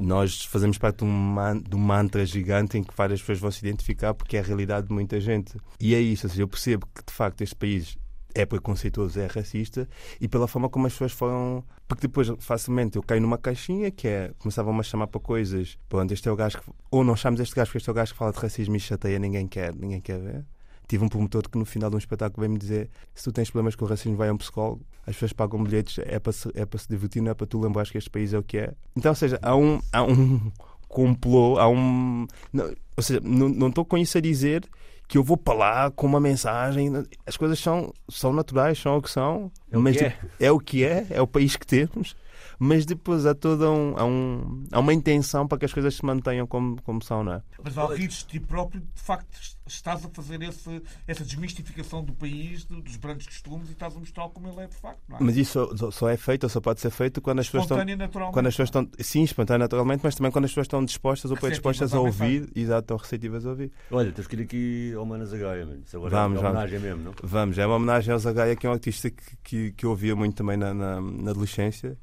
nós 0.00 0.44
fazemos 0.44 0.78
parte 0.78 0.98
de 0.98 1.04
um, 1.04 1.36
de 1.60 1.76
um 1.76 1.78
mantra 1.78 2.24
gigante 2.24 2.78
em 2.78 2.82
que 2.82 2.94
várias 2.96 3.20
pessoas 3.20 3.38
vão 3.38 3.50
se 3.50 3.64
identificar 3.64 4.14
porque 4.14 4.36
é 4.36 4.40
a 4.40 4.42
realidade 4.42 4.88
de 4.88 4.92
muita 4.92 5.20
gente. 5.20 5.56
E 5.78 5.94
é 5.94 6.00
isso, 6.00 6.26
ou 6.26 6.30
seja, 6.30 6.42
eu 6.42 6.48
percebo 6.48 6.86
que 6.94 7.04
de 7.04 7.12
facto 7.12 7.42
este 7.42 7.54
país 7.54 7.96
é 8.34 8.46
preconceituoso, 8.46 9.18
é 9.20 9.26
racista 9.26 9.88
e 10.20 10.28
pela 10.28 10.46
forma 10.46 10.68
como 10.68 10.86
as 10.86 10.92
pessoas 10.92 11.12
foram. 11.12 11.64
Porque 11.88 12.06
depois 12.06 12.30
facilmente 12.38 12.96
eu 12.96 13.02
caio 13.02 13.20
numa 13.20 13.38
caixinha 13.38 13.90
que 13.90 14.06
é. 14.06 14.32
começavam 14.38 14.78
a 14.78 14.82
chamar 14.82 15.08
para 15.08 15.20
coisas. 15.20 15.78
Pronto, 15.88 16.12
este 16.12 16.28
é 16.28 16.32
o 16.32 16.36
gajo 16.36 16.60
que. 16.60 16.70
Ou 16.90 17.04
não 17.04 17.16
chamamos 17.16 17.40
este 17.40 17.54
gajo 17.54 17.68
porque 17.68 17.78
este 17.78 17.88
é 17.88 17.92
o 17.92 17.94
gajo 17.94 18.12
que 18.12 18.18
fala 18.18 18.32
de 18.32 18.38
racismo 18.38 18.76
e 18.76 18.80
chateia, 18.80 19.18
ninguém 19.18 19.46
quer, 19.46 19.74
ninguém 19.74 20.00
quer 20.00 20.20
ver. 20.20 20.44
Tive 20.90 21.04
um 21.04 21.08
promotor 21.08 21.48
que 21.48 21.56
no 21.56 21.64
final 21.64 21.88
de 21.88 21.94
um 21.94 22.00
espetáculo 22.00 22.40
veio-me 22.40 22.58
dizer: 22.58 22.90
se 23.14 23.22
tu 23.22 23.30
tens 23.30 23.48
problemas 23.48 23.76
com 23.76 23.84
o 23.84 23.88
racismo, 23.88 24.16
vai 24.16 24.28
a 24.28 24.32
um 24.32 24.36
psicólogo. 24.36 24.84
As 25.06 25.14
pessoas 25.14 25.32
pagam 25.32 25.62
bilhetes, 25.62 26.00
é 26.04 26.18
para 26.18 26.32
se, 26.32 26.50
é 26.52 26.66
para 26.66 26.80
se 26.80 26.88
divertir, 26.88 27.22
não 27.22 27.30
é 27.30 27.34
para 27.34 27.46
tu 27.46 27.60
lembrares 27.60 27.92
que 27.92 27.98
este 27.98 28.10
país 28.10 28.34
é 28.34 28.38
o 28.38 28.42
que 28.42 28.58
é. 28.58 28.74
Então, 28.96 29.12
ou 29.12 29.14
seja, 29.14 29.38
há 29.40 29.54
um, 29.54 29.80
há 29.92 30.02
um 30.02 30.50
complô, 30.88 31.60
há 31.60 31.68
um. 31.68 32.26
Não, 32.52 32.74
ou 32.96 33.02
seja, 33.04 33.20
não 33.22 33.48
não 33.48 33.68
estou 33.68 33.84
com 33.84 33.96
isso 33.96 34.18
a 34.18 34.20
dizer 34.20 34.68
que 35.06 35.16
eu 35.16 35.22
vou 35.22 35.36
para 35.36 35.54
lá 35.54 35.90
com 35.92 36.08
uma 36.08 36.18
mensagem. 36.18 36.90
As 37.24 37.36
coisas 37.36 37.60
são, 37.60 37.94
são 38.08 38.32
naturais, 38.32 38.76
são 38.76 38.96
o 38.96 39.02
que 39.02 39.10
são. 39.12 39.52
É 39.70 39.78
o 39.78 39.80
mas 39.80 39.96
que 39.96 40.04
é. 40.04 40.10
tipo, 40.10 40.26
é 40.40 40.50
o 40.50 40.58
que 40.58 40.84
é, 40.84 41.06
é 41.08 41.22
o 41.22 41.26
país 41.28 41.54
que 41.54 41.66
temos. 41.68 42.16
Mas 42.62 42.84
depois 42.84 43.24
há 43.24 43.34
toda 43.34 43.70
um, 43.70 43.94
há 43.96 44.04
um, 44.04 44.64
há 44.70 44.78
uma 44.80 44.92
intenção 44.92 45.48
para 45.48 45.56
que 45.56 45.64
as 45.64 45.72
coisas 45.72 45.94
se 45.94 46.04
mantenham 46.04 46.46
como, 46.46 46.80
como 46.82 47.02
são, 47.02 47.24
não 47.24 47.32
é? 47.32 47.42
Mas 47.64 47.78
ao 47.78 47.88
rires 47.88 48.18
de 48.18 48.26
ti 48.26 48.40
próprio, 48.40 48.82
de 48.82 49.00
facto, 49.02 49.34
estás 49.66 50.04
a 50.04 50.08
fazer 50.10 50.42
esse, 50.42 50.82
essa 51.08 51.24
desmistificação 51.24 52.04
do 52.04 52.12
país, 52.12 52.64
do- 52.66 52.82
dos 52.82 52.96
grandes 52.96 53.26
costumes 53.26 53.70
e 53.70 53.72
estás 53.72 53.96
a 53.96 53.98
mostrar 53.98 54.28
como 54.28 54.46
ele 54.48 54.60
é 54.60 54.66
de 54.66 54.74
facto. 54.76 55.00
Não 55.08 55.16
é? 55.16 55.22
Mas 55.22 55.38
isso 55.38 55.74
só, 55.74 55.90
só 55.90 56.08
é 56.10 56.18
feito, 56.18 56.44
ou 56.44 56.50
só 56.50 56.60
pode 56.60 56.80
ser 56.80 56.90
feito 56.90 57.22
quando 57.22 57.38
as 57.38 57.46
pessoas 57.46 57.64
estão. 57.64 57.78
Naturalmente. 57.78 58.34
Quando 58.34 58.46
as 58.46 58.52
pessoas 58.52 58.68
estão, 58.68 58.88
sim, 59.00 59.22
espontâneo 59.22 59.60
naturalmente, 59.60 60.02
mas 60.04 60.14
também 60.14 60.30
quando 60.30 60.44
as 60.44 60.50
pessoas 60.50 60.66
estão 60.66 60.84
dispostas 60.84 61.30
ou 61.30 61.38
predispostas 61.38 61.94
a 61.94 62.00
ouvir, 62.00 62.50
exato, 62.54 62.80
estão 62.82 62.96
receptivas 62.98 63.46
a 63.46 63.50
ouvir. 63.50 63.72
Olha, 63.90 64.12
tens 64.12 64.26
que 64.26 64.36
ir 64.36 64.42
aqui 64.42 64.92
ao 64.94 65.06
Manas 65.06 65.32
Gaia, 65.32 65.64
mano. 65.64 65.82
Agora 65.94 66.10
Vamos, 66.10 66.38
é 66.38 66.42
vamos. 66.42 66.50
homenagem 66.56 66.78
mesmo, 66.78 67.02
não? 67.04 67.14
Vamos, 67.22 67.56
é 67.58 67.66
uma 67.66 67.76
homenagem 67.76 68.12
ao 68.12 68.18
Zagaia, 68.18 68.54
que 68.54 68.66
é 68.66 68.70
um 68.70 68.74
artista 68.74 69.08
que, 69.10 69.22
que, 69.42 69.72
que 69.72 69.86
eu 69.86 69.90
ouvia 69.90 70.14
muito 70.14 70.34
também 70.36 70.58
na, 70.58 70.74
na, 70.74 71.00
na 71.00 71.30
adolescência 71.30 71.96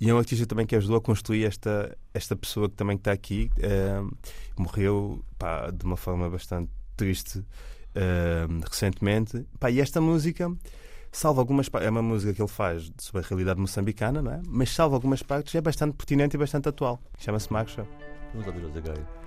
e 0.00 0.10
é 0.10 0.14
um 0.14 0.18
artista 0.18 0.46
também 0.46 0.66
que 0.66 0.74
ajudou 0.76 0.96
a 0.96 1.00
construir 1.00 1.44
esta, 1.44 1.96
esta 2.12 2.34
pessoa 2.34 2.68
que 2.68 2.74
também 2.74 2.96
está 2.96 3.12
aqui. 3.12 3.50
eh, 3.58 4.02
morreu 4.56 5.24
pá, 5.38 5.70
de 5.70 5.84
uma 5.84 5.96
forma 5.96 6.28
bastante 6.28 6.70
triste 6.96 7.44
eh, 7.94 8.46
recentemente. 8.68 9.46
Pá, 9.58 9.70
e 9.70 9.80
esta 9.80 10.00
música. 10.00 10.54
Salvo 11.12 11.38
algumas 11.38 11.68
partes, 11.68 11.86
é 11.86 11.90
uma 11.90 12.02
música 12.02 12.34
que 12.34 12.42
ele 12.42 12.48
faz 12.48 12.90
sobre 12.98 13.24
a 13.24 13.28
realidade 13.28 13.60
moçambicana, 13.60 14.20
não 14.20 14.32
é? 14.32 14.42
Mas 14.48 14.70
salvo 14.70 14.96
algumas 14.96 15.22
partes, 15.22 15.54
é 15.54 15.60
bastante 15.60 15.94
pertinente 15.94 16.34
e 16.34 16.38
bastante 16.38 16.68
atual. 16.68 17.00
Chama-se 17.18 17.52
Marcha. 17.52 17.86
Vamos 18.32 18.48
ouvir 18.48 18.64
o 18.64 18.72
Zagaia. 18.72 19.23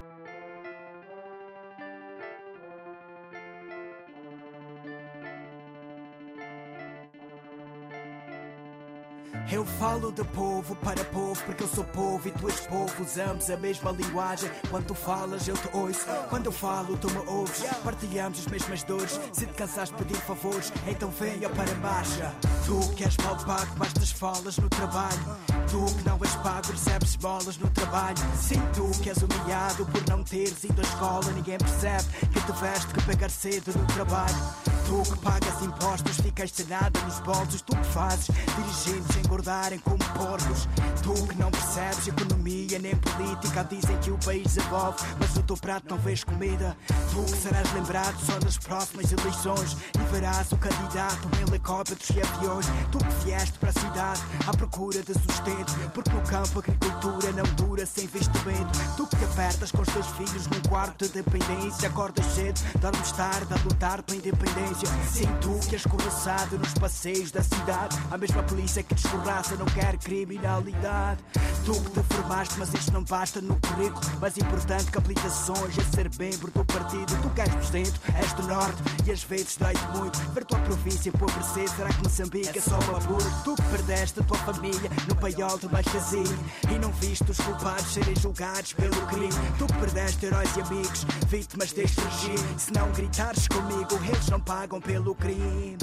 Eu 9.49 9.65
falo 9.65 10.11
de 10.11 10.25
povo 10.25 10.75
para 10.75 11.01
povo, 11.05 11.41
porque 11.45 11.63
eu 11.63 11.67
sou 11.69 11.83
povo 11.85 12.27
e 12.27 12.31
tu 12.31 12.49
és 12.49 12.59
povo. 12.67 13.01
Usamos 13.01 13.49
a 13.49 13.55
mesma 13.55 13.91
linguagem. 13.91 14.51
Quando 14.69 14.87
tu 14.87 14.93
falas, 14.93 15.47
eu 15.47 15.55
te 15.55 15.69
ouço. 15.73 16.05
Quando 16.29 16.47
eu 16.47 16.51
falo, 16.51 16.97
tu 16.97 17.09
me 17.09 17.19
ouves. 17.19 17.63
Partilhamos 17.81 18.39
as 18.39 18.47
mesmas 18.47 18.83
dores. 18.83 19.17
Se 19.31 19.45
te 19.45 19.53
cansaste 19.53 19.95
de 19.95 20.03
pedir 20.03 20.19
favores, 20.19 20.71
então 20.85 21.09
venha 21.11 21.49
para 21.49 21.71
a 21.71 21.75
marcha. 21.75 22.35
Tu 22.65 22.93
que 22.95 23.05
és 23.05 23.15
mal 23.17 23.37
pago, 23.37 23.73
bastas 23.77 24.11
falas 24.11 24.57
no 24.57 24.67
trabalho. 24.67 25.37
Tu 25.71 25.95
que 25.95 26.09
não 26.09 26.19
és 26.21 26.35
pago, 26.35 26.69
recebes 26.69 27.15
bolas 27.15 27.57
no 27.57 27.69
trabalho. 27.69 28.17
Sim, 28.35 28.61
tu 28.75 28.91
que 29.01 29.09
és 29.09 29.17
humilhado 29.17 29.85
por 29.85 30.09
não 30.09 30.23
teres 30.25 30.61
ido 30.65 30.81
à 30.81 30.83
escola. 30.83 31.31
Ninguém 31.31 31.57
percebe 31.57 32.03
que 32.33 32.41
tiveste 32.41 32.93
que 32.93 33.01
pagar 33.03 33.29
cedo 33.29 33.71
no 33.79 33.85
trabalho. 33.87 34.76
Tu 34.87 35.03
que 35.03 35.19
pagas 35.19 35.61
impostos, 35.61 36.15
ficas 36.21 36.49
sem 36.49 36.65
nada 36.67 36.97
nos 37.01 37.19
bolsos. 37.19 37.61
Tu 37.61 37.75
que 37.75 37.87
fazes 37.87 38.27
dirigentes 38.55 39.17
engordarem 39.17 39.79
como 39.79 39.97
porcos. 39.97 40.65
Tu 41.03 41.27
que 41.27 41.35
não 41.35 41.51
percebes 41.51 42.07
economia 42.07 42.79
nem 42.79 42.95
política. 42.95 43.65
Dizem 43.65 43.97
que 43.97 44.11
o 44.11 44.17
país 44.19 44.55
evolve, 44.55 44.97
mas 45.19 45.33
no 45.35 45.43
teu 45.43 45.57
prato 45.57 45.87
não 45.89 45.97
vês 45.97 46.23
comida. 46.23 46.77
Tu 46.87 47.21
que 47.21 47.37
serás 47.37 47.73
lembrado 47.73 48.17
só 48.25 48.39
nas 48.41 48.57
próximas 48.57 49.11
eleições. 49.11 49.75
E 49.93 50.11
verás 50.13 50.49
o 50.53 50.57
candidato 50.57 51.27
em 51.37 51.49
helicópteros 51.49 52.09
e 52.11 52.21
aviões. 52.21 52.65
Tu 52.89 52.97
que 52.97 53.25
vieste 53.25 53.59
para 53.59 53.71
a 53.71 53.73
cidade 53.73 54.21
à 54.47 54.55
procura 54.55 55.03
de 55.03 55.13
sustento. 55.13 55.73
Porque 55.93 56.11
no 56.11 56.21
campo 56.21 56.59
a 56.59 56.63
agricultura 56.63 57.33
não 57.33 57.43
dura 57.55 57.85
sem 57.85 58.05
investimento. 58.05 58.71
Tu 58.95 59.05
que 59.05 59.25
apertas 59.25 59.69
com 59.69 59.81
os 59.81 59.89
teus 59.89 60.07
filhos 60.11 60.47
num 60.47 60.61
quarto 60.69 61.05
de 61.07 61.21
dependência. 61.21 61.89
Acordas 61.89 62.25
cedo, 62.27 62.61
dormes 62.79 63.11
tarde 63.11 63.53
a 63.53 63.57
lutar 63.67 64.01
pela 64.01 64.17
independência. 64.17 64.76
Sim, 64.85 65.25
tu 65.41 65.57
que 65.67 65.75
és 65.75 65.81
escorraçado 65.81 66.59
nos 66.59 66.73
passeios 66.75 67.31
da 67.31 67.41
cidade. 67.41 67.97
A 68.11 68.17
mesma 68.17 68.43
polícia 68.43 68.83
que 68.83 68.93
te 68.93 69.05
escorraça 69.05 69.55
não 69.55 69.65
quer 69.65 69.97
criminalidade. 69.97 71.19
Tu 71.65 71.73
que 71.73 71.89
te 71.89 72.13
formaste, 72.13 72.53
mas 72.59 72.73
isto 72.73 72.93
não 72.93 73.03
basta 73.03 73.41
no 73.41 73.59
currículo. 73.59 74.19
Mais 74.21 74.37
importante 74.37 74.91
que 74.91 74.97
habilitações 74.97 75.75
é 75.77 75.83
ser 75.95 76.09
membro 76.19 76.51
do 76.51 76.63
partido. 76.63 77.11
Tu 77.21 77.29
que 77.31 77.41
és 77.41 77.55
do 77.55 77.65
centro, 77.65 78.01
és 78.13 78.33
do 78.33 78.43
norte 78.43 78.83
e 79.05 79.11
às 79.11 79.23
vezes 79.23 79.57
dói-te 79.57 79.97
muito. 79.97 80.17
Ver 80.33 80.45
tua 80.45 80.59
província 80.59 81.09
empobrecer, 81.09 81.67
será 81.69 81.89
que 81.89 82.03
Moçambique 82.03 82.57
é 82.57 82.61
só 82.61 82.77
uma 82.77 82.99
burra? 82.99 83.41
Tu 83.43 83.55
que 83.55 83.63
perdeste 83.63 84.19
a 84.19 84.23
tua 84.23 84.37
família 84.37 84.89
no 85.07 85.15
paiol 85.15 85.57
de 85.57 85.67
Machazine 85.71 86.39
e 86.69 86.77
não 86.77 86.91
viste 86.93 87.29
os 87.31 87.37
culpados 87.39 87.93
serem 87.93 88.15
julgados 88.15 88.73
pelo 88.73 89.07
crime. 89.07 89.33
Tu 89.57 89.65
que 89.65 89.79
perdeste 89.79 90.25
heróis 90.27 90.55
e 90.55 90.61
amigos, 90.61 91.05
vítimas 91.27 91.71
deste 91.71 91.99
regime. 91.99 92.59
Se 92.59 92.71
não 92.73 92.91
gritares 92.91 93.47
comigo, 93.47 93.95
eles 94.07 94.27
não 94.29 94.39
pagam 94.39 94.66
pelo 94.81 95.15
crime. 95.15 95.77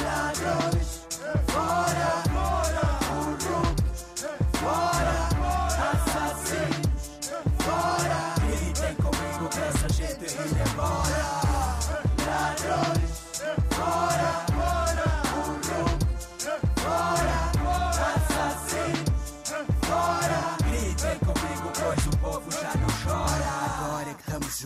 Ladrões, 0.00 1.06
fora, 1.48 2.22
corruptos, 3.08 4.06
fora, 4.52 5.35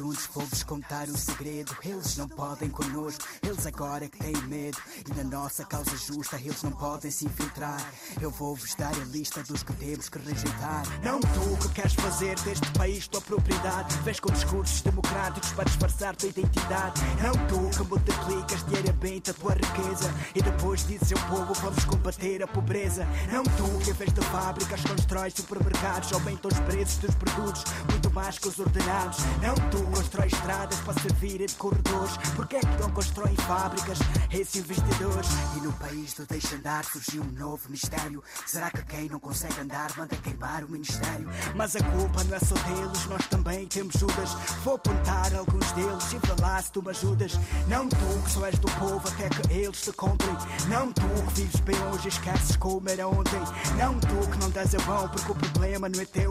juntos, 0.00 0.30
vou-vos 0.32 0.62
contar 0.62 1.08
um 1.10 1.16
segredo. 1.16 1.76
Eles 1.84 2.16
não 2.16 2.26
podem 2.26 2.70
conosco, 2.70 3.22
eles 3.42 3.66
agora 3.66 4.08
que 4.08 4.16
têm 4.16 4.34
medo. 4.48 4.78
E 5.06 5.14
na 5.14 5.24
nossa 5.24 5.62
causa 5.62 5.94
justa, 5.94 6.38
eles 6.38 6.62
não 6.62 6.72
podem 6.72 7.10
se 7.10 7.26
infiltrar. 7.26 7.92
Eu 8.18 8.30
vou-vos 8.30 8.74
dar 8.76 8.94
a 8.94 9.04
lista 9.04 9.42
dos 9.42 9.62
que 9.62 9.74
temos 9.74 10.08
que 10.08 10.18
rejeitar. 10.18 10.84
Não 11.04 11.20
tu 11.20 11.68
que 11.68 11.74
queres 11.74 11.92
fazer 11.92 12.38
deste 12.40 12.70
país 12.72 13.06
tua 13.08 13.20
propriedade. 13.20 13.94
Vês 13.98 14.18
com 14.18 14.32
discursos 14.32 14.80
democráticos 14.80 15.52
para 15.52 15.64
disfarçar 15.64 16.16
tua 16.16 16.30
identidade. 16.30 16.98
Não 17.22 17.32
tu 17.46 17.76
que 17.76 17.84
multiplicas 17.86 18.64
diariamente 18.68 19.30
a 19.30 19.34
tua 19.34 19.52
riqueza. 19.52 20.10
E 20.34 20.40
depois 20.40 20.86
dizes 20.86 21.12
ao 21.12 21.28
povo, 21.28 21.52
vamos 21.60 21.84
combater 21.84 22.42
a 22.42 22.46
pobreza. 22.46 23.06
Não 23.30 23.42
tu 23.42 23.84
que 23.84 23.90
em 23.90 23.94
vez 23.94 24.12
de 24.14 24.22
fábricas 24.22 24.80
constróis 24.80 25.34
supermercados. 25.34 26.10
Aumentam 26.14 26.50
os 26.50 26.60
preços 26.60 26.96
dos 26.96 27.14
produtos, 27.16 27.64
muito 27.90 28.10
mais 28.12 28.38
que 28.38 28.48
os 28.48 28.58
ordenados. 28.58 29.18
Não 29.42 29.54
tu 29.68 29.89
constróis 29.90 30.32
estradas 30.32 30.78
para 30.80 31.00
servir 31.00 31.46
de 31.46 31.54
corredores. 31.54 32.16
Porque 32.36 32.56
é 32.56 32.60
que 32.60 32.80
não 32.80 32.90
constroem 32.90 33.36
fábricas 33.36 33.98
esses 34.32 34.56
investidores? 34.56 35.28
E 35.56 35.60
no 35.60 35.72
país 35.74 36.14
do 36.14 36.26
deixa 36.26 36.56
andar 36.56 36.84
surgiu 36.84 37.22
um 37.22 37.32
novo 37.32 37.68
mistério. 37.68 38.22
Será 38.46 38.70
que 38.70 38.82
quem 38.84 39.08
não 39.08 39.20
consegue 39.20 39.60
andar 39.60 39.90
manda 39.96 40.16
queimar 40.16 40.64
o 40.64 40.70
ministério? 40.70 41.28
Mas 41.54 41.76
a 41.76 41.82
culpa 41.82 42.24
não 42.24 42.36
é 42.36 42.40
só 42.40 42.54
deles, 42.54 43.06
nós 43.06 43.26
também 43.26 43.66
temos 43.66 43.94
Judas. 43.94 44.34
Vou 44.64 44.74
apontar 44.74 45.34
alguns 45.34 45.70
deles 45.72 46.12
e 46.12 46.18
vê 46.18 46.42
lá 46.42 46.60
se 46.62 46.72
tu 46.72 46.82
me 46.82 46.90
ajudas. 46.90 47.32
Não 47.68 47.88
tu 47.88 48.22
que 48.24 48.30
só 48.30 48.46
és 48.46 48.58
do 48.58 48.70
povo 48.72 49.06
até 49.08 49.28
que 49.28 49.52
eles 49.52 49.80
te 49.80 49.92
comprem. 49.92 50.34
Não 50.68 50.92
tu 50.92 51.02
que 51.28 51.42
vives 51.42 51.60
bem 51.60 51.76
hoje 51.88 52.06
e 52.06 52.08
esqueces 52.08 52.56
como 52.56 52.88
era 52.88 53.06
ontem. 53.06 53.40
Não 53.76 53.98
tu 53.98 54.30
que 54.30 54.38
não 54.38 54.50
dás 54.50 54.74
a 54.74 54.78
mão 54.86 55.08
porque 55.08 55.32
o 55.32 55.34
problema 55.34 55.88
não 55.88 56.00
é 56.00 56.04
teu. 56.04 56.30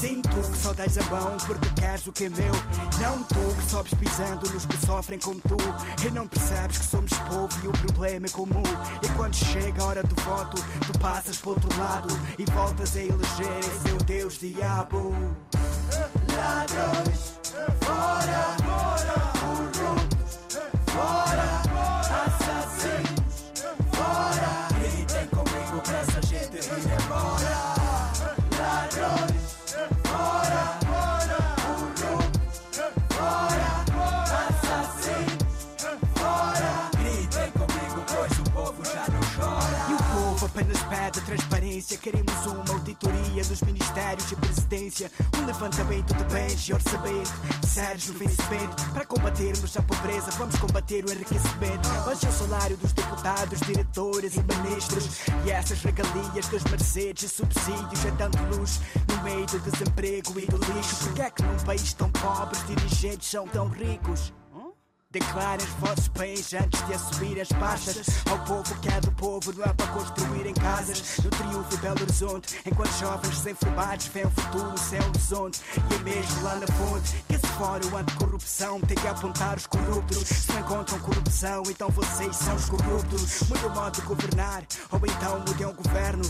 Sim, 0.00 0.22
tu 0.22 0.50
que 0.50 0.58
só 0.58 0.72
dás 0.72 0.96
a 0.98 1.02
mão 1.04 1.36
porque 1.46 1.68
queres 1.80 2.06
o 2.06 2.12
que 2.12 2.24
é 2.24 2.28
meu. 2.28 2.52
Não 3.00 3.22
tu 3.24 3.54
que 3.56 3.70
sobes 3.70 3.94
pisando 3.94 4.50
nos 4.52 4.66
que 4.66 4.86
sofrem 4.86 5.18
como 5.18 5.40
tu. 5.40 5.56
E 6.06 6.10
não 6.10 6.26
percebes 6.26 6.78
que 6.78 6.84
somos 6.84 7.12
povo 7.28 7.48
e 7.64 7.68
o 7.68 7.72
problema 7.72 8.26
é 8.26 8.30
comum. 8.30 8.62
E 9.02 9.08
quando 9.16 9.34
chega 9.34 9.82
a 9.82 9.86
hora 9.86 10.02
do 10.02 10.14
voto, 10.22 10.62
tu 10.86 10.98
passas 10.98 11.36
para 11.38 11.50
outro 11.50 11.78
lado 11.78 12.08
e 12.38 12.44
voltas 12.50 12.96
a 12.96 13.00
eleger 13.00 13.58
esse 13.60 13.80
teu 13.84 13.98
Deus 13.98 14.38
diabo. 14.38 15.14
Ladrões, 16.36 17.38
fora, 17.80 18.65
transparência. 41.26 41.98
Queremos 41.98 42.46
uma 42.46 42.72
auditoria 42.72 43.44
dos 43.44 43.60
ministérios 43.62 44.30
e 44.30 44.36
presidência. 44.36 45.10
Um 45.36 45.44
levantamento 45.44 46.14
de 46.14 46.24
bens 46.32 46.68
e 46.68 46.72
orçamento. 46.72 47.32
Sérios 47.66 48.06
no 48.06 48.14
vencimento. 48.14 48.90
Para 48.94 49.04
combatermos 49.04 49.76
a 49.76 49.82
pobreza, 49.82 50.30
vamos 50.38 50.56
combater 50.56 51.04
o 51.04 51.12
enriquecimento. 51.12 51.88
Hoje 52.08 52.24
é 52.24 52.28
o 52.28 52.32
salário 52.32 52.76
dos 52.76 52.92
deputados, 52.92 53.60
diretores 53.60 54.36
e 54.36 54.42
ministros. 54.42 55.26
E 55.44 55.50
essas 55.50 55.82
regalias 55.82 56.46
dos 56.48 56.62
Mercedes 56.64 57.32
subsídios 57.32 58.04
é 58.04 58.10
dando 58.12 58.56
luz 58.56 58.80
no 59.08 59.22
meio 59.24 59.46
do 59.46 59.58
desemprego 59.58 60.38
e 60.38 60.46
do 60.46 60.56
lixo. 60.56 60.96
Porque 61.04 61.22
é 61.22 61.30
que 61.30 61.42
num 61.42 61.58
país 61.64 61.92
tão 61.92 62.10
pobre 62.10 62.58
dirigentes 62.68 63.28
são 63.28 63.46
tão 63.48 63.68
ricos? 63.68 64.32
Declarem 65.16 65.66
os 65.66 65.72
vossos 65.80 66.08
bens 66.08 66.52
antes 66.52 66.86
de 66.86 66.92
assumir 66.92 67.40
as 67.40 67.48
pastas 67.48 68.06
Ao 68.30 68.38
povo 68.40 68.78
que 68.80 68.88
é 68.90 69.00
do 69.00 69.10
povo, 69.12 69.50
não 69.54 69.64
é 69.64 69.72
para 69.72 69.86
construírem 69.86 70.52
casas. 70.52 71.16
No 71.24 71.30
triunfo 71.30 71.78
Belo 71.78 72.02
Horizonte 72.02 72.60
Enquanto 72.66 72.92
jovens 72.98 73.40
desinformados 73.40 74.08
veem 74.08 74.26
o 74.26 74.30
futuro 74.30 74.76
sem 74.76 75.00
horizonte. 75.00 75.62
E 75.90 75.94
é 75.94 75.98
mesmo 76.00 76.42
lá 76.42 76.56
na 76.56 76.66
fonte 76.66 77.24
Que 77.26 77.34
esse 77.34 77.46
fórum 77.46 77.96
anticorrupção. 77.96 78.80
Tem 78.82 78.94
que 78.94 79.08
apontar 79.08 79.56
os 79.56 79.66
corruptos. 79.66 80.28
Se 80.28 80.52
não 80.52 80.60
encontram 80.60 80.98
corrupção, 80.98 81.62
então 81.70 81.88
vocês 81.88 82.36
são 82.36 82.54
os 82.54 82.68
corruptos. 82.68 83.40
Mude 83.48 83.64
o 83.64 83.70
modo 83.70 83.98
de 83.98 84.06
governar, 84.06 84.64
ou 84.92 85.00
então 85.02 85.38
mudem 85.48 85.66
o 85.66 85.72
governo 85.72 86.24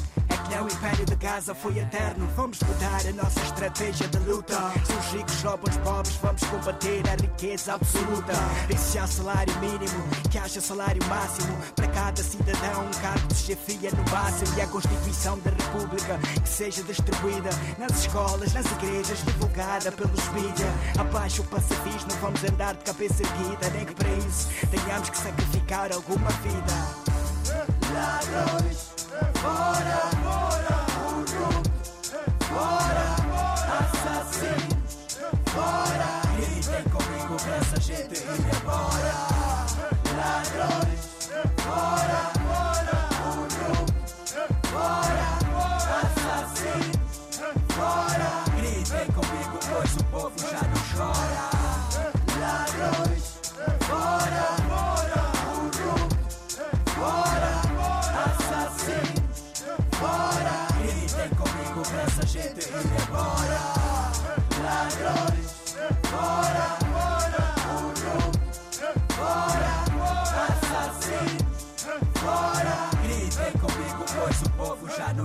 Gaza 1.26 1.56
foi 1.56 1.76
eterno. 1.76 2.24
Vamos 2.36 2.60
mudar 2.60 3.00
a 3.04 3.12
nossa 3.12 3.40
estratégia 3.40 4.06
de 4.06 4.18
luta. 4.20 4.56
Os 4.96 5.12
ricos 5.12 5.42
roubam 5.42 5.68
os 5.68 5.76
pobres, 5.78 6.14
vamos 6.22 6.44
combater 6.44 7.02
a 7.08 7.20
riqueza 7.20 7.74
absoluta. 7.74 8.32
E 8.72 8.78
se 8.78 8.96
há 8.96 9.08
salário 9.08 9.52
mínimo, 9.58 10.08
que 10.30 10.38
haja 10.38 10.60
salário 10.60 11.04
máximo. 11.06 11.52
Para 11.74 11.88
cada 11.88 12.22
cidadão, 12.22 12.86
um 12.86 13.00
cargo 13.02 13.26
de 13.26 13.34
chefia 13.34 13.90
no 13.90 14.08
máximo. 14.08 14.56
E 14.56 14.60
a 14.60 14.68
Constituição 14.68 15.36
da 15.40 15.50
República 15.50 16.16
que 16.40 16.48
seja 16.48 16.84
distribuída 16.84 17.50
nas 17.76 17.90
escolas, 18.02 18.52
nas 18.52 18.66
igrejas, 18.70 19.18
divulgada 19.24 19.90
pelos 19.90 20.28
mídia. 20.28 20.72
Abaixo 20.96 21.42
o 21.42 21.46
pacifismo, 21.46 22.10
vamos 22.20 22.44
andar 22.44 22.74
de 22.74 22.84
cabeça 22.84 23.24
erguida, 23.24 23.68
nem 23.70 23.84
que 23.84 23.96
para 23.96 24.10
isso 24.10 24.48
tenhamos 24.70 25.10
que 25.10 25.18
sacrificar 25.18 25.92
alguma 25.92 26.30
vida. 26.30 27.16
Ladrões, 27.92 28.94
fora, 29.42 30.25
essa 37.76 37.80
gente 37.80 38.14
ir 38.14 38.56
embora. 38.56 39.12
Ladrões, 40.16 41.02
fora, 41.58 42.20
fora, 42.46 42.96
corruptos, 43.18 44.32
fora, 44.70 45.28
assassinos, 46.06 47.04
fora. 47.68 48.28
Gritem 48.56 49.06
comigo, 49.12 49.58
pois 49.70 49.96
o 49.96 50.04
povo 50.04 50.38
já 50.38 50.62
não 50.62 50.82
chora. 50.96 51.55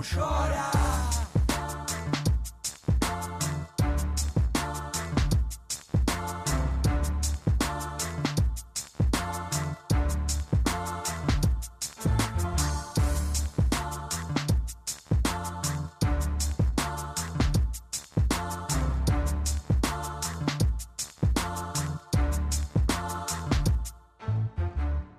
Chora. 0.01 0.71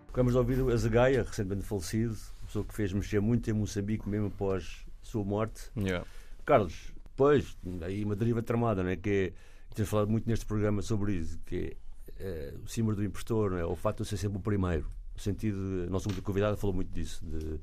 Acabamos 0.08 0.34
de 0.34 0.38
ouvir 0.38 0.72
a 0.72 0.76
Zagaia, 0.76 1.22
recentemente 1.22 1.66
falecido, 1.66 2.16
pessoa 2.52 2.64
que 2.66 2.74
fez 2.74 2.92
mexer 2.92 3.20
muito 3.20 3.48
em 3.48 3.54
Moçambique, 3.54 4.06
mesmo 4.06 4.26
após 4.26 4.84
a 5.02 5.06
sua 5.06 5.24
morte. 5.24 5.70
Yeah. 5.76 6.06
Carlos, 6.44 6.92
pois, 7.16 7.56
aí 7.80 8.04
uma 8.04 8.14
deriva 8.14 8.42
tramada, 8.42 8.82
não 8.82 8.90
é? 8.90 8.96
Que 8.96 9.32
é, 9.70 9.74
tens 9.74 9.88
falado 9.88 10.10
muito 10.10 10.28
neste 10.28 10.44
programa 10.44 10.82
sobre 10.82 11.14
isso, 11.14 11.38
que 11.46 11.74
é, 12.20 12.52
é 12.52 12.54
o 12.62 12.68
símbolo 12.68 12.96
do 12.96 13.04
impostor, 13.04 13.58
é? 13.58 13.64
O 13.64 13.74
facto 13.74 13.98
de 13.98 14.02
eu 14.02 14.06
ser 14.06 14.18
sempre 14.18 14.36
o 14.36 14.40
primeiro. 14.40 14.86
No 15.14 15.20
sentido, 15.20 15.56
de, 15.56 15.86
a 15.86 15.90
nossa 15.90 16.08
última 16.08 16.24
convidada 16.24 16.56
falou 16.56 16.76
muito 16.76 16.92
disso, 16.92 17.24
de 17.24 17.58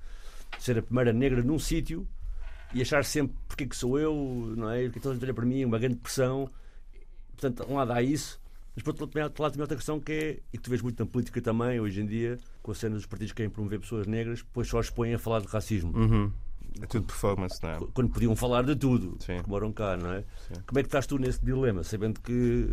ser 0.58 0.80
a 0.80 0.82
primeira 0.82 1.14
negra 1.14 1.44
num 1.44 1.60
sítio 1.60 2.08
e 2.74 2.82
achar 2.82 3.06
sempre 3.06 3.36
porque 3.48 3.66
é 3.66 3.68
que 3.68 3.76
sou 3.76 4.00
eu, 4.00 4.14
não 4.58 4.72
é? 4.72 4.86
Porque 4.86 5.00
toda 5.00 5.12
a 5.12 5.16
gente 5.16 5.24
olha 5.24 5.34
para 5.36 5.46
mim, 5.46 5.66
uma 5.66 5.78
grande 5.78 5.98
pressão. 5.98 6.50
Portanto, 7.38 7.66
um 7.70 7.76
lado 7.76 7.94
há 7.94 8.02
isso, 8.02 8.42
mas 8.76 8.84
por 8.84 8.90
outro 9.02 9.20
lado 9.20 9.34
também 9.34 9.62
outra 9.62 9.76
questão 9.76 10.00
que 10.00 10.12
é, 10.12 10.40
e 10.54 10.58
que 10.58 10.64
tu 10.64 10.70
vês 10.70 10.82
muito 10.82 11.04
na 11.04 11.10
política 11.10 11.42
também, 11.42 11.80
hoje 11.80 12.02
em 12.02 12.06
dia, 12.06 12.38
com 12.62 12.72
a 12.72 12.76
cena 12.76 12.96
dos 12.96 13.06
partidos 13.06 13.32
que 13.32 13.38
querem 13.38 13.50
promover 13.50 13.80
pessoas 13.80 14.08
negras, 14.08 14.40
depois 14.40 14.68
só 14.68 14.80
expõem 14.80 15.14
a 15.14 15.20
falar 15.20 15.42
de 15.42 15.48
racismo. 15.48 15.96
Uhum. 15.98 16.32
É 16.82 16.86
tudo 16.86 17.06
performance, 17.06 17.62
não 17.62 17.70
é? 17.70 17.80
Quando 17.94 18.10
podiam 18.10 18.36
falar 18.36 18.64
de 18.64 18.76
tudo, 18.76 19.18
Sim. 19.20 19.42
que 19.44 19.50
moram 19.50 19.72
cá, 19.74 19.98
não 19.98 20.14
é? 20.14 20.24
Sim. 20.48 20.62
Como 20.66 20.80
é 20.80 20.84
que 20.84 20.88
estás 20.88 21.06
tu 21.06 21.18
nesse 21.18 21.44
dilema, 21.44 21.84
sabendo 21.84 22.22
que, 22.22 22.72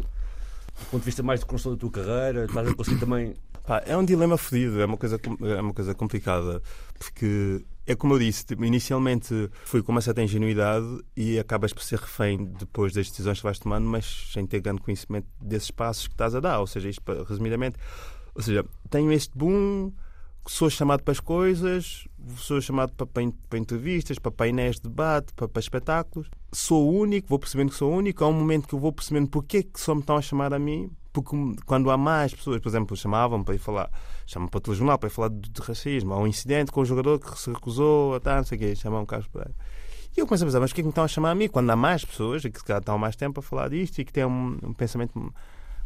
do 0.79 0.85
ponto 0.91 1.01
de 1.01 1.07
vista 1.07 1.23
mais 1.23 1.41
de 1.41 1.47
construção 1.47 1.73
da 1.73 1.81
tua 1.81 1.91
carreira, 1.91 2.45
estás 2.45 2.69
a 2.69 2.75
conseguir 2.75 3.01
também. 3.01 3.35
Pá, 3.67 3.83
é 3.85 3.97
um 3.97 4.05
dilema 4.05 4.37
fodido, 4.37 4.81
é 4.81 4.85
uma, 4.85 4.97
coisa, 4.97 5.19
é 5.43 5.61
uma 5.61 5.75
coisa 5.75 5.93
complicada, 5.93 6.63
porque 6.99 7.65
é 7.87 7.95
como 7.95 8.15
eu 8.15 8.19
disse, 8.19 8.45
tipo, 8.45 8.65
inicialmente 8.65 9.49
fui 9.65 9.83
com 9.83 9.93
uma 9.93 10.01
certa 10.01 10.23
ingenuidade 10.23 10.87
e 11.17 11.39
acabas 11.39 11.73
por 11.73 11.83
ser 11.83 12.01
refém 12.01 12.45
depois 12.45 12.93
das 12.93 13.09
decisões 13.09 13.39
que 13.39 13.45
vais 13.45 13.59
tomando, 13.59 13.87
mas 13.87 14.31
sem 14.33 14.45
ter 14.45 14.61
grande 14.61 14.83
conhecimento 14.83 15.29
desses 15.41 15.71
passos 15.71 16.09
que 16.09 16.15
estás 16.15 16.35
a 16.35 16.41
dar. 16.41 16.59
Ou 16.59 16.67
seja, 16.67 16.89
isto 16.89 17.03
resumidamente, 17.25 17.79
ou 18.35 18.43
seja, 18.43 18.65
tenho 18.91 19.13
este 19.13 19.37
boom, 19.39 19.93
sou 20.49 20.69
chamado 20.69 21.03
para 21.03 21.13
as 21.13 21.21
coisas, 21.21 22.09
sou 22.37 22.61
chamado 22.61 22.93
para, 22.93 23.07
para, 23.07 23.33
para 23.49 23.59
entrevistas, 23.59 24.19
para 24.19 24.33
painéis 24.33 24.77
de 24.77 24.83
debate, 24.83 25.33
para, 25.35 25.49
para 25.49 25.61
espetáculos. 25.61 26.29
Sou 26.53 26.93
único, 26.93 27.29
vou 27.29 27.39
percebendo 27.39 27.71
que 27.71 27.77
sou 27.77 27.93
único. 27.93 28.25
Há 28.25 28.29
um 28.29 28.33
momento 28.33 28.67
que 28.67 28.75
eu 28.75 28.79
vou 28.81 28.93
percebendo 28.93 29.29
porque 29.29 29.59
é 29.59 29.63
que 29.63 29.81
só 29.81 29.95
me 29.95 30.01
estão 30.01 30.17
a 30.17 30.23
chamar 30.23 30.53
a 30.53 30.59
mim. 30.59 30.91
Porque 31.23 31.35
quando 31.65 31.91
há 31.91 31.97
mais 31.97 32.35
pessoas, 32.35 32.61
por 32.61 32.69
exemplo, 32.69 32.95
chamavam 32.95 33.43
para 33.43 33.55
ir 33.55 33.59
falar, 33.59 33.91
chamam 34.27 34.49
para 34.49 34.59
o 34.59 34.61
telejornal 34.61 34.99
para 34.99 35.07
ir 35.09 35.11
falar 35.11 35.29
de, 35.29 35.49
de 35.49 35.63
racismo, 35.63 36.13
há 36.13 36.19
um 36.19 36.27
incidente 36.27 36.71
com 36.71 36.83
um 36.83 36.85
jogador 36.85 37.19
que 37.19 37.39
se 37.39 37.51
recusou 37.51 38.13
a 38.13 38.17
estar, 38.19 38.37
não 38.37 38.45
sei 38.45 38.57
o 38.57 38.61
quê, 38.61 38.77
chamam 38.77 39.03
um 39.03 39.07
Carlos 39.07 39.29
Pereira. 39.29 39.55
E 40.15 40.21
eu 40.21 40.27
começo 40.27 40.45
a 40.45 40.47
pensar, 40.47 40.61
mas 40.61 40.71
porquê 40.71 40.81
é 40.81 40.83
que 40.83 40.87
me 40.87 40.91
estão 40.91 41.05
a 41.05 41.09
chamar 41.09 41.31
a 41.31 41.35
mim? 41.35 41.49
Quando 41.49 41.71
há 41.71 41.77
mais 41.77 42.05
pessoas 42.05 42.45
e 42.45 42.51
que 42.51 42.59
se 42.59 42.65
calhar 42.65 42.81
estão 42.81 42.95
há 42.95 42.99
mais 42.99 43.17
tempo 43.17 43.41
a 43.41 43.43
falar 43.43 43.71
disto 43.71 43.99
e 43.99 44.05
que 44.05 44.13
têm 44.13 44.27
um, 44.27 44.59
um 44.63 44.73
pensamento 44.75 45.33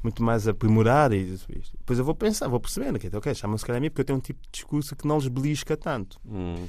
muito 0.03 0.23
mais 0.23 0.49
aprimorado 0.49 1.15
e 1.15 1.35
isso, 1.35 1.47
isto. 1.57 1.77
Depois 1.79 1.99
eu 1.99 2.05
vou 2.05 2.15
pensar, 2.15 2.49
vou 2.49 2.59
percebendo 2.59 2.99
que 2.99 3.15
ok, 3.15 3.35
chamam-se 3.35 3.65
calhar 3.65 3.79
a 3.79 3.81
mim 3.81 3.89
porque 3.89 4.01
eu 4.01 4.05
tenho 4.07 4.19
um 4.19 4.23
tipo 4.23 4.41
de 4.43 4.49
discurso 4.51 4.97
que 4.97 5.07
não 5.07 5.19
lhes 5.19 5.29
belisca 5.29 5.77
tanto. 5.77 6.19
Hum? 6.27 6.67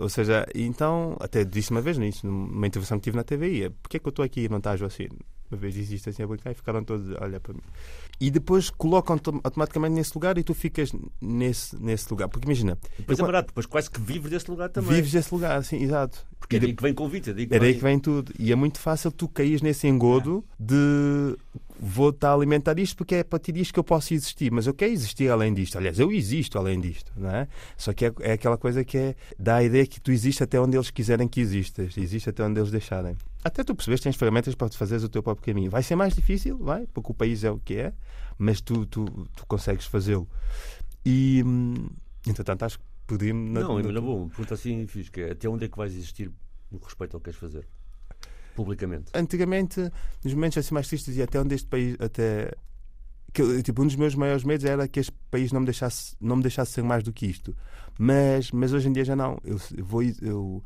Ou 0.00 0.08
seja, 0.08 0.46
então, 0.54 1.16
até 1.20 1.44
disse 1.44 1.70
uma 1.70 1.80
vez 1.80 1.98
nisso, 1.98 2.26
numa 2.26 2.66
intervenção 2.66 2.98
que 2.98 3.04
tive 3.04 3.16
na 3.16 3.24
TVI, 3.24 3.64
é, 3.64 3.70
porquê 3.70 3.98
é 3.98 4.00
que 4.00 4.06
eu 4.06 4.10
estou 4.10 4.24
aqui 4.24 4.44
e 4.44 4.48
não 4.48 4.58
estás 4.58 4.82
assim? 4.82 5.08
Uma 5.52 5.58
vez 5.58 5.76
isto 5.76 6.08
assim 6.08 6.22
a 6.22 6.26
brincar 6.26 6.50
e 6.50 6.54
ficaram 6.54 6.82
todos 6.82 7.14
a 7.14 7.24
olhar 7.24 7.38
para 7.38 7.52
mim. 7.52 7.60
E 8.18 8.30
depois 8.30 8.70
colocam-te 8.70 9.28
automaticamente 9.44 9.94
nesse 9.94 10.12
lugar 10.14 10.38
e 10.38 10.42
tu 10.42 10.54
ficas 10.54 10.90
nesse, 11.20 11.76
nesse 11.78 12.10
lugar. 12.10 12.26
Porque 12.28 12.46
imagina, 12.46 12.78
depois 12.98 13.18
eu- 13.18 13.24
é 13.24 13.28
barato, 13.28 13.48
depois 13.48 13.66
quase 13.66 13.90
que 13.90 14.00
vives 14.00 14.30
desse 14.30 14.50
lugar 14.50 14.70
também. 14.70 14.94
vives 14.94 15.12
desse 15.12 15.32
lugar, 15.34 15.62
sim, 15.62 15.76
exato. 15.82 16.24
Porque 16.40 16.56
é 16.56 16.58
daí 16.60 16.74
que 16.74 16.82
vem 16.82 16.94
convite, 16.94 17.30
é 17.30 17.34
daí 17.34 17.46
que 17.46 17.54
é 17.54 17.58
daí 17.58 17.74
que 17.74 17.82
vem 17.82 17.98
tudo. 17.98 18.32
E 18.38 18.50
é 18.50 18.54
muito 18.54 18.78
fácil 18.80 19.12
tu 19.12 19.28
caís 19.28 19.60
nesse 19.60 19.86
engodo 19.86 20.42
de 20.58 21.36
vou 21.78 22.10
estar 22.10 22.30
a 22.30 22.34
alimentar 22.34 22.78
isto 22.78 22.96
porque 22.96 23.16
é 23.16 23.20
a 23.20 23.24
partir 23.24 23.52
disto 23.52 23.74
que 23.74 23.78
eu 23.80 23.84
posso 23.84 24.14
existir. 24.14 24.50
Mas 24.50 24.66
eu 24.66 24.72
quero 24.74 24.90
existir 24.92 25.28
além 25.30 25.52
disto. 25.52 25.76
Aliás, 25.76 25.98
eu 25.98 26.10
existo 26.12 26.58
além 26.58 26.80
disto, 26.80 27.12
não 27.16 27.28
é? 27.30 27.46
Só 27.76 27.92
que 27.92 28.06
é, 28.06 28.12
é 28.20 28.32
aquela 28.32 28.56
coisa 28.56 28.82
que 28.84 28.96
é 28.96 29.14
dá 29.38 29.56
a 29.56 29.64
ideia 29.64 29.86
que 29.86 30.00
tu 30.00 30.10
existes 30.12 30.40
até 30.40 30.58
onde 30.60 30.76
eles 30.76 30.90
quiserem 30.90 31.28
que 31.28 31.40
existas. 31.40 31.96
Existe 31.98 32.30
até 32.30 32.42
onde 32.44 32.58
eles 32.58 32.70
deixarem. 32.70 33.16
Até 33.44 33.64
tu 33.64 33.74
percebes 33.74 34.00
que 34.00 34.04
tens 34.04 34.16
ferramentas 34.16 34.54
para 34.54 34.68
fazeres 34.70 35.02
o 35.04 35.08
teu 35.08 35.22
próprio 35.22 35.44
caminho. 35.52 35.70
Vai 35.70 35.82
ser 35.82 35.96
mais 35.96 36.14
difícil, 36.14 36.56
vai, 36.58 36.86
porque 36.86 37.10
o 37.10 37.14
país 37.14 37.42
é 37.44 37.50
o 37.50 37.58
que 37.58 37.74
é, 37.76 37.92
mas 38.38 38.60
tu, 38.60 38.86
tu, 38.86 39.04
tu 39.34 39.46
consegues 39.46 39.86
fazê-lo. 39.86 40.28
E, 41.04 41.42
hum, 41.44 41.88
entretanto, 42.26 42.64
acho 42.64 42.78
que 42.78 42.84
podia-me. 43.06 43.50
na- 43.50 43.60
Não, 43.60 43.74
mas 43.74 43.92
na 43.92 44.00
boa, 44.00 44.16
uma 44.20 44.28
pergunta 44.28 44.54
assim 44.54 44.86
fiz, 44.86 45.08
que 45.08 45.20
é 45.22 45.30
até 45.32 45.48
onde 45.48 45.64
é 45.64 45.68
que 45.68 45.76
vais 45.76 45.92
existir 45.92 46.30
no 46.70 46.78
respeito 46.78 47.14
ao 47.16 47.20
que 47.20 47.24
queres 47.24 47.38
fazer? 47.40 47.66
Publicamente. 48.54 49.10
antigamente, 49.14 49.80
nos 50.22 50.34
momentos 50.34 50.58
assim 50.58 50.74
mais 50.74 50.86
tristes, 50.86 51.16
e 51.16 51.22
até 51.22 51.40
onde 51.40 51.54
este 51.54 51.66
país 51.66 51.96
até 51.98 52.52
que, 53.32 53.62
tipo, 53.62 53.82
um 53.82 53.86
dos 53.86 53.96
meus 53.96 54.14
maiores 54.14 54.44
medos 54.44 54.64
era 54.66 54.86
que 54.86 55.00
este 55.00 55.12
país 55.30 55.50
não 55.52 55.60
me 55.60 55.66
deixasse, 55.66 56.14
não 56.20 56.36
me 56.36 56.42
deixasse 56.42 56.72
ser 56.72 56.82
mais 56.82 57.02
do 57.02 57.12
que 57.14 57.24
isto. 57.26 57.56
Mas, 57.98 58.50
mas 58.52 58.74
hoje 58.74 58.88
em 58.88 58.92
dia 58.92 59.04
já 59.06 59.16
não. 59.16 59.38
Eu, 59.42 59.58
eu 59.74 59.84
vou, 59.86 60.02
eu, 60.02 60.62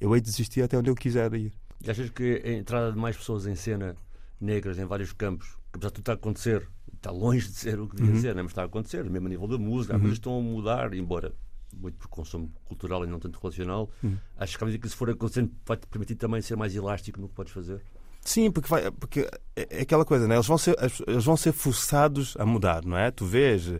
eu 0.00 0.14
hei 0.14 0.20
de 0.20 0.30
desistir 0.30 0.62
até 0.62 0.78
onde 0.78 0.88
eu 0.88 0.94
quiser 0.94 1.32
ir. 1.34 1.52
E 1.84 1.90
achas 1.90 2.10
que 2.10 2.42
a 2.44 2.52
entrada 2.52 2.92
de 2.92 2.98
mais 2.98 3.16
pessoas 3.16 3.46
em 3.46 3.54
cena 3.54 3.94
negras 4.40 4.78
em 4.78 4.84
vários 4.84 5.12
campos, 5.12 5.48
que 5.72 5.76
apesar 5.76 5.88
de 5.88 5.94
tudo 5.94 6.02
estar 6.02 6.12
a 6.12 6.14
acontecer, 6.16 6.68
está 6.94 7.10
longe 7.10 7.46
de 7.48 7.54
ser 7.54 7.78
o 7.80 7.88
que 7.88 7.96
devia 7.96 8.14
Uhum. 8.14 8.20
ser, 8.20 8.34
né? 8.34 8.42
mas 8.42 8.50
está 8.52 8.62
a 8.62 8.66
acontecer, 8.66 9.04
mesmo 9.08 9.26
a 9.26 9.30
nível 9.30 9.46
da 9.46 9.58
música, 9.58 9.94
as 9.94 10.00
coisas 10.00 10.18
estão 10.18 10.38
a 10.38 10.42
mudar, 10.42 10.94
embora 10.94 11.32
muito 11.76 11.96
por 11.98 12.08
consumo 12.08 12.52
cultural 12.64 13.04
e 13.04 13.06
não 13.06 13.18
tanto 13.18 13.38
relacional. 13.40 13.90
Uhum. 14.02 14.16
Acho 14.38 14.56
que 14.56 14.64
à 14.64 14.66
medida 14.66 14.80
que 14.80 14.86
isso 14.86 14.96
for 14.96 15.10
acontecendo, 15.10 15.50
vai-te 15.66 15.86
permitir 15.88 16.14
também 16.14 16.40
ser 16.40 16.56
mais 16.56 16.74
elástico 16.74 17.20
no 17.20 17.28
que 17.28 17.34
podes 17.34 17.52
fazer. 17.52 17.82
Sim, 18.22 18.50
porque, 18.50 18.68
vai, 18.68 18.90
porque 18.92 19.28
é 19.54 19.66
é 19.78 19.82
aquela 19.82 20.04
coisa, 20.04 20.26
né? 20.26 20.36
eles, 20.36 20.46
vão 20.46 20.56
ser, 20.56 20.74
eles 21.06 21.24
vão 21.24 21.36
ser 21.36 21.52
forçados 21.52 22.34
a 22.38 22.46
mudar, 22.46 22.82
não 22.84 22.96
é? 22.96 23.10
Tu 23.10 23.26
vês, 23.26 23.70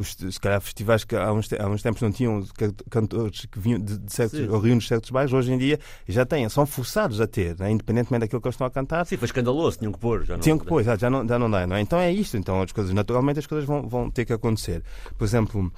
os, 0.00 0.12
se 0.14 0.40
calhar 0.40 0.60
festivais 0.60 1.04
que 1.04 1.14
há 1.16 1.32
uns, 1.32 1.48
há 1.52 1.66
uns 1.68 1.82
tempos 1.82 2.02
não 2.02 2.10
tinham 2.10 2.42
ca- 2.56 2.72
cantores 2.90 3.46
que 3.46 3.58
vinham 3.58 3.78
de, 3.80 3.98
de 3.98 4.12
certos, 4.12 4.38
Sim. 4.38 4.78
de 4.78 4.84
certos 4.86 5.10
bairros, 5.10 5.32
hoje 5.32 5.52
em 5.52 5.58
dia 5.58 5.78
já 6.08 6.24
têm, 6.24 6.48
são 6.48 6.64
forçados 6.66 7.20
a 7.20 7.26
ter, 7.26 7.58
né? 7.58 7.70
independentemente 7.70 8.20
daquilo 8.20 8.40
que 8.40 8.48
eles 8.48 8.54
estão 8.54 8.66
a 8.66 8.70
cantar. 8.70 9.04
Sim, 9.06 9.16
foi 9.16 9.26
escandaloso, 9.26 9.78
tinham 9.78 9.92
que 9.92 9.98
pôr. 9.98 10.24
Já 10.24 10.34
não, 10.34 10.40
Tinham 10.40 10.58
que 10.58 10.66
pôr, 10.66 10.82
já 10.82 11.10
não, 11.10 11.26
já 11.26 11.38
não 11.38 11.50
dá, 11.50 11.66
não 11.66 11.76
é? 11.76 11.80
Então 11.80 11.98
é 11.98 12.10
isto, 12.12 12.36
então 12.36 12.60
as 12.62 12.72
coisas, 12.72 12.92
naturalmente 12.92 13.38
as 13.38 13.46
coisas 13.46 13.66
vão, 13.66 13.88
vão 13.88 14.10
ter 14.10 14.24
que 14.24 14.32
acontecer. 14.32 14.82
Por 15.18 15.24
exemplo, 15.24 15.60
hum, 15.62 15.70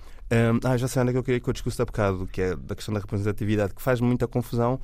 ah, 0.64 0.76
já 0.76 0.88
sei 0.88 1.02
onde 1.02 1.10
é 1.10 1.12
que 1.12 1.18
eu 1.18 1.22
queria 1.24 1.40
que 1.40 1.48
eu 1.48 1.52
discusso 1.52 1.82
há 1.82 1.84
bocado, 1.84 2.26
que 2.26 2.40
é 2.40 2.56
da 2.56 2.74
questão 2.74 2.94
da 2.94 3.00
representatividade, 3.00 3.74
que 3.74 3.82
faz 3.82 4.00
muita 4.00 4.26
confusão, 4.28 4.80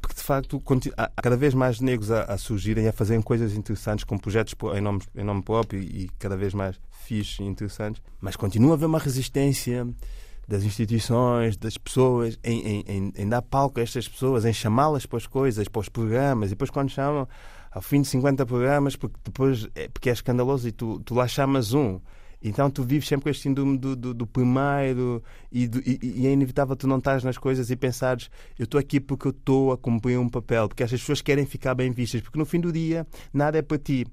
porque 0.00 0.14
de 0.14 0.22
facto 0.22 0.62
há 0.96 1.22
cada 1.22 1.36
vez 1.36 1.54
mais 1.54 1.80
negros 1.80 2.10
a, 2.10 2.22
a 2.24 2.38
surgirem 2.38 2.84
e 2.84 2.88
a 2.88 2.92
fazerem 2.92 3.22
coisas 3.22 3.54
interessantes 3.54 4.04
com 4.04 4.18
projetos 4.18 4.54
em 4.74 4.80
nome, 4.80 5.00
em 5.14 5.24
nome 5.24 5.42
próprio 5.42 5.80
e 5.80 6.08
cada 6.18 6.36
vez 6.36 6.54
mais 6.54 6.80
fixes 7.04 7.38
e 7.40 7.44
interessantes, 7.44 8.02
mas 8.20 8.36
continua 8.36 8.72
a 8.72 8.74
haver 8.74 8.86
uma 8.86 8.98
resistência 8.98 9.86
das 10.46 10.62
instituições, 10.64 11.56
das 11.58 11.76
pessoas, 11.76 12.38
em, 12.42 12.82
em, 12.86 13.12
em 13.14 13.28
dar 13.28 13.42
palco 13.42 13.78
a 13.78 13.82
estas 13.82 14.08
pessoas, 14.08 14.46
em 14.46 14.52
chamá-las 14.52 15.04
para 15.04 15.18
as 15.18 15.26
coisas, 15.26 15.68
para 15.68 15.80
os 15.80 15.90
programas, 15.90 16.48
e 16.48 16.50
depois 16.50 16.70
quando 16.70 16.88
chamam, 16.88 17.28
ao 17.70 17.82
fim 17.82 18.00
de 18.00 18.08
50 18.08 18.46
programas, 18.46 18.96
porque 18.96 19.16
depois 19.22 19.68
é, 19.74 19.88
porque 19.88 20.08
é 20.08 20.12
escandaloso 20.12 20.66
e 20.66 20.72
tu, 20.72 21.00
tu 21.00 21.14
lá 21.14 21.28
chamas 21.28 21.74
um. 21.74 22.00
Então 22.42 22.70
tu 22.70 22.82
vives 22.84 23.08
sempre 23.08 23.24
com 23.24 23.30
este 23.30 23.42
síndrome 23.42 23.76
do, 23.76 23.96
do, 23.96 24.14
do 24.14 24.26
primeiro 24.26 25.22
e, 25.50 25.66
do- 25.66 25.80
e- 25.80 25.98
e 26.22 26.26
é 26.26 26.32
inevitável 26.32 26.76
tu 26.76 26.86
não 26.86 26.98
estás 26.98 27.24
nas 27.24 27.36
coisas 27.36 27.70
e 27.70 27.76
pensares 27.76 28.30
eu 28.58 28.64
estou 28.64 28.78
aqui 28.78 29.00
porque 29.00 29.26
eu 29.26 29.30
estou 29.30 29.72
a 29.72 29.76
cumprir 29.78 30.18
um 30.18 30.28
papel, 30.28 30.68
porque 30.68 30.82
estas 30.82 31.00
pessoas 31.00 31.20
querem 31.20 31.44
ficar 31.46 31.74
bem 31.74 31.90
vistas, 31.90 32.20
porque 32.20 32.38
no 32.38 32.44
fim 32.46 32.60
do 32.60 32.72
dia 32.72 33.06
nada 33.32 33.58
é 33.58 33.62
para 33.62 33.78
ti. 33.78 34.06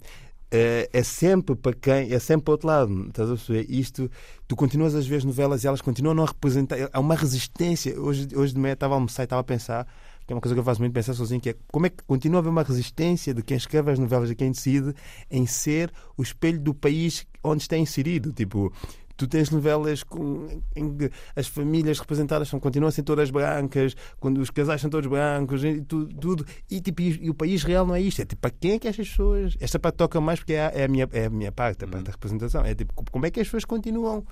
É, 0.52 0.90
é 0.94 1.04
sempre 1.04 1.56
para 1.56 1.74
quem, 1.74 2.14
é 2.14 2.20
sempre 2.20 2.46
para 2.46 2.52
o 2.52 2.54
outro 2.54 2.68
lado. 2.68 3.08
Estás 3.08 3.30
a 3.30 3.34
perceber? 3.36 3.66
Isto, 3.70 4.10
tu 4.48 4.56
continuas 4.56 5.06
ver 5.06 5.18
as 5.18 5.24
novelas 5.26 5.64
e 5.64 5.68
elas 5.68 5.82
continuam 5.82 6.12
a 6.14 6.16
não 6.16 6.24
representar. 6.26 6.78
Há 6.94 7.00
uma 7.00 7.16
resistência. 7.16 8.00
Hoje, 8.00 8.28
hoje 8.34 8.54
de 8.54 8.60
manhã 8.60 8.74
estava 8.74 8.94
a 8.94 8.98
almoçar 8.98 9.24
e 9.24 9.26
estava 9.26 9.42
a 9.42 9.44
pensar, 9.44 9.88
que 10.26 10.34
é 10.34 10.36
uma 10.36 10.42
coisa 10.42 10.56
que 10.56 10.60
eu 10.60 10.64
faço 10.64 10.82
muito 10.82 10.94
pensar 10.94 11.14
sozinho, 11.14 11.40
que 11.40 11.50
é 11.52 11.56
como 11.72 11.86
é 11.86 11.90
que 11.90 12.04
continua 12.04 12.40
a 12.40 12.42
haver 12.42 12.50
uma 12.50 12.64
resistência 12.64 13.34
de 13.34 13.44
quem 13.44 13.58
escreve 13.58 13.92
as 13.92 14.00
novelas 14.00 14.30
e 14.30 14.36
quem 14.36 14.52
decide 14.52 14.94
em 15.30 15.46
ser 15.46 15.92
o 16.18 16.24
espelho 16.24 16.60
do 16.60 16.74
país 16.74 17.26
onde 17.44 17.62
está 17.62 17.78
inserido. 17.78 18.34
Tipo, 18.34 18.74
tu 19.16 19.28
tens 19.28 19.50
novelas 19.52 20.02
com, 20.04 20.62
em 20.76 20.98
que 20.98 21.12
as 21.36 21.48
famílias 21.48 22.00
representadas 22.00 22.50
são, 22.50 22.60
continuam 22.60 22.90
a 22.90 22.92
ser 22.92 23.04
todas 23.04 23.30
brancas, 23.30 23.96
quando 24.20 24.40
os 24.40 24.50
casais 24.50 24.82
são 24.82 24.90
todos 24.90 25.08
brancos, 25.10 25.64
e 25.64 25.80
tu- 25.82 26.08
tudo. 26.08 26.44
E, 26.72 26.82
tipo, 26.82 27.02
e, 27.04 27.26
e 27.26 27.30
o 27.30 27.34
país 27.34 27.64
real 27.64 27.86
não 27.86 27.94
é 27.96 28.02
isto. 28.02 28.22
É 28.22 28.26
tipo, 28.26 28.42
para 28.42 28.52
quem 28.52 28.72
é 28.72 28.80
que 28.80 28.88
estas 28.88 29.08
pessoas. 29.08 29.56
Esta 29.60 29.78
parte 29.80 29.96
toca 29.98 30.20
mais 30.20 30.40
porque 30.40 30.54
é 30.54 30.66
a, 30.66 30.72
é 30.74 30.84
a 30.86 30.88
minha, 30.88 31.08
é 31.12 31.26
a 31.26 31.30
minha 31.30 31.52
parte, 31.52 31.86
a 31.86 31.88
parte 31.88 32.04
da 32.06 32.12
representação. 32.12 32.66
É 32.66 32.74
tipo, 32.74 32.94
como 33.12 33.26
é 33.26 33.32
que 33.32 33.40
as 33.40 33.48
pessoas 33.48 33.64
continuam. 33.64 34.26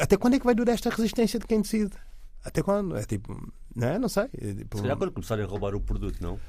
Até 0.00 0.16
quando 0.16 0.34
é 0.34 0.40
que 0.40 0.44
vai 0.44 0.54
durar 0.54 0.74
esta 0.74 0.90
resistência 0.90 1.38
de 1.38 1.46
quem 1.46 1.60
decide? 1.60 1.92
Até 2.44 2.60
quando? 2.60 2.96
É 2.96 3.04
tipo, 3.04 3.52
não 3.76 3.88
é? 3.88 3.98
Não 3.98 4.08
sei. 4.08 4.24
É, 4.24 4.54
tipo, 4.54 4.76
Se 4.76 4.82
calhar 4.82 4.96
quando 4.96 5.12
começarem 5.12 5.44
a 5.44 5.48
roubar 5.48 5.74
o 5.74 5.80
produto, 5.80 6.20
não? 6.20 6.40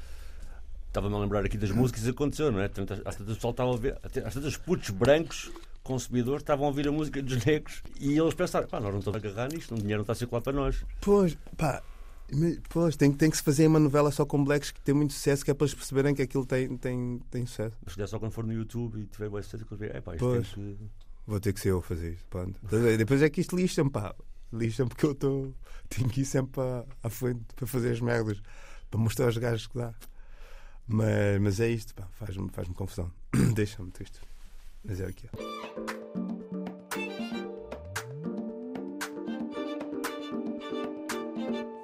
Estava-me 0.88 1.15
a 1.15 1.19
lembrar 1.19 1.45
aqui 1.45 1.57
das 1.57 1.69
músicas 1.69 2.05
e 2.05 2.09
aconteceu, 2.09 2.51
não 2.51 2.59
é? 2.61 2.65
Às 2.65 2.71
tantas 3.15 3.36
pessoal 3.36 3.51
estava 3.51 3.73
a 3.73 3.78
ver, 3.78 3.99
às 4.03 4.34
tantas 4.34 4.45
os 4.45 4.57
putos 4.57 4.89
brancos 4.89 5.51
consumidores 5.84 6.41
estavam 6.41 6.65
a 6.65 6.69
ouvir 6.69 6.88
a 6.88 6.91
música 6.91 7.21
dos 7.21 7.45
negros 7.45 7.84
e 7.99 8.17
eles 8.17 8.34
pensaram, 8.34 8.67
pá, 8.67 8.80
nós 8.80 8.91
não 8.91 8.99
estamos 8.99 9.23
a 9.23 9.28
agarrar 9.28 9.51
nisto, 9.51 9.73
o 9.73 9.78
dinheiro 9.78 9.99
não 9.99 10.03
está 10.03 10.13
a 10.13 10.15
circular 10.15 10.41
para 10.41 10.53
nós. 10.53 10.84
Pois, 11.01 11.38
pá. 11.55 11.84
Pois, 12.69 12.97
tem, 12.97 13.11
tem 13.13 13.30
que 13.30 13.38
se 13.38 13.43
fazer 13.43 13.67
uma 13.67 13.80
novela 13.80 14.11
só 14.11 14.25
com 14.25 14.43
blacks 14.43 14.71
que 14.71 14.82
tem 14.82 14.93
muito 14.93 15.13
sucesso, 15.13 15.45
que 15.45 15.51
é 15.51 15.53
para 15.53 15.65
eles 15.65 15.73
perceberem 15.73 16.13
que 16.13 16.21
aquilo 16.21 16.45
tem, 16.45 16.75
tem, 16.75 17.21
tem 17.32 17.45
sucesso. 17.45 17.78
Mas 17.86 17.93
se 17.93 18.07
só 18.07 18.19
quando 18.19 18.32
for 18.32 18.45
no 18.45 18.51
YouTube 18.51 18.99
e 18.99 19.05
tiver 19.05 19.30
bem 19.30 19.41
sucesso, 19.41 19.65
que 19.65 19.73
eles 19.73 19.80
veem, 19.80 19.91
é 19.93 20.01
pá, 20.01 20.13
isto 20.13 20.25
Pois. 20.25 20.49
tem 20.49 20.75
que... 20.75 20.78
Vou 21.25 21.39
ter 21.39 21.53
que 21.53 21.59
ser 21.59 21.69
eu 21.71 21.80
a 21.80 21.82
fazer 21.82 22.13
isso. 22.13 22.25
Pronto. 22.30 22.59
Ver? 22.63 22.97
Depois 22.97 23.21
é 23.21 23.30
que 23.30 23.41
isto 23.41 23.55
lixa-me, 23.55 23.89
pá. 23.89 24.13
Lixa-me 24.51 24.89
porque 24.89 25.05
eu 25.05 25.11
estou. 25.11 25.53
Tenho 25.89 26.09
que 26.09 26.21
ir 26.21 26.25
sempre 26.25 26.61
à, 27.03 27.09
frente 27.09 27.45
para 27.55 27.65
fazer 27.65 27.91
as 27.91 28.01
merdas, 28.01 28.41
para 28.89 28.99
mostrar 28.99 29.25
aos 29.25 29.37
gajos 29.37 29.67
que 29.67 29.77
dá. 29.77 29.93
Mas, 30.87 31.41
mas 31.41 31.59
é 31.59 31.69
isto. 31.69 31.93
Faz-me 32.11 32.49
faz 32.49 32.67
confusão. 32.69 33.11
Deixa-me 33.55 33.91
triste. 33.91 34.19
Mas 34.83 34.99
é 34.99 35.07
o 35.07 35.13
que 35.13 35.27
é. 35.27 36.07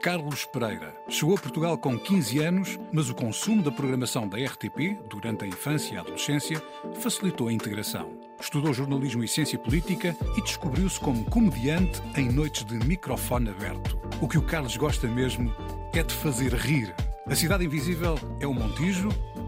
Carlos 0.03 0.43
Pereira 0.43 0.93
chegou 1.07 1.33
a 1.33 1.39
Portugal 1.39 1.77
com 1.77 1.97
15 1.97 2.39
anos, 2.39 2.77
mas 2.91 3.09
o 3.09 3.15
consumo 3.15 3.63
da 3.63 3.71
programação 3.71 4.27
da 4.27 4.37
RTP, 4.37 4.99
durante 5.09 5.45
a 5.45 5.47
infância 5.47 5.93
e 5.93 5.97
a 5.97 6.01
adolescência, 6.01 6.61
facilitou 6.95 7.47
a 7.47 7.53
integração. 7.53 8.11
Estudou 8.37 8.73
jornalismo 8.73 9.23
e 9.23 9.29
ciência 9.29 9.57
política 9.57 10.13
e 10.35 10.41
descobriu-se 10.41 10.99
como 10.99 11.23
comediante 11.23 12.01
em 12.17 12.29
noites 12.29 12.65
de 12.65 12.75
microfone 12.85 13.51
aberto. 13.51 13.97
O 14.19 14.27
que 14.27 14.37
o 14.37 14.41
Carlos 14.41 14.75
gosta 14.75 15.07
mesmo 15.07 15.55
é 15.93 16.03
de 16.03 16.13
fazer 16.13 16.53
rir. 16.53 16.93
A 17.25 17.33
Cidade 17.33 17.63
Invisível 17.63 18.19
é 18.41 18.45
o 18.45 18.53
Montijo, 18.53 19.07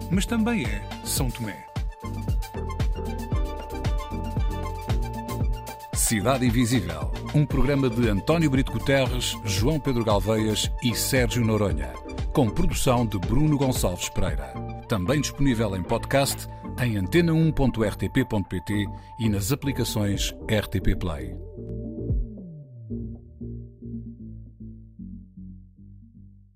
mas 0.10 0.26
também 0.26 0.64
é 0.64 0.88
São 1.03 1.30
Tomé. 1.30 1.75
Cidade 6.06 6.45
Invisível, 6.45 7.12
um 7.34 7.43
programa 7.47 7.89
de 7.89 8.08
António 8.08 8.47
Brito 8.47 8.72
Guterres, 8.72 9.36
João 9.43 9.80
Pedro 9.80 10.06
Galveias 10.06 10.72
e 10.84 10.93
Sérgio 10.93 11.43
Noronha, 11.43 11.93
com 12.32 12.47
produção 12.47 13.08
de 13.08 13.18
Bruno 13.18 13.58
Gonçalves 13.58 14.08
Pereira. 14.10 14.53
Também 14.88 15.20
disponível 15.20 15.76
em 15.76 15.82
podcast 15.82 16.47
em 16.80 16.93
antena1.rtp.pt 17.01 18.86
e 19.18 19.28
nas 19.28 19.51
aplicações 19.51 20.32
RTP 20.47 20.95
Play. 20.95 21.36